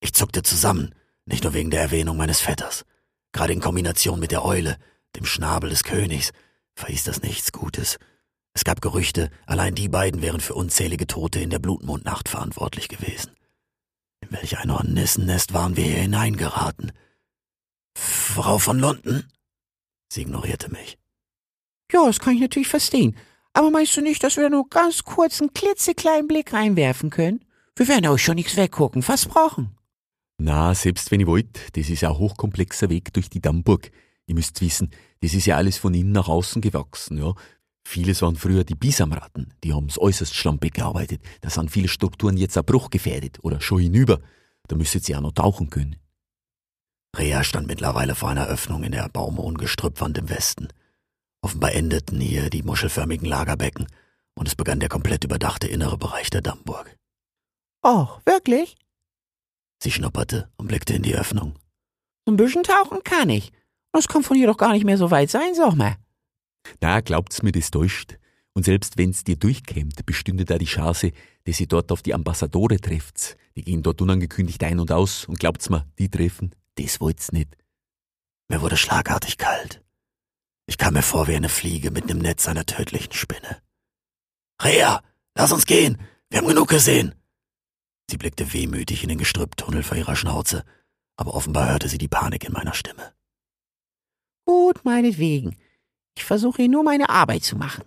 Ich 0.00 0.12
zuckte 0.12 0.42
zusammen, 0.42 0.94
nicht 1.24 1.44
nur 1.44 1.54
wegen 1.54 1.70
der 1.70 1.80
Erwähnung 1.80 2.18
meines 2.18 2.40
Vetters. 2.40 2.84
Gerade 3.32 3.54
in 3.54 3.60
Kombination 3.60 4.20
mit 4.20 4.30
der 4.30 4.44
Eule, 4.44 4.76
dem 5.16 5.24
Schnabel 5.24 5.70
des 5.70 5.84
Königs, 5.84 6.32
verhieß 6.76 7.04
das 7.04 7.22
nichts 7.22 7.50
Gutes. 7.52 7.98
Es 8.52 8.64
gab 8.64 8.82
Gerüchte, 8.82 9.30
allein 9.46 9.74
die 9.74 9.88
beiden 9.88 10.20
wären 10.20 10.40
für 10.40 10.54
unzählige 10.54 11.06
Tote 11.06 11.40
in 11.40 11.48
der 11.48 11.58
Blutmondnacht 11.60 12.28
verantwortlich 12.28 12.88
gewesen. 12.88 13.32
In 14.20 14.32
welch 14.32 14.58
ein 14.58 14.70
Hornissennest 14.70 15.54
waren 15.54 15.76
wir 15.76 15.84
hier 15.84 16.02
hineingeraten? 16.02 16.92
Frau 17.96 18.58
von 18.58 18.78
Lunden? 18.78 19.30
Sie 20.12 20.22
ignorierte 20.22 20.70
mich. 20.70 20.98
Ja, 21.92 22.06
das 22.06 22.20
kann 22.20 22.34
ich 22.34 22.40
natürlich 22.40 22.68
verstehen. 22.68 23.16
Aber 23.52 23.70
meinst 23.70 23.96
du 23.96 24.00
nicht, 24.00 24.22
dass 24.22 24.36
wir 24.36 24.44
da 24.44 24.50
nur 24.50 24.68
ganz 24.68 25.04
kurz 25.04 25.40
einen 25.40 25.54
klitzekleinen 25.54 26.26
Blick 26.26 26.52
reinwerfen 26.52 27.10
können? 27.10 27.44
Wir 27.76 27.88
werden 27.88 28.06
auch 28.06 28.18
schon 28.18 28.34
nichts 28.34 28.56
weggucken, 28.56 29.02
versprochen. 29.02 29.76
Na, 30.38 30.74
selbst 30.74 31.10
wenn 31.10 31.20
ich 31.20 31.26
wollt, 31.26 31.76
das 31.76 31.88
ist 31.88 32.02
ein 32.02 32.18
hochkomplexer 32.18 32.90
Weg 32.90 33.12
durch 33.12 33.30
die 33.30 33.40
Dammburg. 33.40 33.90
Ihr 34.26 34.34
müsst 34.34 34.60
wissen, 34.60 34.90
das 35.20 35.34
ist 35.34 35.46
ja 35.46 35.56
alles 35.56 35.78
von 35.78 35.94
innen 35.94 36.12
nach 36.12 36.28
außen 36.28 36.60
gewachsen, 36.60 37.18
ja. 37.18 37.34
Vieles 37.86 38.22
waren 38.22 38.36
früher 38.36 38.64
die 38.64 38.74
Bisamratten, 38.74 39.52
die 39.62 39.74
haben's 39.74 39.98
äußerst 39.98 40.34
schlampig 40.34 40.74
gearbeitet. 40.74 41.20
Da 41.42 41.50
sind 41.50 41.70
viele 41.70 41.88
Strukturen 41.88 42.36
jetzt 42.36 42.56
auch 42.56 42.64
bruchgefährdet 42.64 43.38
oder 43.42 43.60
schon 43.60 43.80
hinüber. 43.80 44.20
Da 44.66 44.76
müsstet 44.76 45.08
ihr 45.08 45.18
auch 45.18 45.22
noch 45.22 45.32
tauchen 45.32 45.68
können. 45.68 45.96
Rea 47.14 47.44
stand 47.44 47.66
mittlerweile 47.66 48.14
vor 48.14 48.28
einer 48.28 48.46
Öffnung 48.46 48.84
in 48.84 48.92
der 48.92 49.08
baumhohen 49.08 49.56
Gestrüppwand 49.56 50.18
im 50.18 50.28
Westen. 50.28 50.68
Offenbar 51.42 51.72
endeten 51.72 52.20
hier 52.20 52.50
die 52.50 52.62
muschelförmigen 52.62 53.28
Lagerbecken 53.28 53.86
und 54.34 54.48
es 54.48 54.54
begann 54.54 54.80
der 54.80 54.88
komplett 54.88 55.24
überdachte 55.24 55.66
innere 55.66 55.98
Bereich 55.98 56.30
der 56.30 56.40
Dammburg. 56.40 56.96
Oh, 57.82 58.08
wirklich? 58.24 58.76
Sie 59.82 59.90
schnupperte 59.90 60.48
und 60.56 60.68
blickte 60.68 60.94
in 60.94 61.02
die 61.02 61.14
Öffnung. 61.14 61.58
Ein 62.26 62.36
bisschen 62.36 62.62
tauchen 62.62 63.02
kann 63.04 63.28
ich. 63.28 63.52
Das 63.92 64.08
kann 64.08 64.22
von 64.22 64.36
hier 64.36 64.46
doch 64.46 64.56
gar 64.56 64.72
nicht 64.72 64.84
mehr 64.84 64.98
so 64.98 65.10
weit 65.10 65.30
sein, 65.30 65.54
sag 65.54 65.74
mal. 65.74 65.96
Na, 66.80 67.00
glaubt's 67.00 67.42
mir, 67.42 67.52
das 67.52 67.70
täuscht. 67.70 68.16
Und 68.54 68.64
selbst 68.64 68.96
wenn's 68.96 69.24
dir 69.24 69.36
durchkämmt, 69.36 70.06
bestünde 70.06 70.44
da 70.44 70.58
die 70.58 70.64
Chance, 70.64 71.12
dass 71.44 71.60
ihr 71.60 71.66
dort 71.66 71.92
auf 71.92 72.02
die 72.02 72.14
Ambassadore 72.14 72.80
trefft. 72.80 73.36
Die 73.56 73.62
gehen 73.62 73.82
dort 73.82 74.00
unangekündigt 74.00 74.62
ein 74.64 74.80
und 74.80 74.90
aus 74.90 75.26
und 75.26 75.38
glaubt's 75.38 75.68
mir, 75.70 75.86
die 75.98 76.08
treffen, 76.08 76.54
das 76.76 77.00
wollt's 77.00 77.32
nicht. 77.32 77.56
Mir 78.48 78.60
wurde 78.60 78.76
schlagartig 78.76 79.38
kalt. 79.38 79.82
Ich 80.66 80.78
kam 80.78 80.94
mir 80.94 81.02
vor 81.02 81.28
wie 81.28 81.36
eine 81.36 81.48
Fliege 81.48 81.90
mit 81.90 82.04
einem 82.04 82.18
Netz 82.18 82.48
einer 82.48 82.66
tödlichen 82.66 83.12
Spinne. 83.12 83.62
Rea, 84.62 85.02
lass 85.34 85.52
uns 85.52 85.66
gehen. 85.66 86.00
Wir 86.30 86.38
haben 86.38 86.48
genug 86.48 86.68
gesehen. 86.68 87.14
Sie 88.10 88.16
blickte 88.16 88.52
wehmütig 88.52 89.02
in 89.02 89.08
den 89.08 89.18
Gestrüpptunnel 89.18 89.82
vor 89.82 89.96
ihrer 89.96 90.16
Schnauze, 90.16 90.64
aber 91.16 91.34
offenbar 91.34 91.70
hörte 91.70 91.88
sie 91.88 91.98
die 91.98 92.08
Panik 92.08 92.44
in 92.44 92.52
meiner 92.52 92.74
Stimme. 92.74 93.14
Gut, 94.46 94.84
meinetwegen. 94.84 95.56
Ich 96.16 96.24
versuche 96.24 96.62
hier 96.62 96.68
nur 96.68 96.84
meine 96.84 97.08
Arbeit 97.08 97.44
zu 97.44 97.56
machen. 97.56 97.84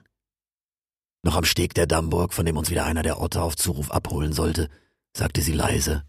Noch 1.23 1.35
am 1.35 1.45
Steg 1.45 1.73
der 1.73 1.87
Dammburg, 1.87 2.33
von 2.33 2.45
dem 2.45 2.57
uns 2.57 2.69
wieder 2.69 2.85
einer 2.85 3.03
der 3.03 3.21
Otter 3.21 3.43
auf 3.43 3.55
Zuruf 3.55 3.91
abholen 3.91 4.33
sollte, 4.33 4.69
sagte 5.15 5.41
sie 5.41 5.53
leise. 5.53 6.05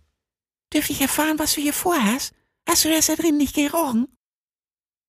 Dürfte 0.73 0.93
ich 0.93 1.01
erfahren, 1.01 1.39
was 1.39 1.55
du 1.55 1.61
hier 1.61 1.73
vorhast? 1.73 2.35
Hast 2.69 2.85
du 2.85 2.91
das 2.91 3.07
da 3.07 3.17
drin 3.17 3.39
nicht 3.39 3.55
gerochen? 3.55 4.09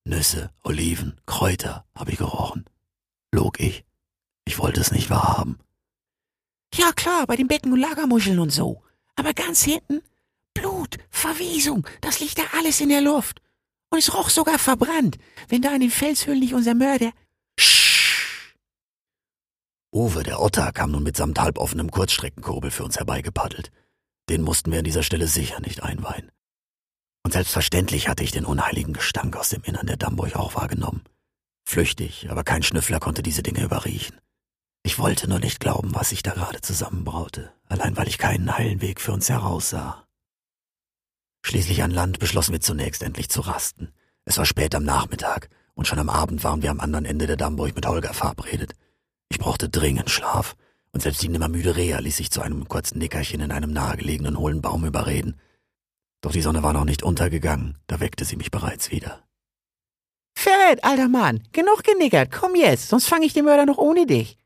Nüsse, 0.06 0.50
Oliven, 0.64 1.20
Kräuter 1.26 1.86
habe 1.94 2.12
ich 2.12 2.18
gerochen. 2.18 2.64
Log 3.34 3.60
ich. 3.60 3.84
Ich 4.46 4.58
wollte 4.60 4.80
es 4.80 4.92
nicht 4.92 5.10
wahrhaben. 5.10 5.60
Ja 6.74 6.94
klar, 6.94 7.28
bei 7.28 7.36
den 7.36 7.50
Becken 7.50 7.74
und 7.74 7.80
Lagermuscheln 7.80 8.40
und 8.40 8.52
so. 8.52 8.82
Aber 9.16 9.34
ganz 9.34 9.64
hinten 9.64 10.02
Blut, 10.54 10.98
Verwesung, 11.10 11.86
das 12.00 12.22
liegt 12.22 12.38
da 12.38 12.44
alles 12.58 12.80
in 12.80 12.90
der 12.90 13.02
Luft. 13.02 13.42
Und 13.90 14.00
es 14.00 14.14
roch 14.14 14.30
sogar 14.30 14.58
verbrannt, 14.58 15.18
wenn 15.50 15.62
da 15.62 15.74
in 15.74 15.82
den 15.82 15.92
Felshöhlen 15.92 16.40
nicht 16.40 16.54
unser 16.54 16.76
Mörder. 16.76 17.12
Sch. 17.60 18.56
Uwe, 19.94 20.24
der 20.24 20.42
Otter, 20.42 20.72
kam 20.72 20.92
nun 20.92 21.04
mitsamt 21.04 21.40
halboffenem 21.40 21.92
Kurzstreckenkurbel 21.92 22.72
für 22.72 22.86
uns 22.86 22.98
herbeigepaddelt. 22.98 23.72
Den 24.30 24.44
mussten 24.44 24.72
wir 24.72 24.80
an 24.80 24.86
dieser 24.86 25.04
Stelle 25.04 25.28
sicher 25.28 25.60
nicht 25.60 25.84
einweihen. 25.84 26.32
Und 27.30 27.34
selbstverständlich 27.34 28.10
hatte 28.10 28.24
ich 28.24 28.32
den 28.32 28.44
unheiligen 28.44 28.92
Gestank 28.92 29.38
aus 29.38 29.50
dem 29.50 29.62
Innern 29.62 29.86
der 29.86 29.98
Dammburg 29.98 30.36
auch 30.36 30.56
wahrgenommen. 30.56 31.04
Flüchtig, 31.64 32.28
aber 32.32 32.44
kein 32.44 32.64
Schnüffler 32.64 33.00
konnte 33.00 33.22
diese 33.22 33.44
Dinge 33.44 33.64
überriechen. 33.64 34.20
Ich 34.82 34.98
wollte 34.98 35.30
nur 35.30 35.38
nicht 35.38 35.60
glauben, 35.60 35.94
was 35.94 36.10
sich 36.10 36.24
da 36.24 36.34
gerade 36.34 36.60
zusammenbraute, 36.62 37.54
allein 37.68 37.96
weil 37.96 38.08
ich 38.08 38.18
keinen 38.18 38.58
heilen 38.58 38.82
Weg 38.82 39.00
für 39.00 39.12
uns 39.12 39.30
heraussah. 39.30 40.08
Schließlich 41.44 41.84
an 41.84 41.92
Land 41.92 42.18
beschlossen 42.18 42.54
wir 42.54 42.62
zunächst 42.62 43.04
endlich 43.04 43.30
zu 43.30 43.42
rasten. 43.42 43.94
Es 44.26 44.40
war 44.40 44.48
spät 44.48 44.74
am 44.74 44.84
Nachmittag 44.84 45.50
und 45.76 45.86
schon 45.86 46.00
am 46.00 46.10
Abend 46.10 46.44
waren 46.44 46.64
wir 46.64 46.72
am 46.72 46.80
anderen 46.80 47.06
Ende 47.06 47.28
der 47.28 47.38
Dammburg 47.38 47.76
mit 47.76 47.86
Holger 47.86 48.16
verabredet. 48.16 48.74
Ich 49.30 49.38
brauchte 49.38 49.70
dringend 49.70 50.10
Schlaf 50.10 50.56
und 50.94 51.04
selbst 51.04 51.22
die 51.22 51.30
nimmermüde 51.30 51.76
Rea 51.76 52.00
ließ 52.00 52.18
sich 52.18 52.32
zu 52.32 52.42
einem 52.42 52.68
kurzen 52.68 52.98
Nickerchen 52.98 53.42
in 53.42 53.52
einem 53.52 53.72
nahegelegenen 53.72 54.40
hohlen 54.40 54.64
Baum 54.64 54.84
überreden. 54.84 55.40
Doch 56.22 56.32
die 56.32 56.42
Sonne 56.42 56.64
war 56.64 56.74
noch 56.74 56.86
nicht 56.86 57.04
untergegangen, 57.04 57.78
da 57.88 58.00
weckte 58.00 58.26
sie 58.26 58.36
mich 58.36 58.52
bereits 58.52 58.92
wieder. 58.92 59.24
Fred, 60.38 60.84
alter 60.84 61.10
Mann, 61.10 61.44
genug 61.52 61.84
genickert, 61.84 62.32
komm 62.32 62.56
jetzt, 62.56 62.90
sonst 62.90 63.08
fange 63.08 63.26
ich 63.26 63.34
den 63.34 63.46
Mörder 63.46 63.66
noch 63.66 63.78
ohne 63.78 64.06
dich. 64.06 64.38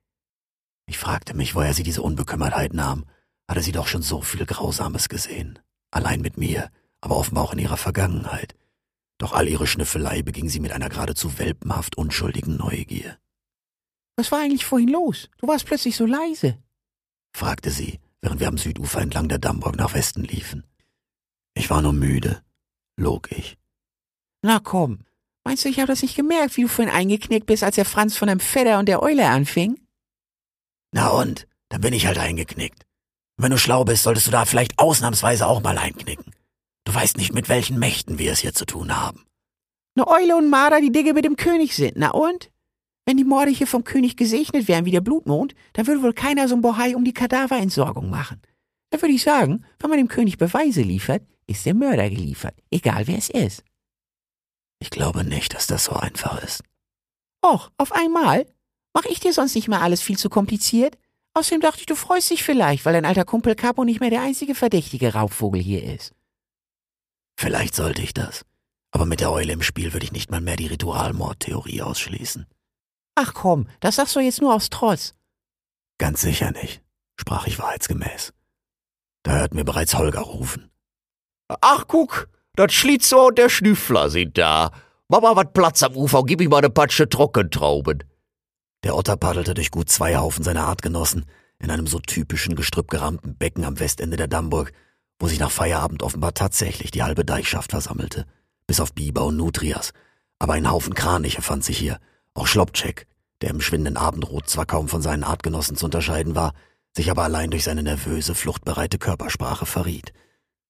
Ich 0.86 0.98
fragte 0.98 1.34
mich, 1.34 1.56
woher 1.56 1.74
sie 1.74 1.84
diese 1.84 2.02
Unbekümmertheit 2.02 2.74
nahm. 2.74 3.06
Hatte 3.48 3.62
sie 3.62 3.72
doch 3.72 3.88
schon 3.88 4.02
so 4.02 4.22
viel 4.22 4.46
Grausames 4.46 5.10
gesehen. 5.10 5.60
Allein 5.92 6.22
mit 6.22 6.38
mir, 6.38 6.70
aber 7.02 7.18
offenbar 7.18 7.44
auch 7.44 7.54
in 7.54 7.60
ihrer 7.60 7.78
Vergangenheit. 7.78 8.56
Doch 9.18 9.34
all 9.34 9.48
ihre 9.48 9.68
Schnüffelei 9.68 10.22
beging 10.22 10.50
sie 10.50 10.60
mit 10.60 10.72
einer 10.72 10.90
geradezu 10.90 11.38
welpenhaft 11.38 11.98
unschuldigen 11.98 12.58
Neugier. 12.58 13.18
Was 14.16 14.32
war 14.32 14.40
eigentlich 14.40 14.66
vorhin 14.66 14.90
los? 14.90 15.30
Du 15.38 15.48
warst 15.48 15.66
plötzlich 15.66 15.96
so 15.96 16.06
leise. 16.06 16.58
fragte 17.36 17.72
sie, 17.72 18.00
während 18.22 18.40
wir 18.40 18.48
am 18.48 18.58
Südufer 18.58 19.02
entlang 19.02 19.28
der 19.28 19.40
Dammburg 19.40 19.76
nach 19.76 19.94
Westen 19.94 20.24
liefen. 20.24 20.64
Ich 21.56 21.70
war 21.70 21.82
nur 21.82 21.94
müde, 21.94 22.44
log 22.98 23.32
ich. 23.32 23.58
Na 24.42 24.60
komm, 24.60 25.00
meinst 25.44 25.64
du, 25.64 25.70
ich 25.70 25.80
habe 25.80 25.88
das 25.88 26.02
nicht 26.02 26.16
gemerkt, 26.16 26.58
wie 26.58 26.64
du 26.64 26.68
vorhin 26.68 26.94
eingeknickt 26.94 27.46
bist, 27.46 27.64
als 27.64 27.76
der 27.76 27.86
Franz 27.86 28.18
von 28.18 28.28
dem 28.28 28.40
Fedder 28.40 28.80
und 28.80 28.88
der 28.88 29.02
Eule 29.02 29.28
anfing? 29.28 29.80
Na 30.92 31.10
und? 31.10 31.48
Dann 31.70 31.82
bin 31.82 31.94
ich 31.94 32.06
halt 32.06 32.20
eingeknickt. 32.20 32.84
Und 33.38 33.44
wenn 33.44 33.52
du 33.52 33.58
schlau 33.58 33.84
bist, 33.84 34.04
solltest 34.04 34.28
du 34.28 34.32
da 34.32 34.46
vielleicht 34.46 34.78
ausnahmsweise 34.78 35.48
auch 35.48 35.62
mal 35.62 35.78
einknicken. 35.78 36.34
Du 36.86 36.94
weißt 36.94 37.18
nicht, 37.18 37.34
mit 37.34 37.50
welchen 37.50 37.80
Mächten 37.80 38.20
wir 38.20 38.32
es 38.32 38.40
hier 38.40 38.54
zu 38.54 38.66
tun 38.66 38.96
haben. 38.96 39.26
Ne 39.96 40.08
Eule 40.08 40.36
und 40.36 40.50
Marder, 40.50 40.82
die 40.82 40.92
Digge 40.92 41.14
mit 41.14 41.26
dem 41.26 41.36
König 41.36 41.76
sind, 41.76 41.94
na 41.96 42.12
und? 42.12 42.52
Wenn 43.06 43.18
die 43.18 43.24
Morde 43.24 43.52
hier 43.52 43.68
vom 43.68 43.84
König 43.84 44.18
gesegnet 44.18 44.68
wären 44.68 44.86
wie 44.86 44.92
der 44.92 45.02
Blutmond, 45.02 45.56
dann 45.74 45.88
würde 45.88 46.04
wohl 46.04 46.14
keiner 46.14 46.48
so 46.48 46.56
ein 46.56 46.62
Bohai 46.62 46.96
um 46.96 47.04
die 47.04 47.14
Kadaverentsorgung 47.14 48.10
machen. 48.10 48.42
Da 48.92 49.02
würde 49.02 49.14
ich 49.14 49.24
sagen, 49.24 49.66
wenn 49.80 49.90
man 49.90 49.98
dem 49.98 50.08
König 50.08 50.38
Beweise 50.38 50.82
liefert, 50.82 51.24
ist 51.48 51.66
der 51.66 51.74
Mörder 51.74 52.10
geliefert, 52.10 52.56
egal 52.72 53.08
wer 53.08 53.18
es 53.18 53.30
ist. 53.30 53.64
Ich 54.80 54.90
glaube 54.90 55.24
nicht, 55.24 55.54
dass 55.54 55.68
das 55.68 55.86
so 55.86 55.94
einfach 55.94 56.42
ist. 56.44 56.64
Och, 57.46 57.72
auf 57.78 57.92
einmal? 57.92 58.46
Mach 58.94 59.06
ich 59.06 59.20
dir 59.20 59.34
sonst 59.34 59.56
nicht 59.56 59.68
mal 59.68 59.82
alles 59.82 60.02
viel 60.02 60.18
zu 60.18 60.30
kompliziert? 60.30 60.98
Außerdem 61.34 61.62
dachte 61.62 61.80
ich, 61.80 61.86
du 61.86 61.96
freust 61.96 62.30
dich 62.30 62.44
vielleicht, 62.44 62.86
weil 62.86 62.94
dein 62.94 63.06
alter 63.06 63.26
Kumpel 63.26 63.56
Capo 63.56 63.84
nicht 63.84 64.00
mehr 64.00 64.12
der 64.12 64.22
einzige 64.22 64.56
verdächtige 64.56 65.14
Raubvogel 65.14 65.62
hier 65.62 65.84
ist. 65.84 66.14
Vielleicht 67.36 67.76
sollte 67.76 68.02
ich 68.02 68.14
das. 68.14 68.46
Aber 68.92 69.06
mit 69.06 69.20
der 69.20 69.32
Eule 69.32 69.54
im 69.54 69.64
Spiel 69.64 69.94
würde 69.94 70.06
ich 70.06 70.12
nicht 70.12 70.30
mal 70.30 70.42
mehr 70.42 70.56
die 70.56 70.68
Ritualmordtheorie 70.68 71.82
ausschließen. 71.82 72.46
Ach 73.16 73.34
komm, 73.34 73.68
das 73.80 73.96
sagst 73.96 74.16
du 74.16 74.20
jetzt 74.20 74.42
nur 74.42 74.54
aus 74.54 74.70
Trotz. 74.70 75.16
Ganz 75.98 76.22
sicher 76.22 76.52
nicht, 76.52 76.84
sprach 77.16 77.48
ich 77.48 77.58
wahrheitsgemäß. 77.58 78.34
Da 79.24 79.38
hörten 79.38 79.58
wir 79.58 79.64
bereits 79.64 79.96
Holger 79.96 80.22
rufen. 80.22 80.70
Ach, 81.48 81.86
guck, 81.88 82.30
das 82.56 82.74
Schlitzohr 82.74 83.28
und 83.28 83.38
der 83.38 83.50
Schnüffler 83.50 84.10
sind 84.10 84.38
da. 84.38 84.72
Mach 85.08 85.22
mal 85.22 85.36
wat 85.36 85.54
Platz 85.54 85.84
am 85.84 85.96
Ufer 85.96 86.24
gib 86.24 86.42
ihm 86.42 86.50
mal 86.50 86.62
ne 86.62 86.70
Patsche 86.70 87.10
Trockentrauben. 87.10 88.04
Der 88.84 88.96
Otter 88.96 89.18
paddelte 89.18 89.54
durch 89.54 89.72
gut 89.72 89.90
zwei 89.90 90.18
Haufen 90.18 90.44
seiner 90.44 90.66
Artgenossen 90.66 91.26
in 91.60 91.72
einem 91.72 91.88
so 91.88 92.00
typischen 92.00 92.56
gestrüppgerahmten 92.56 93.38
Becken 93.38 93.64
am 93.64 93.80
Westende 93.80 94.18
der 94.18 94.28
Dammburg, 94.28 94.72
wo 95.20 95.28
sich 95.28 95.40
nach 95.40 95.52
Feierabend 95.52 96.04
offenbar 96.04 96.34
tatsächlich 96.34 96.92
die 96.92 97.04
halbe 97.04 97.24
Deichschaft 97.24 97.72
versammelte. 97.72 98.26
Bis 98.68 98.80
auf 98.80 98.94
Biber 98.94 99.26
und 99.26 99.38
Nutrias. 99.38 99.94
Aber 100.40 100.54
ein 100.54 100.70
Haufen 100.70 100.94
Kraniche 100.94 101.42
fand 101.42 101.64
sich 101.64 101.78
hier. 101.78 102.00
Auch 102.34 102.48
Schlopczek, 102.48 103.08
der 103.42 103.52
im 103.52 103.62
schwindenden 103.62 103.98
Abendrot 103.98 104.50
zwar 104.50 104.66
kaum 104.66 104.88
von 104.90 105.02
seinen 105.02 105.24
Artgenossen 105.24 105.78
zu 105.78 105.86
unterscheiden 105.86 106.36
war, 106.36 106.54
sich 106.96 107.10
aber 107.10 107.24
allein 107.24 107.52
durch 107.52 107.64
seine 107.64 107.84
nervöse, 107.84 108.36
fluchtbereite 108.36 108.98
Körpersprache 108.98 109.66
verriet. 109.66 110.14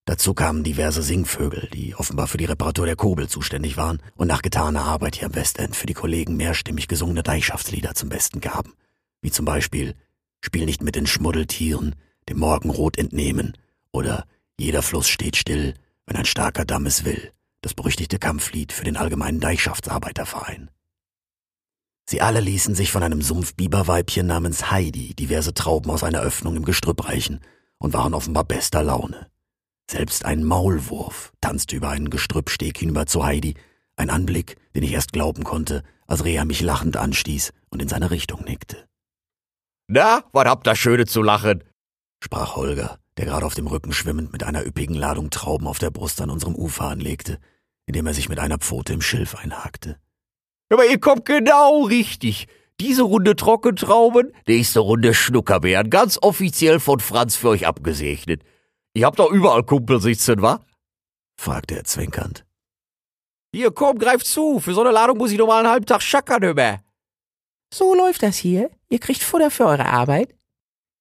Dazu 0.05 0.33
kamen 0.33 0.63
diverse 0.63 1.01
Singvögel, 1.01 1.69
die 1.73 1.95
offenbar 1.95 2.27
für 2.27 2.37
die 2.37 2.45
Reparatur 2.45 2.85
der 2.85 2.97
Kobel 2.97 3.29
zuständig 3.29 3.77
waren 3.77 4.01
und 4.15 4.27
nach 4.27 4.41
getaner 4.41 4.81
Arbeit 4.81 5.15
hier 5.15 5.27
am 5.27 5.35
Westend 5.35 5.75
für 5.75 5.85
die 5.85 5.93
Kollegen 5.93 6.35
mehrstimmig 6.35 6.89
gesungene 6.89 7.23
Deichschaftslieder 7.23 7.95
zum 7.95 8.09
Besten 8.09 8.41
gaben. 8.41 8.73
Wie 9.21 9.31
zum 9.31 9.45
Beispiel 9.45 9.95
Spiel 10.41 10.65
nicht 10.65 10.83
mit 10.83 10.95
den 10.95 11.07
Schmuddeltieren, 11.07 11.95
dem 12.27 12.39
Morgenrot 12.39 12.97
entnehmen 12.97 13.57
oder 13.93 14.25
Jeder 14.59 14.81
Fluss 14.81 15.07
steht 15.07 15.37
still, 15.37 15.73
wenn 16.05 16.17
ein 16.17 16.25
starker 16.25 16.65
Damm 16.65 16.85
es 16.85 17.05
will, 17.05 17.31
das 17.61 17.73
berüchtigte 17.73 18.19
Kampflied 18.19 18.71
für 18.73 18.83
den 18.83 18.97
allgemeinen 18.97 19.39
Deichschaftsarbeiterverein. 19.39 20.69
Sie 22.05 22.21
alle 22.21 22.41
ließen 22.41 22.75
sich 22.75 22.91
von 22.91 23.03
einem 23.03 23.21
Sumpfbiberweibchen 23.21 24.27
namens 24.27 24.69
Heidi 24.69 25.15
diverse 25.15 25.53
Trauben 25.53 25.89
aus 25.89 26.03
einer 26.03 26.21
Öffnung 26.21 26.57
im 26.57 26.65
Gestrüpp 26.65 27.07
reichen 27.07 27.39
und 27.77 27.93
waren 27.93 28.13
offenbar 28.13 28.43
bester 28.43 28.83
Laune. 28.83 29.27
Selbst 29.93 30.25
ein 30.25 30.43
Maulwurf 30.43 31.33
tanzte 31.39 31.75
über 31.75 31.89
einen 31.89 32.09
Gestrüppsteg 32.09 32.79
hinüber 32.79 33.05
zu 33.05 33.23
Heidi, 33.23 33.53
ein 33.95 34.09
Anblick, 34.09 34.57
den 34.73 34.81
ich 34.81 34.91
erst 34.91 35.13
glauben 35.13 35.43
konnte, 35.43 35.83
als 36.07 36.25
Rea 36.25 36.45
mich 36.45 36.61
lachend 36.61 36.97
anstieß 36.97 37.53
und 37.69 37.79
in 37.79 37.87
seine 37.87 38.09
Richtung 38.09 38.43
nickte. 38.43 38.87
Na, 39.87 40.23
was 40.31 40.45
habt 40.45 40.67
ihr 40.67 40.75
Schöne 40.75 41.05
zu 41.05 41.21
lachen? 41.21 41.63
sprach 42.23 42.55
Holger, 42.55 42.97
der 43.17 43.25
gerade 43.25 43.45
auf 43.45 43.53
dem 43.53 43.67
Rücken 43.67 43.93
schwimmend 43.93 44.33
mit 44.33 44.43
einer 44.43 44.65
üppigen 44.65 44.95
Ladung 44.95 45.29
Trauben 45.29 45.67
auf 45.67 45.77
der 45.77 45.91
Brust 45.91 46.19
an 46.21 46.31
unserem 46.31 46.55
Ufer 46.55 46.85
anlegte, 46.85 47.37
indem 47.85 48.07
er 48.07 48.15
sich 48.15 48.29
mit 48.29 48.39
einer 48.39 48.57
Pfote 48.57 48.93
im 48.93 49.01
Schilf 49.01 49.35
einhakte. 49.35 49.99
Aber 50.71 50.87
ihr 50.87 50.99
kommt 50.99 51.25
genau 51.25 51.83
richtig. 51.83 52.47
Diese 52.79 53.03
Runde 53.03 53.35
Trockentrauben, 53.35 54.33
nächste 54.47 54.79
Runde 54.79 55.13
Schnuckerbeeren, 55.13 55.91
ganz 55.91 56.17
offiziell 56.19 56.79
von 56.79 56.99
Franz 56.99 57.35
für 57.35 57.49
euch 57.49 57.67
abgesegnet. 57.67 58.41
Ihr 58.95 59.05
habt 59.05 59.19
doch 59.19 59.31
überall 59.31 59.63
Kumpel 59.63 59.99
sitzen, 59.99 60.41
wa? 60.41 60.59
fragte 61.39 61.75
er 61.75 61.83
zwinkernd. 61.83 62.45
Hier, 63.51 63.71
komm, 63.71 63.97
greif 63.99 64.23
zu. 64.23 64.59
Für 64.59 64.73
so 64.73 64.81
eine 64.81 64.91
Ladung 64.91 65.17
muss 65.17 65.31
ich 65.31 65.37
noch 65.37 65.47
mal 65.47 65.59
einen 65.59 65.69
halben 65.69 65.85
Tag 65.85 66.01
schackern 66.01 66.43
immer. 66.43 66.79
So 67.73 67.95
läuft 67.95 68.23
das 68.23 68.37
hier. 68.37 68.69
Ihr 68.89 68.99
kriegt 68.99 69.23
Futter 69.23 69.51
für 69.51 69.65
eure 69.65 69.85
Arbeit. 69.85 70.35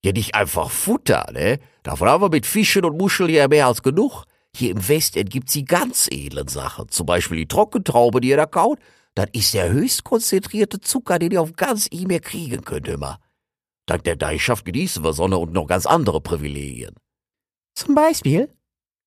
Ja, 0.05 0.13
nicht 0.13 0.35
einfach 0.35 0.71
Futter, 0.71 1.31
ne? 1.33 1.61
Davon 1.83 2.09
haben 2.09 2.23
wir 2.23 2.31
mit 2.31 2.47
Fischen 2.47 2.85
und 2.85 2.99
Muscheln 2.99 3.31
ja 3.31 3.47
mehr 3.47 3.67
als 3.67 3.83
genug. 3.83 4.25
Hier 4.55 4.71
im 4.73 4.89
Westend 4.89 5.31
gibt's 5.31 5.53
die 5.53 5.65
ganz 5.65 6.09
edlen 6.11 6.49
Sachen. 6.49 6.89
Zum 6.89 7.07
Beispiel 7.07 7.39
die 7.39 7.49
Trockentraube, 7.49 8.21
die 8.21 8.29
ihr 8.29 8.37
da 8.37 8.47
kaut. 8.47 8.79
Das 9.15 9.29
ist 9.33 9.55
der 9.55 9.71
höchst 9.71 10.05
konzentrierte 10.05 10.81
Zucker, 10.81 11.19
den 11.19 11.33
ihr 11.33 11.43
auf 11.43 11.55
ganz 11.55 11.89
E-Mail 11.91 12.21
kriegen 12.21 12.65
könnt 12.65 12.89
immer. 12.89 13.19
Dank 13.87 14.05
der 14.05 14.17
Deichschaft 14.17 14.65
genießen 14.65 15.05
wir 15.05 15.13
Sonne 15.13 15.39
und 15.39 15.53
noch 15.53 15.67
ganz 15.67 15.87
andere 15.87 16.21
Privilegien. 16.21 16.95
Zum 17.75 17.95
Beispiel? 17.95 18.49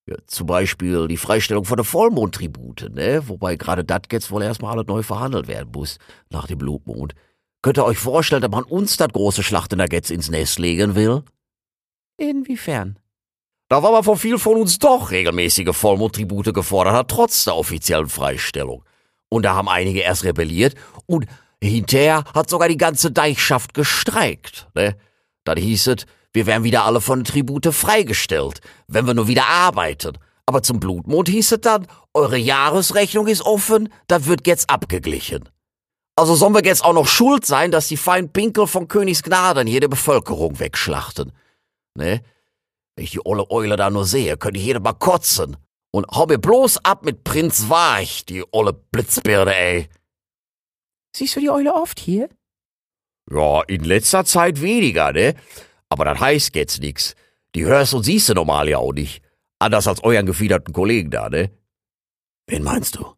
Ja, 0.08 0.16
zum 0.26 0.46
Beispiel 0.46 1.08
die 1.08 1.16
Freistellung 1.16 1.64
von 1.64 1.76
der 1.76 1.84
Vollmondtribute, 1.84 2.90
ne? 2.94 3.28
Wobei 3.28 3.56
gerade 3.56 3.84
das 3.84 4.02
jetzt 4.12 4.30
wohl 4.30 4.42
erstmal 4.42 4.72
alles 4.72 4.86
neu 4.86 5.02
verhandelt 5.02 5.48
werden 5.48 5.70
muss, 5.74 5.98
nach 6.30 6.46
dem 6.46 6.58
Blutmond. 6.58 7.14
Könnt 7.62 7.78
ihr 7.78 7.84
euch 7.84 7.98
vorstellen, 7.98 8.42
dass 8.42 8.50
man 8.50 8.62
uns 8.62 8.96
das 8.96 9.08
große 9.08 9.42
Schlachtenaggetz 9.42 10.10
ins 10.10 10.30
Nest 10.30 10.60
legen 10.60 10.94
will? 10.94 11.24
Inwiefern? 12.18 12.98
Da 13.68 13.82
war 13.82 13.90
man 13.90 14.04
von 14.04 14.16
viel 14.16 14.38
von 14.38 14.56
uns 14.58 14.78
doch 14.78 15.10
regelmäßige 15.10 15.74
Vollmondtribute 15.74 16.54
gefordert 16.54 16.94
hat, 16.94 17.08
trotz 17.08 17.44
der 17.44 17.56
offiziellen 17.56 18.08
Freistellung. 18.08 18.84
Und 19.28 19.42
da 19.42 19.56
haben 19.56 19.68
einige 19.68 20.00
erst 20.00 20.22
rebelliert 20.22 20.76
und 21.06 21.26
hinterher 21.60 22.22
hat 22.32 22.48
sogar 22.48 22.68
die 22.68 22.76
ganze 22.76 23.10
Deichschaft 23.10 23.74
gestreikt. 23.74 24.68
Ne? 24.74 24.96
Dann 25.42 25.58
hieß 25.58 25.88
es, 25.88 26.06
wir 26.36 26.44
wären 26.46 26.64
wieder 26.64 26.84
alle 26.84 27.00
von 27.00 27.24
Tribute 27.24 27.72
freigestellt, 27.72 28.60
wenn 28.88 29.06
wir 29.06 29.14
nur 29.14 29.26
wieder 29.26 29.46
arbeiten. 29.46 30.18
Aber 30.44 30.62
zum 30.62 30.78
Blutmond 30.78 31.30
hieß 31.30 31.52
es 31.52 31.60
dann, 31.62 31.86
eure 32.12 32.36
Jahresrechnung 32.36 33.26
ist 33.26 33.40
offen, 33.40 33.88
da 34.06 34.26
wird 34.26 34.46
jetzt 34.46 34.68
abgeglichen. 34.68 35.48
Also 36.14 36.34
sollen 36.34 36.52
wir 36.52 36.62
jetzt 36.62 36.84
auch 36.84 36.92
noch 36.92 37.08
schuld 37.08 37.46
sein, 37.46 37.70
dass 37.70 37.88
die 37.88 37.96
feinen 37.96 38.34
Pinkel 38.34 38.66
von 38.66 38.86
Königsgnaden 38.86 39.66
jede 39.66 39.88
Bevölkerung 39.88 40.60
wegschlachten. 40.60 41.32
Ne? 41.94 42.22
Wenn 42.96 43.04
ich 43.04 43.12
die 43.12 43.24
olle 43.24 43.50
Eule 43.50 43.76
da 43.76 43.88
nur 43.88 44.04
sehe, 44.04 44.36
könnte 44.36 44.60
ich 44.60 44.66
jede 44.66 44.80
mal 44.80 44.92
kotzen. 44.92 45.56
Und 45.90 46.06
hau 46.10 46.26
mir 46.26 46.38
bloß 46.38 46.84
ab 46.84 47.06
mit 47.06 47.24
Prinz 47.24 47.70
Warch, 47.70 48.26
die 48.26 48.44
olle 48.52 48.74
Blitzbirne, 48.74 49.56
ey. 49.56 49.88
Siehst 51.16 51.36
du 51.36 51.40
die 51.40 51.48
Eule 51.48 51.74
oft 51.74 51.98
hier? 51.98 52.28
Ja, 53.30 53.62
in 53.62 53.84
letzter 53.84 54.26
Zeit 54.26 54.60
weniger, 54.60 55.12
ne? 55.12 55.34
Aber 55.88 56.04
das 56.04 56.20
heißt 56.20 56.54
jetzt 56.54 56.80
nix. 56.80 57.14
Die 57.54 57.64
hörst 57.64 57.94
und 57.94 58.02
siehst 58.02 58.28
du 58.28 58.34
normal 58.34 58.68
ja 58.68 58.78
auch 58.78 58.92
nicht. 58.92 59.22
Anders 59.58 59.88
als 59.88 60.02
euren 60.02 60.26
gefiederten 60.26 60.72
Kollegen 60.72 61.10
da, 61.10 61.28
ne? 61.28 61.50
Wen 62.46 62.62
meinst 62.62 62.96
du? 62.96 63.14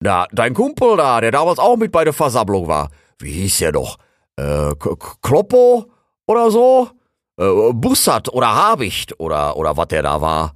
Na, 0.00 0.26
dein 0.32 0.54
Kumpel 0.54 0.96
da, 0.96 1.20
der 1.20 1.32
damals 1.32 1.58
auch 1.58 1.76
mit 1.76 1.92
bei 1.92 2.04
der 2.04 2.12
Versammlung 2.12 2.68
war. 2.68 2.90
Wie 3.18 3.32
hieß 3.32 3.58
der 3.58 3.72
doch? 3.72 3.98
Äh, 4.36 4.74
K 4.76 4.96
Kloppo 5.20 5.90
oder 6.26 6.50
so? 6.50 6.90
Äh, 7.38 7.72
Bussard 7.72 8.32
oder 8.32 8.54
Habicht 8.54 9.18
oder, 9.20 9.56
oder 9.56 9.76
was 9.76 9.88
der 9.88 10.02
da 10.02 10.20
war. 10.20 10.54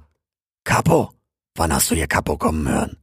Capo? 0.63 1.11
Wann 1.55 1.73
hast 1.73 1.91
du 1.91 1.95
hier 1.95 2.07
Capo 2.07 2.37
kommen 2.37 2.67
hören? 2.67 2.97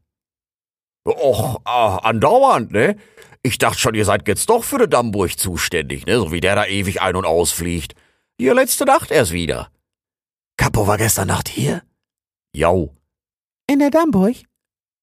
Och, 1.06 1.60
ah, 1.64 1.96
andauernd, 1.98 2.72
ne? 2.72 2.96
Ich 3.42 3.58
dachte 3.58 3.78
schon, 3.78 3.94
ihr 3.94 4.04
seid 4.04 4.28
jetzt 4.28 4.50
doch 4.50 4.64
für 4.64 4.78
die 4.78 4.88
Dammburg 4.88 5.38
zuständig, 5.38 6.04
ne? 6.06 6.18
So 6.18 6.30
wie 6.32 6.40
der 6.40 6.54
da 6.56 6.66
ewig 6.66 7.00
ein- 7.00 7.16
und 7.16 7.24
ausfliegt. 7.24 7.94
Hier 8.38 8.54
letzte 8.54 8.84
Nacht 8.84 9.10
erst 9.10 9.32
wieder. 9.32 9.70
Capo 10.58 10.86
war 10.86 10.98
gestern 10.98 11.28
Nacht 11.28 11.48
hier? 11.48 11.82
Jau, 12.54 12.94
In 13.66 13.78
der 13.78 13.90
Dammburg? 13.90 14.36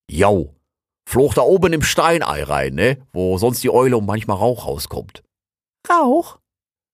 jau. 0.09 0.53
Flog 1.09 1.35
da 1.35 1.41
oben 1.41 1.71
im 1.73 1.81
Steinei 1.83 2.43
rein, 2.43 2.75
ne? 2.75 2.97
Wo 3.13 3.37
sonst 3.37 3.63
die 3.63 3.69
Eule 3.69 3.97
und 3.97 4.05
manchmal 4.05 4.37
Rauch 4.37 4.65
rauskommt. 4.67 5.23
Rauch? 5.89 6.39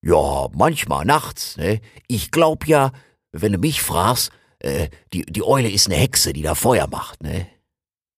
Ja, 0.05 0.49
manchmal 0.53 1.03
nachts, 1.05 1.57
ne? 1.57 1.81
Ich 2.07 2.29
glaub 2.29 2.67
ja, 2.67 2.91
wenn 3.31 3.53
du 3.53 3.57
mich 3.57 3.81
fragst, 3.81 4.31
äh, 4.59 4.89
die, 5.13 5.25
die 5.25 5.41
Eule 5.43 5.69
ist 5.71 5.89
ne 5.89 5.95
Hexe, 5.95 6.31
die 6.31 6.43
da 6.43 6.53
Feuer 6.53 6.87
macht, 6.87 7.23
ne? 7.23 7.47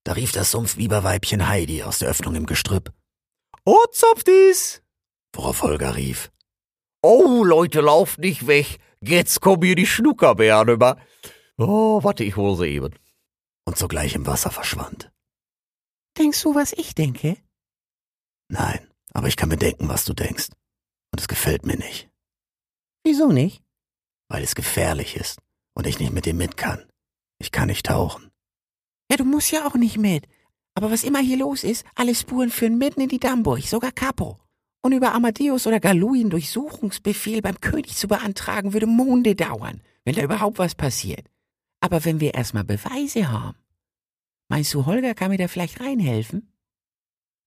Da 0.03 0.11
rief 0.13 0.33
das 0.33 0.51
Sumpfbiberweibchen 0.51 1.47
Heidi 1.47 1.81
aus 1.83 1.99
der 1.99 2.09
Öffnung 2.09 2.35
im 2.35 2.45
Gestrüpp, 2.45 2.91
Oh, 3.65 3.85
Zopfdies! 3.91 4.81
worauf 5.35 5.63
Holger 5.63 5.95
rief. 5.95 6.31
Oh, 7.01 7.43
Leute, 7.43 7.81
lauft 7.81 8.19
nicht 8.19 8.47
weg. 8.47 8.77
Jetzt 9.01 9.41
kommen 9.41 9.63
hier 9.63 9.75
die 9.75 9.85
Schnuckerbären 9.85 10.69
über. 10.69 10.97
Oh, 11.57 12.01
warte, 12.03 12.23
ich 12.23 12.35
hole 12.37 12.55
sie 12.57 12.67
eben. 12.67 12.95
und 13.65 13.77
sogleich 13.77 14.15
im 14.15 14.25
Wasser 14.27 14.51
verschwand. 14.51 15.11
Denkst 16.17 16.41
du, 16.43 16.55
was 16.55 16.71
ich 16.73 16.95
denke? 16.95 17.35
Nein, 18.47 18.87
aber 19.13 19.27
ich 19.27 19.35
kann 19.35 19.49
mir 19.49 19.57
denken, 19.57 19.89
was 19.89 20.05
du 20.05 20.13
denkst. 20.13 20.49
Und 21.11 21.19
es 21.19 21.27
gefällt 21.27 21.65
mir 21.65 21.77
nicht, 21.77 22.09
Wieso 23.03 23.31
nicht? 23.31 23.61
weil 24.29 24.43
es 24.43 24.55
gefährlich 24.55 25.15
ist 25.15 25.39
und 25.75 25.85
ich 25.87 25.99
nicht 25.99 26.11
mit 26.13 26.25
dir 26.25 26.33
mit 26.33 26.57
kann. 26.57 26.85
Ich 27.39 27.51
kann 27.51 27.67
nicht 27.67 27.85
tauchen. 27.85 28.31
Ja, 29.11 29.17
du 29.17 29.23
musst 29.25 29.51
ja 29.51 29.67
auch 29.67 29.75
nicht 29.75 29.97
mit. 29.97 30.27
Aber 30.75 30.91
was 30.91 31.03
immer 31.03 31.19
hier 31.19 31.37
los 31.37 31.63
ist, 31.63 31.85
alle 31.95 32.13
Spuren 32.13 32.49
führen 32.49 32.77
mitten 32.77 33.01
in 33.01 33.09
die 33.09 33.19
Dammburg, 33.19 33.61
sogar 33.63 33.91
Capo. 33.91 34.39
Und 34.81 34.91
über 34.91 35.13
Amadeus 35.13 35.65
oder 35.65 35.79
Galuin 35.79 36.29
Durchsuchungsbefehl 36.29 37.41
beim 37.41 37.59
König 37.59 37.95
zu 37.95 38.07
beantragen, 38.07 38.73
würde 38.73 38.85
Monde 38.85 39.35
dauern, 39.35 39.81
wenn 40.03 40.15
da 40.15 40.21
überhaupt 40.21 40.59
was 40.59 40.75
passiert. 40.75 41.25
Aber 41.79 42.05
wenn 42.05 42.19
wir 42.19 42.35
erstmal 42.35 42.65
Beweise 42.65 43.31
haben. 43.31 43.57
Meinst 44.47 44.73
du, 44.73 44.85
Holger 44.85 45.15
kann 45.15 45.31
mir 45.31 45.37
da 45.37 45.47
vielleicht 45.47 45.79
reinhelfen? 45.79 46.51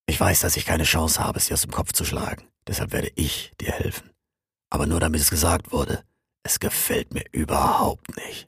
Ich 0.07 0.19
weiß, 0.19 0.41
dass 0.41 0.57
ich 0.57 0.65
keine 0.65 0.85
Chance 0.85 1.23
habe, 1.23 1.39
sie 1.39 1.53
aus 1.53 1.63
dem 1.63 1.71
Kopf 1.71 1.93
zu 1.93 2.05
schlagen. 2.05 2.49
Deshalb 2.67 2.93
werde 2.93 3.13
ich 3.15 3.53
dir 3.61 3.73
helfen. 3.73 4.11
Aber 4.71 4.87
nur 4.87 5.01
damit 5.01 5.21
es 5.21 5.31
gesagt 5.31 5.71
wurde, 5.71 6.03
es 6.43 6.61
gefällt 6.61 7.13
mir 7.13 7.25
überhaupt 7.33 8.17
nicht. 8.17 8.48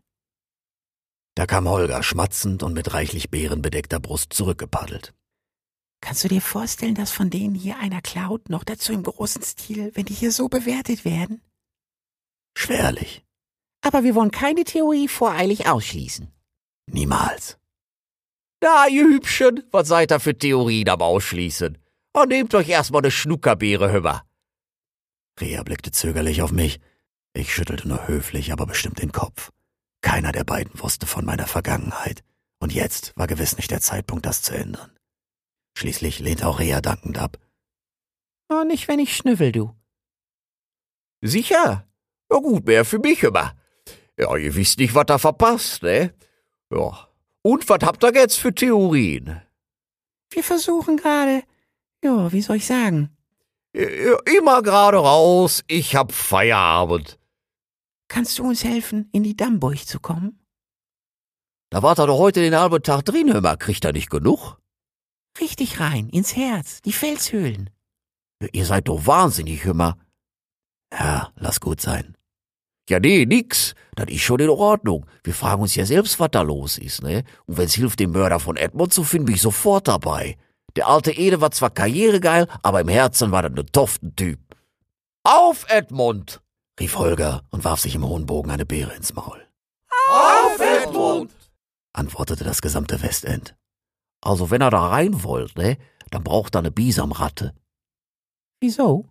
Da 1.40 1.46
kam 1.46 1.66
Holger 1.66 2.02
schmatzend 2.02 2.62
und 2.62 2.74
mit 2.74 2.92
reichlich 2.92 3.30
Beeren 3.30 3.62
bedeckter 3.62 3.98
Brust 3.98 4.34
zurückgepaddelt. 4.34 5.14
Kannst 6.02 6.22
du 6.22 6.28
dir 6.28 6.42
vorstellen, 6.42 6.94
dass 6.94 7.12
von 7.12 7.30
denen 7.30 7.54
hier 7.54 7.78
einer 7.78 8.02
klaut, 8.02 8.50
noch 8.50 8.62
dazu 8.62 8.92
im 8.92 9.02
großen 9.02 9.40
Stil, 9.42 9.90
wenn 9.94 10.04
die 10.04 10.12
hier 10.12 10.32
so 10.32 10.50
bewertet 10.50 11.06
werden? 11.06 11.40
Schwerlich. 12.54 13.24
Aber 13.80 14.04
wir 14.04 14.14
wollen 14.14 14.30
keine 14.30 14.64
Theorie 14.64 15.08
voreilig 15.08 15.66
ausschließen. 15.66 16.30
Niemals. 16.92 17.56
Na, 18.62 18.88
ihr 18.88 19.04
Hübschen, 19.04 19.62
was 19.70 19.88
seid 19.88 20.12
ihr 20.12 20.20
für 20.20 20.36
Theorien 20.36 20.90
am 20.90 21.00
Ausschließen? 21.00 21.78
Oh, 22.12 22.24
nehmt 22.24 22.54
euch 22.54 22.68
erstmal 22.68 23.00
eine 23.00 23.10
Schnuckerbeere, 23.10 23.90
hümmer. 23.90 24.26
Rea 25.40 25.62
blickte 25.62 25.90
zögerlich 25.90 26.42
auf 26.42 26.52
mich. 26.52 26.80
Ich 27.32 27.54
schüttelte 27.54 27.88
nur 27.88 28.08
höflich, 28.08 28.52
aber 28.52 28.66
bestimmt 28.66 29.00
den 29.00 29.12
Kopf. 29.12 29.50
Keiner 30.02 30.32
der 30.32 30.44
beiden 30.44 30.80
wusste 30.80 31.06
von 31.06 31.24
meiner 31.24 31.46
Vergangenheit. 31.46 32.22
Und 32.58 32.72
jetzt 32.72 33.16
war 33.16 33.26
gewiss 33.26 33.56
nicht 33.56 33.70
der 33.70 33.80
Zeitpunkt, 33.80 34.26
das 34.26 34.42
zu 34.42 34.54
ändern. 34.54 34.90
Schließlich 35.76 36.18
lehnte 36.18 36.46
auch 36.46 36.58
Rea 36.58 36.80
dankend 36.80 37.18
ab. 37.18 37.38
Oh, 38.48 38.64
nicht, 38.64 38.88
wenn 38.88 38.98
ich 38.98 39.16
schnüffel, 39.16 39.52
du. 39.52 39.74
Sicher? 41.22 41.86
Ja 42.30 42.38
gut, 42.38 42.66
mehr 42.66 42.84
für 42.84 42.98
mich 42.98 43.22
immer. 43.22 43.54
Ja, 44.18 44.36
ihr 44.36 44.54
wisst 44.54 44.78
nicht, 44.78 44.94
was 44.94 45.06
da 45.06 45.18
verpasst, 45.18 45.82
ne? 45.82 46.12
Ja. 46.72 47.08
Und 47.42 47.68
was 47.68 47.78
habt 47.82 48.02
ihr 48.04 48.14
jetzt 48.14 48.38
für 48.38 48.54
Theorien? 48.54 49.40
Wir 50.30 50.42
versuchen 50.42 50.96
gerade, 50.96 51.42
ja, 52.02 52.32
wie 52.32 52.42
soll 52.42 52.56
ich 52.56 52.66
sagen? 52.66 53.16
Immer 53.72 54.62
gerade 54.62 54.96
raus, 54.96 55.62
ich 55.68 55.94
hab 55.94 56.12
Feierabend. 56.12 57.19
Kannst 58.10 58.40
du 58.40 58.44
uns 58.44 58.64
helfen, 58.64 59.08
in 59.12 59.22
die 59.22 59.36
Dammburg 59.36 59.86
zu 59.86 60.00
kommen? 60.00 60.40
Da 61.70 61.84
wart 61.84 62.00
ihr 62.00 62.08
doch 62.08 62.18
heute 62.18 62.40
den 62.40 62.56
halben 62.56 62.82
Tag 62.82 63.04
drin, 63.04 63.32
hör 63.32 63.40
mal, 63.40 63.56
kriegt 63.56 63.84
ihr 63.84 63.92
nicht 63.92 64.10
genug? 64.10 64.58
Richtig 65.40 65.78
rein, 65.78 66.08
ins 66.08 66.34
Herz, 66.34 66.82
die 66.82 66.92
Felshöhlen. 66.92 67.70
Ihr 68.52 68.66
seid 68.66 68.88
doch 68.88 69.06
wahnsinnig, 69.06 69.64
hör 69.64 69.74
mal. 69.74 69.94
Ja, 70.92 71.30
lass 71.36 71.60
gut 71.60 71.80
sein. 71.80 72.16
Ja, 72.88 72.98
nee, 72.98 73.26
nix. 73.26 73.76
Das 73.94 74.08
ist 74.08 74.22
schon 74.22 74.40
in 74.40 74.48
Ordnung. 74.48 75.06
Wir 75.22 75.32
fragen 75.32 75.62
uns 75.62 75.76
ja 75.76 75.86
selbst, 75.86 76.18
was 76.18 76.32
da 76.32 76.42
los 76.42 76.78
ist, 76.78 77.04
ne? 77.04 77.22
Und 77.46 77.58
wenn's 77.58 77.74
hilft, 77.74 78.00
den 78.00 78.10
Mörder 78.10 78.40
von 78.40 78.56
Edmund 78.56 78.92
zu 78.92 79.04
finden, 79.04 79.26
bin 79.26 79.36
ich 79.36 79.42
sofort 79.42 79.86
dabei. 79.86 80.36
Der 80.74 80.88
alte 80.88 81.12
Ede 81.12 81.40
war 81.40 81.52
zwar 81.52 81.70
karrieregeil, 81.70 82.48
aber 82.62 82.80
im 82.80 82.88
Herzen 82.88 83.30
war 83.30 83.42
das 83.42 83.52
ne 83.52 83.64
Toftentyp. 83.66 84.40
Auf, 85.22 85.64
Edmund! 85.68 86.40
Rief 86.80 86.96
Holger 86.96 87.42
und 87.50 87.62
warf 87.64 87.80
sich 87.80 87.94
im 87.94 88.04
hohen 88.04 88.26
Bogen 88.26 88.50
eine 88.50 88.66
Beere 88.66 88.94
ins 88.94 89.14
Maul. 89.14 89.46
Auf, 90.08 90.58
Edmund! 90.58 91.30
Antwortete 91.92 92.42
das 92.42 92.62
gesamte 92.62 93.02
Westend. 93.02 93.54
Also, 94.22 94.50
wenn 94.50 94.62
er 94.62 94.70
da 94.70 94.88
rein 94.88 95.22
wollt, 95.22 95.56
ne, 95.56 95.76
dann 96.10 96.24
braucht 96.24 96.54
er 96.54 96.62
ne 96.62 96.70
Bisamratte. 96.70 97.54
Wieso? 98.60 99.06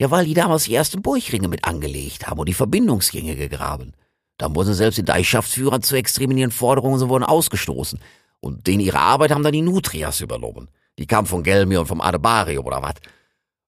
Ja, 0.00 0.10
weil 0.10 0.26
die 0.26 0.34
damals 0.34 0.64
die 0.64 0.74
ersten 0.74 1.02
Burgringe 1.02 1.48
mit 1.48 1.64
angelegt 1.64 2.26
haben 2.26 2.38
und 2.38 2.48
die 2.48 2.54
Verbindungsgänge 2.54 3.36
gegraben. 3.36 3.92
Dann 4.38 4.54
wurden 4.54 4.68
sie 4.68 4.74
selbst 4.74 4.98
den 4.98 5.06
Deichschaftsführern 5.06 5.82
zu 5.82 5.96
extremieren 5.96 6.50
Forderungen, 6.50 6.98
sie 6.98 7.08
wurden 7.08 7.24
ausgestoßen. 7.24 7.98
Und 8.40 8.66
den 8.66 8.80
ihre 8.80 8.98
Arbeit 8.98 9.30
haben 9.30 9.42
dann 9.42 9.52
die 9.52 9.62
Nutrias 9.62 10.20
übernommen. 10.20 10.68
Die 10.98 11.06
kamen 11.06 11.26
von 11.26 11.42
Gelmir 11.42 11.80
und 11.80 11.86
vom 11.86 12.02
Adebario 12.02 12.62
oder 12.62 12.82
was. 12.82 12.94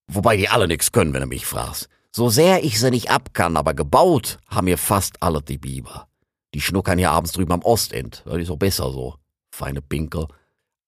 Wobei 0.09 0.36
die 0.36 0.48
alle 0.48 0.68
nix 0.68 0.92
können, 0.92 1.14
wenn 1.14 1.22
du 1.22 1.26
mich 1.26 1.46
fragst. 1.46 1.88
So 2.18 2.30
sehr 2.30 2.64
ich 2.64 2.80
sie 2.80 2.90
nicht 2.90 3.12
ab 3.12 3.32
kann, 3.32 3.56
aber 3.56 3.74
gebaut 3.74 4.38
haben 4.48 4.64
mir 4.64 4.76
fast 4.76 5.22
alle 5.22 5.40
die 5.40 5.56
Biber. 5.56 6.08
Die 6.52 6.60
schnuckern 6.60 6.98
hier 6.98 7.12
abends 7.12 7.30
drüben 7.30 7.52
am 7.52 7.62
Ostend. 7.62 8.24
Das 8.26 8.38
ist 8.38 8.50
auch 8.50 8.56
besser 8.56 8.90
so. 8.90 9.14
Feine 9.52 9.82
Pinkel. 9.82 10.26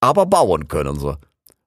Aber 0.01 0.27
bauen 0.27 0.67
können 0.67 0.99
sie. 0.99 1.17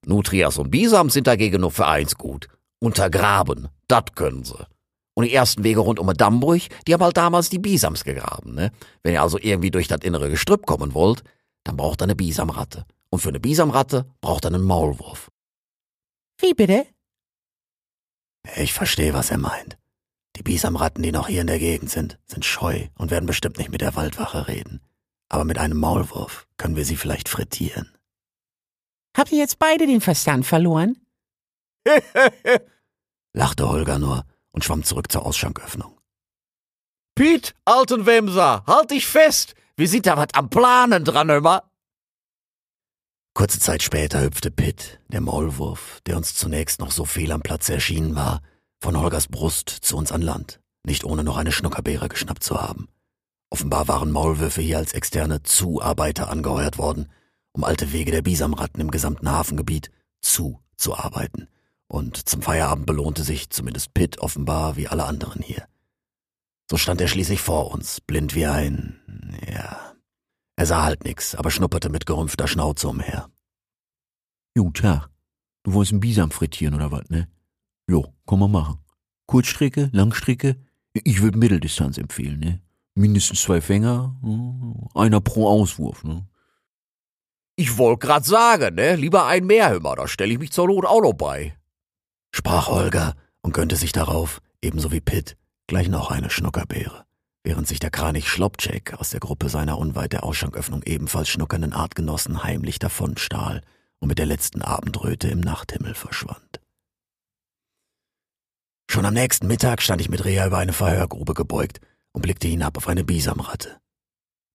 Nutrias 0.05 0.57
und 0.57 0.69
Bisam 0.69 1.09
sind 1.09 1.27
dagegen 1.27 1.61
nur 1.61 1.71
für 1.71 1.87
eins 1.87 2.17
gut. 2.17 2.49
Untergraben. 2.79 3.69
Dat 3.87 4.17
können 4.17 4.43
sie. 4.43 4.67
Und 5.13 5.27
die 5.27 5.33
ersten 5.33 5.63
Wege 5.63 5.79
rund 5.79 5.97
um 5.97 6.13
Dammburg, 6.13 6.63
die 6.85 6.93
haben 6.93 7.01
halt 7.01 7.15
damals 7.15 7.49
die 7.49 7.59
Bisams 7.59 8.03
gegraben, 8.03 8.55
ne? 8.55 8.69
Wenn 9.01 9.13
ihr 9.13 9.21
also 9.21 9.39
irgendwie 9.39 9.71
durch 9.71 9.87
das 9.87 10.01
innere 10.01 10.29
Gestrüpp 10.29 10.65
kommen 10.65 10.93
wollt, 10.93 11.23
dann 11.63 11.77
braucht 11.77 12.01
ihr 12.01 12.03
eine 12.03 12.17
Bisamratte. 12.17 12.83
Und 13.09 13.19
für 13.19 13.29
eine 13.29 13.39
Bisamratte 13.39 14.07
braucht 14.19 14.43
ihr 14.43 14.49
einen 14.49 14.63
Maulwurf. 14.63 15.31
Wie 16.41 16.53
bitte? 16.53 16.85
Ich 18.55 18.73
verstehe, 18.73 19.13
was 19.13 19.31
er 19.31 19.37
meint. 19.37 19.77
Die 20.35 20.43
Bisamratten, 20.43 21.03
die 21.03 21.11
noch 21.11 21.27
hier 21.27 21.41
in 21.41 21.47
der 21.47 21.59
Gegend 21.59 21.89
sind, 21.89 22.19
sind 22.25 22.43
scheu 22.45 22.87
und 22.95 23.11
werden 23.11 23.25
bestimmt 23.25 23.57
nicht 23.57 23.69
mit 23.69 23.81
der 23.81 23.95
Waldwache 23.95 24.47
reden. 24.47 24.81
Aber 25.29 25.45
mit 25.45 25.57
einem 25.57 25.77
Maulwurf 25.77 26.47
können 26.57 26.75
wir 26.75 26.85
sie 26.85 26.95
vielleicht 26.95 27.29
frittieren. 27.29 27.95
Habt 29.15 29.31
ihr 29.31 29.37
jetzt 29.37 29.59
beide 29.59 29.85
den 29.85 30.01
Verstand 30.01 30.45
verloren? 30.45 30.97
Lachte 33.33 33.67
Holger 33.67 33.99
nur 33.99 34.25
und 34.51 34.63
schwamm 34.63 34.83
zurück 34.83 35.11
zur 35.11 35.25
Ausschanköffnung. 35.25 35.99
Piet, 37.15 37.53
alten 37.65 38.05
Wemser, 38.05 38.63
halt 38.65 38.91
dich 38.91 39.05
fest! 39.05 39.55
Wir 39.75 39.87
sind 39.87 40.05
da 40.05 40.17
was 40.17 40.27
am 40.33 40.49
Planen 40.49 41.03
dran, 41.03 41.29
immer. 41.29 41.63
Kurze 43.33 43.59
Zeit 43.59 43.81
später 43.81 44.21
hüpfte 44.21 44.51
Pitt, 44.51 44.99
der 45.07 45.19
Maulwurf, 45.19 46.01
der 46.05 46.17
uns 46.17 46.35
zunächst 46.35 46.79
noch 46.79 46.91
so 46.91 47.03
fehl 47.03 47.31
am 47.31 47.41
Platz 47.41 47.67
erschienen 47.67 48.15
war, 48.15 48.43
von 48.79 48.99
Holgers 48.99 49.27
Brust 49.27 49.69
zu 49.69 49.97
uns 49.97 50.11
an 50.11 50.21
Land, 50.21 50.59
nicht 50.83 51.03
ohne 51.03 51.23
noch 51.23 51.37
eine 51.37 51.51
Schnuckerbeere 51.51 52.09
geschnappt 52.09 52.43
zu 52.43 52.61
haben. 52.61 52.89
Offenbar 53.49 53.87
waren 53.87 54.11
Maulwürfe 54.11 54.61
hier 54.61 54.77
als 54.77 54.93
externe 54.93 55.41
Zuarbeiter 55.41 56.29
angeheuert 56.29 56.77
worden, 56.77 57.09
um 57.53 57.63
alte 57.63 57.91
Wege 57.91 58.11
der 58.11 58.21
Bisamratten 58.21 58.81
im 58.81 58.91
gesamten 58.91 59.31
Hafengebiet 59.31 59.89
zuzuarbeiten. 60.21 61.47
Und 61.87 62.29
zum 62.29 62.43
Feierabend 62.43 62.85
belohnte 62.85 63.23
sich 63.23 63.49
zumindest 63.49 63.95
Pitt 63.95 64.19
offenbar 64.19 64.75
wie 64.75 64.87
alle 64.87 65.05
anderen 65.05 65.41
hier. 65.41 65.67
So 66.69 66.77
stand 66.77 67.01
er 67.01 67.07
schließlich 67.07 67.41
vor 67.41 67.71
uns, 67.71 67.99
blind 67.99 68.35
wie 68.35 68.45
ein, 68.45 69.39
ja. 69.51 69.92
Er 70.55 70.65
sah 70.65 70.83
halt 70.83 71.03
nix, 71.03 71.35
aber 71.35 71.51
schnupperte 71.51 71.89
mit 71.89 72.05
gerümpfter 72.05 72.47
Schnauze 72.47 72.87
umher. 72.87 73.29
Jo, 74.55 74.69
Tag. 74.71 75.09
Du 75.63 75.73
wolltest 75.73 75.93
einen 75.93 76.01
Bisam 76.01 76.31
frittieren 76.31 76.75
oder 76.75 76.91
was, 76.91 77.09
ne? 77.09 77.27
Jo, 77.87 78.13
kann 78.27 78.39
man 78.39 78.51
machen. 78.51 78.79
Kurzstrecke, 79.25 79.89
Langstrecke? 79.93 80.57
Ich 80.93 81.21
würde 81.21 81.37
Mitteldistanz 81.37 81.97
empfehlen, 81.97 82.39
ne? 82.39 82.61
Mindestens 82.95 83.41
zwei 83.41 83.61
Fänger, 83.61 84.15
äh, 84.23 84.99
einer 84.99 85.21
pro 85.21 85.47
Auswurf, 85.47 86.03
ne? 86.03 86.27
Ich 87.55 87.77
wollt 87.77 87.99
grad 88.01 88.25
sagen, 88.25 88.75
ne? 88.75 88.95
Lieber 88.95 89.25
ein 89.25 89.45
mehr, 89.45 89.69
hör 89.69 89.79
da 89.95 90.07
stell 90.07 90.31
ich 90.31 90.39
mich 90.39 90.51
zur 90.51 90.67
Not 90.67 90.85
auch 90.85 91.01
noch 91.01 91.13
bei. 91.13 91.57
sprach 92.31 92.67
Holger 92.67 93.15
und 93.41 93.53
gönnte 93.53 93.75
sich 93.75 93.91
darauf, 93.91 94.41
ebenso 94.61 94.91
wie 94.91 95.01
Pitt, 95.01 95.37
gleich 95.67 95.87
noch 95.87 96.11
eine 96.11 96.29
Schnuckerbeere, 96.29 97.05
während 97.43 97.67
sich 97.67 97.79
der 97.79 97.91
Kranich 97.91 98.29
Schlopczek 98.29 98.93
aus 98.93 99.09
der 99.09 99.19
Gruppe 99.19 99.49
seiner 99.49 99.77
unweit 99.77 100.13
der 100.13 100.23
Ausschanköffnung 100.23 100.81
ebenfalls 100.83 101.29
schnuckernden 101.29 101.73
Artgenossen 101.73 102.43
heimlich 102.43 102.79
davonstahl 102.79 103.61
und 103.99 104.07
mit 104.07 104.17
der 104.17 104.25
letzten 104.25 104.61
Abendröte 104.61 105.27
im 105.27 105.41
Nachthimmel 105.41 105.93
verschwand. 105.93 106.61
Schon 108.89 109.05
am 109.05 109.13
nächsten 109.13 109.47
Mittag 109.47 109.81
stand 109.81 110.01
ich 110.01 110.09
mit 110.09 110.23
Rea 110.23 110.45
über 110.47 110.57
eine 110.57 110.73
Verhörgrube 110.73 111.33
gebeugt 111.33 111.81
und 112.11 112.21
blickte 112.21 112.47
hinab 112.47 112.77
auf 112.77 112.87
eine 112.87 113.03
Bisamratte. 113.03 113.79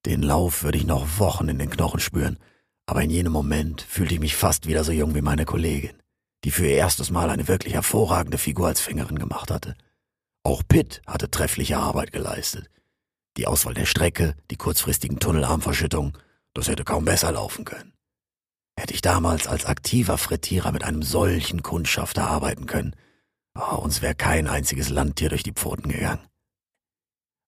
Den 0.07 0.23
Lauf 0.23 0.63
würde 0.63 0.79
ich 0.79 0.87
noch 0.87 1.19
Wochen 1.19 1.49
in 1.49 1.59
den 1.59 1.71
Knochen 1.71 2.01
spüren, 2.01 2.39
aber 2.87 3.03
in 3.03 3.11
jenem 3.11 3.33
Moment 3.33 3.83
fühlte 3.83 4.15
ich 4.15 4.21
mich 4.21 4.37
fast 4.37 4.67
wieder 4.67 4.85
so 4.85 4.93
jung 4.93 5.15
wie 5.15 5.23
meine 5.23 5.45
Kollegin, 5.45 5.97
die 6.45 6.51
für 6.51 6.67
ihr 6.67 6.77
erstes 6.77 7.11
Mal 7.11 7.29
eine 7.31 7.49
wirklich 7.49 7.75
hervorragende 7.75 8.39
Figur 8.39 8.69
als 8.69 8.81
Fängerin 8.81 9.19
gemacht 9.19 9.51
hatte. 9.51 9.77
Auch 10.45 10.63
Pitt 10.67 11.03
hatte 11.07 11.31
treffliche 11.31 11.77
Arbeit 11.79 12.13
geleistet. 12.13 12.71
Die 13.39 13.47
Auswahl 13.47 13.75
der 13.75 13.87
Strecke, 13.87 14.35
die 14.51 14.57
kurzfristigen 14.57 15.21
Tunnelarmverschüttungen, 15.21 16.19
das 16.55 16.67
hätte 16.67 16.83
kaum 16.83 17.05
besser 17.05 17.31
laufen 17.31 17.65
können. 17.65 17.95
Hätte 18.77 18.95
ich 18.95 19.01
damals 19.01 19.47
als 19.47 19.65
aktiver 19.65 20.19
Frittierer 20.19 20.73
mit 20.73 20.83
einem 20.83 21.03
solchen 21.03 21.63
Kundschafter 21.63 22.27
arbeiten 22.27 22.67
können, 22.67 22.97
oh, 23.55 23.77
uns 23.77 24.03
wäre 24.03 24.17
kein 24.17 24.49
einziges 24.49 24.89
Landtier 24.89 25.29
durch 25.29 25.45
die 25.45 25.53
Pfoten 25.53 25.89
gegangen. 25.89 26.27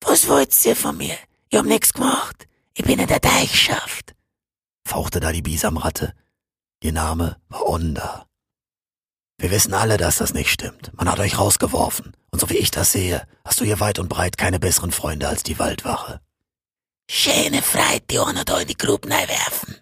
Was 0.00 0.28
wollt 0.28 0.64
ihr 0.64 0.76
von 0.76 0.96
mir? 0.96 1.16
Ich 1.48 1.58
hab 1.58 1.66
nix 1.66 1.92
gemacht. 1.92 2.46
Ich 2.74 2.84
bin 2.84 3.00
in 3.00 3.08
der 3.08 3.20
Deichschaft. 3.20 4.14
fauchte 4.86 5.18
da 5.18 5.32
die 5.32 5.42
Bisamratte. 5.42 6.14
Ihr 6.84 6.92
Name 6.92 7.36
war 7.48 7.68
Onda. 7.68 8.29
Wir 9.40 9.50
wissen 9.50 9.72
alle, 9.72 9.96
dass 9.96 10.18
das 10.18 10.34
nicht 10.34 10.50
stimmt. 10.50 10.92
Man 10.94 11.10
hat 11.10 11.18
euch 11.18 11.38
rausgeworfen. 11.38 12.14
Und 12.30 12.40
so 12.40 12.50
wie 12.50 12.58
ich 12.58 12.70
das 12.70 12.92
sehe, 12.92 13.26
hast 13.42 13.58
du 13.58 13.64
hier 13.64 13.80
weit 13.80 13.98
und 13.98 14.08
breit 14.08 14.36
keine 14.36 14.60
besseren 14.60 14.92
Freunde 14.92 15.28
als 15.28 15.42
die 15.42 15.58
Waldwache. 15.58 16.20
Schöne 17.10 17.62
Freit, 17.62 18.10
die 18.10 18.18
ohne 18.18 18.44
da 18.44 18.60
in 18.60 18.68
die 18.68 18.76
Grube 18.76 19.08
werfen. 19.08 19.76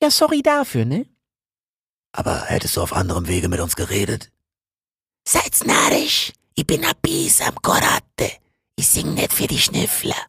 Ja, 0.00 0.12
sorry 0.12 0.42
dafür, 0.42 0.84
ne? 0.84 1.06
Aber 2.12 2.42
hättest 2.42 2.76
du 2.76 2.82
auf 2.82 2.92
anderem 2.92 3.26
Wege 3.26 3.48
mit 3.48 3.58
uns 3.58 3.74
geredet? 3.74 4.30
Seid's 5.26 5.64
narrisch. 5.64 6.32
Ich 6.54 6.66
bin 6.66 6.84
a 6.84 6.92
Bisam 7.02 7.56
Korate. 7.62 8.30
Ich 8.76 8.86
sing 8.88 9.14
nicht 9.14 9.32
für 9.32 9.48
die 9.48 9.58
Schnüffler. 9.58 10.26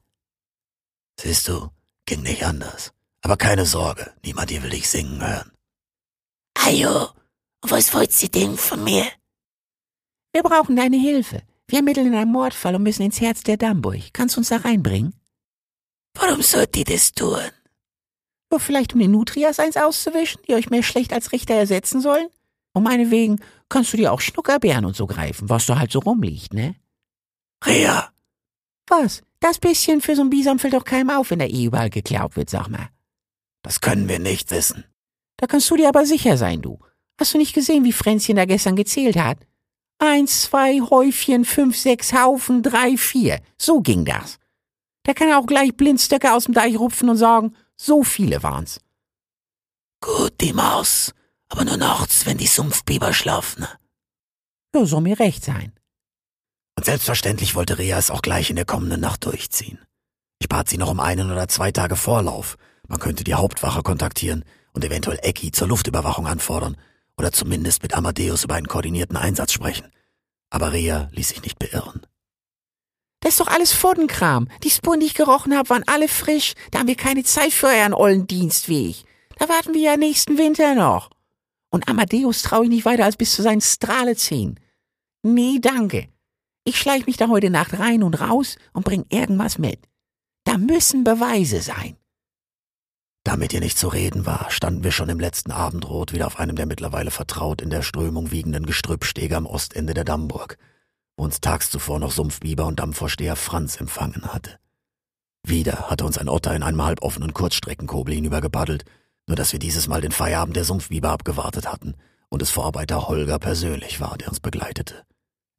Siehst 1.20 1.48
du, 1.48 1.70
ging 2.06 2.24
nicht 2.24 2.44
anders. 2.46 2.94
Aber 3.22 3.38
keine 3.38 3.68
Sorge, 3.68 4.12
niemand 4.24 4.50
hier 4.50 4.64
will 4.64 4.72
dich 4.72 4.90
singen 4.90 5.22
hören. 5.22 5.52
Ajo, 6.56 7.10
was 7.72 7.94
wollt 7.94 8.12
Sie 8.12 8.30
denn 8.30 8.58
von 8.58 8.84
mir? 8.84 9.06
Wir 10.34 10.44
brauchen 10.44 10.76
deine 10.76 10.98
Hilfe. 10.98 11.44
Wir 11.68 11.80
ermitteln 11.80 12.08
in 12.08 12.16
einem 12.16 12.32
Mordfall 12.32 12.76
und 12.76 12.84
müssen 12.84 13.04
ins 13.04 13.22
Herz 13.22 13.44
der 13.44 13.58
Damburg. 13.58 14.14
Kannst 14.14 14.36
du 14.36 14.40
uns 14.42 14.50
da 14.50 14.58
reinbringen? 14.58 15.14
Warum 16.16 16.42
sollt 16.42 16.76
ihr 16.78 16.84
das 16.86 17.14
tun? 17.14 17.40
Nur 18.52 18.60
vielleicht 18.60 18.94
um 18.94 19.00
den 19.00 19.12
Nutrias 19.12 19.60
eins 19.60 19.78
auszuwischen, 19.78 20.42
die 20.48 20.54
euch 20.54 20.70
mehr 20.70 20.84
schlecht 20.84 21.14
als 21.14 21.32
Richter 21.32 21.56
ersetzen 21.56 22.02
sollen? 22.02 22.28
Um 22.74 22.84
meinetwegen 22.84 23.40
kannst 23.70 23.94
du 23.94 23.98
dir 23.98 24.12
auch 24.12 24.22
Schnuckerbeeren 24.22 24.86
und 24.86 24.96
so 24.96 25.08
greifen, 25.08 25.50
was 25.50 25.66
da 25.66 25.80
halt 25.80 25.92
so 25.92 26.00
rumliegt, 26.00 26.54
ne? 26.54 26.76
Rea, 27.66 28.12
Was? 28.90 29.24
Das 29.40 29.60
bisschen 29.60 30.02
für 30.02 30.16
so 30.16 30.22
ein 30.22 30.30
Bisam 30.30 30.60
fällt 30.60 30.74
doch 30.74 30.86
keinem 30.86 31.10
auf, 31.10 31.32
wenn 31.32 31.40
da 31.40 31.46
eh 31.46 31.66
überall 31.66 31.90
geklaut 31.90 32.36
wird, 32.36 32.50
sag 32.50 32.68
mal. 32.68 32.90
das 33.62 33.82
können 33.82 34.08
wir 34.08 34.20
nicht 34.20 34.52
wissen. 34.52 34.86
Da 35.38 35.48
kannst 35.48 35.70
du 35.70 35.76
dir 35.76 35.88
aber 35.88 36.06
sicher 36.06 36.38
sein, 36.38 36.62
du. 36.62 36.80
Hast 37.24 37.34
du 37.34 37.38
nicht 37.38 37.56
gesehen, 37.56 37.86
wie 37.86 37.94
Fränzchen 37.94 38.36
da 38.36 38.44
gestern 38.44 38.76
gezählt 38.76 39.16
hat? 39.16 39.38
Eins, 39.98 40.42
zwei, 40.42 40.82
Häufchen, 40.82 41.46
fünf, 41.46 41.78
sechs, 41.78 42.12
Haufen, 42.12 42.62
drei, 42.62 42.98
vier. 42.98 43.40
So 43.58 43.80
ging 43.80 44.04
das. 44.04 44.40
Da 45.04 45.14
kann 45.14 45.30
er 45.30 45.40
auch 45.40 45.46
gleich 45.46 45.74
Blindstöcke 45.74 46.34
aus 46.34 46.44
dem 46.44 46.54
Deich 46.54 46.78
rupfen 46.78 47.08
und 47.08 47.16
sagen, 47.16 47.56
so 47.78 48.04
viele 48.04 48.44
waren's. 48.44 48.82
Gut, 50.02 50.34
die 50.42 50.52
Maus. 50.52 51.14
Aber 51.48 51.64
nur 51.64 51.78
nachts, 51.78 52.26
wenn 52.26 52.38
die 52.38 52.46
Sumpfbiber 52.46 53.14
schlafen. 53.14 53.68
Ja, 54.76 54.84
soll 54.84 55.00
mir 55.00 55.18
recht 55.18 55.46
sein. 55.46 55.72
Und 56.76 56.84
selbstverständlich 56.84 57.56
wollte 57.56 57.78
Rea 57.78 57.98
es 57.98 58.12
auch 58.12 58.22
gleich 58.22 58.50
in 58.50 58.58
der 58.58 58.66
kommenden 58.66 59.00
Nacht 59.00 59.24
durchziehen. 59.24 59.80
Ich 60.40 60.50
bat 60.50 60.68
sie 60.68 60.78
noch 60.78 60.92
um 60.92 61.00
einen 61.00 61.32
oder 61.32 61.48
zwei 61.48 61.72
Tage 61.72 61.96
Vorlauf. 61.96 62.58
Man 62.90 63.00
könnte 63.00 63.24
die 63.24 63.36
Hauptwache 63.36 63.82
kontaktieren 63.82 64.44
und 64.74 64.84
eventuell 64.84 65.20
Ecki 65.22 65.54
zur 65.54 65.70
Luftüberwachung 65.70 66.28
anfordern 66.28 66.76
oder 67.18 67.32
zumindest 67.32 67.84
mit 67.84 67.94
Amadeus 67.94 68.44
über 68.44 68.56
einen 68.56 68.68
koordinierten 68.68 69.18
Einsatz 69.18 69.52
sprechen. 69.54 69.92
Aber 70.50 70.74
Rea 70.74 71.10
ließ 71.12 71.30
sich 71.30 71.42
nicht 71.42 71.60
beirren. 71.60 72.06
Das 73.20 73.34
ist 73.34 73.40
doch 73.40 73.48
alles 73.48 73.72
Foddenkram. 73.72 74.50
Die 74.64 74.70
Spuren, 74.70 75.00
die 75.00 75.06
ich 75.06 75.14
gerochen 75.14 75.56
habe, 75.56 75.70
waren 75.70 75.84
alle 75.88 76.10
frisch. 76.10 76.54
Da 76.72 76.80
haben 76.80 76.88
wir 76.88 76.96
keine 76.96 77.24
Zeit 77.24 77.54
für 77.54 77.68
euren 77.68 77.94
ollen 77.94 78.28
Dienstweg. 78.28 79.06
Da 79.38 79.48
warten 79.48 79.74
wir 79.74 79.82
ja 79.82 79.98
nächsten 79.98 80.38
Winter 80.38 80.76
noch. 80.76 81.10
Und 81.70 81.88
Amadeus 81.88 82.42
traue 82.42 82.66
ich 82.66 82.70
nicht 82.70 82.86
weiter 82.86 83.06
als 83.06 83.16
bis 83.16 83.34
zu 83.34 83.42
seinen 83.42 83.62
Strahlezehen. 83.62 84.60
Nee, 85.24 85.60
danke. 85.62 86.10
Ich 86.66 86.78
schleich 86.78 87.08
mich 87.08 87.18
da 87.18 87.30
heute 87.30 87.50
Nacht 87.50 87.80
rein 87.80 88.04
und 88.04 88.20
raus 88.20 88.58
und 88.74 88.86
bring 88.86 89.06
irgendwas 89.10 89.58
mit. 89.58 89.80
Da 90.44 90.58
müssen 90.58 91.04
Beweise 91.04 91.62
sein. 91.62 91.98
Damit 93.24 93.54
ihr 93.54 93.62
nicht 93.62 93.78
zu 93.78 93.88
reden 93.88 94.26
war, 94.26 94.52
standen 94.52 94.84
wir 94.84 94.92
schon 94.92 95.08
im 95.08 95.20
letzten 95.20 95.52
Abendrot 95.52 96.12
wieder 96.12 96.28
auf 96.28 96.40
einem 96.40 96.58
der 96.58 96.66
mittlerweile 96.66 97.10
vertraut 97.10 97.62
in 97.62 97.70
der 97.70 97.82
Strömung 97.82 98.32
wiegenden 98.32 98.66
Gestrüppstege 98.66 99.38
am 99.38 99.46
Ostende 99.46 99.94
der 99.94 100.04
Dammburg, 100.04 100.58
wo 101.16 101.24
uns 101.24 101.40
tags 101.40 101.70
zuvor 101.70 102.00
noch 102.00 102.12
Sumpfbiber 102.12 102.66
und 102.66 102.80
Dammvorsteher 102.80 103.38
Franz 103.38 103.80
empfangen 103.80 104.34
hatte. 104.34 104.60
Wieder 105.46 105.90
hatte 105.90 106.06
uns 106.06 106.18
ein 106.18 106.28
Otter 106.28 106.54
in 106.54 106.64
einem 106.64 106.84
halboffenen 106.84 107.34
Kurzstreckenkobel 107.34 108.14
hinübergepaddelt, 108.14 108.84
nur 109.28 109.38
dass 109.38 109.54
wir 109.54 109.60
dieses 109.60 109.88
Mal 109.88 110.02
den 110.02 110.12
Feierabend 110.12 110.58
der 110.58 110.66
Sumpfbiber 110.66 111.12
abgewartet 111.12 111.72
hatten 111.72 111.96
und 112.28 112.42
es 112.42 112.50
Vorarbeiter 112.50 113.08
Holger 113.08 113.40
persönlich 113.40 114.02
war, 114.02 114.18
der 114.18 114.30
uns 114.30 114.42
begleitete. 114.42 115.04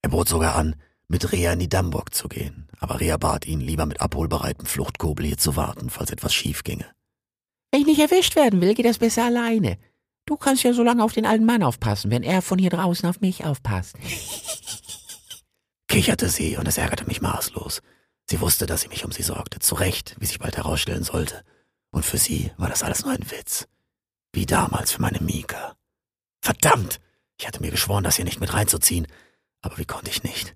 Er 0.03 0.11
bot 0.11 0.29
sogar 0.29 0.55
an, 0.57 0.77
mit 1.09 1.33
Rea 1.33 1.53
in 1.53 1.61
die 1.61 1.69
Dammburg 1.69 2.15
zu 2.15 2.29
gehen, 2.29 2.69
aber 2.79 3.01
Rea 3.01 3.17
bat 3.17 3.47
ihn, 3.47 3.61
lieber 3.61 3.87
mit 3.87 4.03
abholbereitem 4.03 4.67
Fluchtkobel 4.67 5.25
hier 5.25 5.39
zu 5.39 5.57
warten, 5.57 5.89
falls 5.89 6.11
etwas 6.11 6.35
schief 6.35 6.63
ginge. 6.63 6.87
Wenn 7.75 7.81
ich 7.81 7.87
nicht 7.89 8.13
erwischt 8.13 8.37
werden 8.37 8.61
will, 8.61 8.73
geht 8.75 8.87
das 8.87 8.99
besser 8.99 9.25
alleine. 9.25 9.79
Du 10.27 10.37
kannst 10.37 10.63
ja 10.63 10.73
so 10.73 10.85
lange 10.85 11.03
auf 11.03 11.13
den 11.13 11.27
alten 11.27 11.45
Mann 11.45 11.65
aufpassen, 11.65 12.09
wenn 12.13 12.23
er 12.23 12.41
von 12.41 12.57
hier 12.57 12.71
draußen 12.71 13.09
auf 13.09 13.21
mich 13.21 13.45
aufpasst. 13.45 13.97
kicherte 15.89 16.29
sie, 16.29 16.57
und 16.57 16.69
es 16.69 16.79
ärgerte 16.79 17.05
mich 17.07 17.21
maßlos. 17.21 17.83
Sie 18.31 18.41
wusste, 18.41 18.67
dass 18.67 18.85
ich 18.85 18.91
mich 18.91 19.05
um 19.05 19.11
sie 19.11 19.25
sorgte, 19.25 19.59
zu 19.59 19.75
Recht, 19.75 20.15
wie 20.21 20.27
sich 20.27 20.39
bald 20.39 20.57
herausstellen 20.57 21.03
sollte. 21.03 21.43
Und 21.91 22.05
für 22.05 22.17
sie 22.17 22.53
war 22.59 22.69
das 22.69 22.85
alles 22.85 23.05
nur 23.05 23.13
ein 23.13 23.29
Witz. 23.33 23.67
Wie 24.33 24.47
damals 24.47 24.93
für 24.93 25.03
meine 25.03 25.19
Mika. 25.19 25.75
Verdammt! 26.43 27.01
Ich 27.41 27.49
hatte 27.49 27.61
mir 27.61 27.73
geschworen, 27.73 28.05
das 28.05 28.15
hier 28.15 28.25
nicht 28.25 28.39
mit 28.39 28.55
reinzuziehen, 28.55 29.09
aber 29.63 29.79
wie 29.79 29.85
konnte 29.85 30.13
ich 30.13 30.23
nicht? 30.23 30.55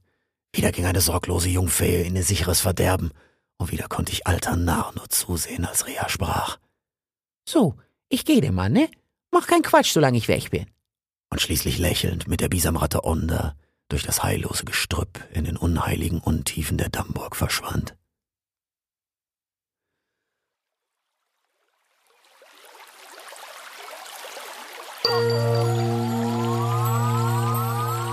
Wieder 0.53 0.71
ging 0.71 0.87
eine 0.87 1.01
sorglose 1.01 1.49
Jungfee 1.49 2.03
in 2.03 2.14
ihr 2.14 2.23
sicheres 2.23 2.61
Verderben, 2.61 3.11
und 3.57 3.73
wieder 3.73 3.89
konnte 3.89 4.12
ich 4.12 4.29
alter 4.29 4.55
Narr 4.55 4.93
nur 4.95 5.09
zusehen, 5.09 5.64
als 5.64 5.89
Rea 5.89 6.09
sprach. 6.09 6.59
So, 7.49 7.77
ich 8.11 8.27
geh 8.27 8.43
dir 8.43 8.53
mal, 8.53 8.69
ne? 8.69 8.91
Mach 9.31 9.47
keinen 9.47 9.63
Quatsch, 9.63 9.93
solange 9.95 10.19
ich 10.19 10.29
weg 10.29 10.51
bin. 10.51 10.67
und 11.31 11.41
schließlich 11.41 11.79
lächelnd 11.79 12.29
mit 12.29 12.43
der 12.43 12.51
Bisamratte 12.51 13.05
Onda 13.05 13.55
durch 13.89 14.03
das 14.03 14.23
heillose 14.23 14.67
Gestrüpp 14.67 15.25
in 15.33 15.45
den 15.45 15.57
unheiligen 15.57 16.21
Untiefen 16.21 16.77
der 16.77 16.91
Dammburg 16.91 17.37
verschwand. 17.37 17.97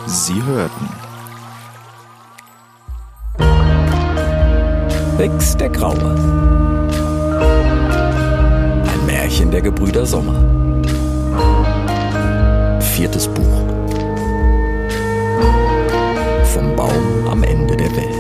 Sie 0.08 0.42
hörten 0.44 0.90
Rex 5.18 5.58
der 5.58 5.70
Graue. 5.72 6.65
Märchen 9.36 9.52
der 9.52 9.62
Gebrüder 9.62 10.06
Sommer. 10.06 10.40
Viertes 12.80 13.28
Buch. 13.28 13.64
Vom 16.54 16.74
Baum 16.78 17.28
am 17.30 17.44
Ende 17.44 17.76
der 17.76 17.94
Welt. 17.98 18.15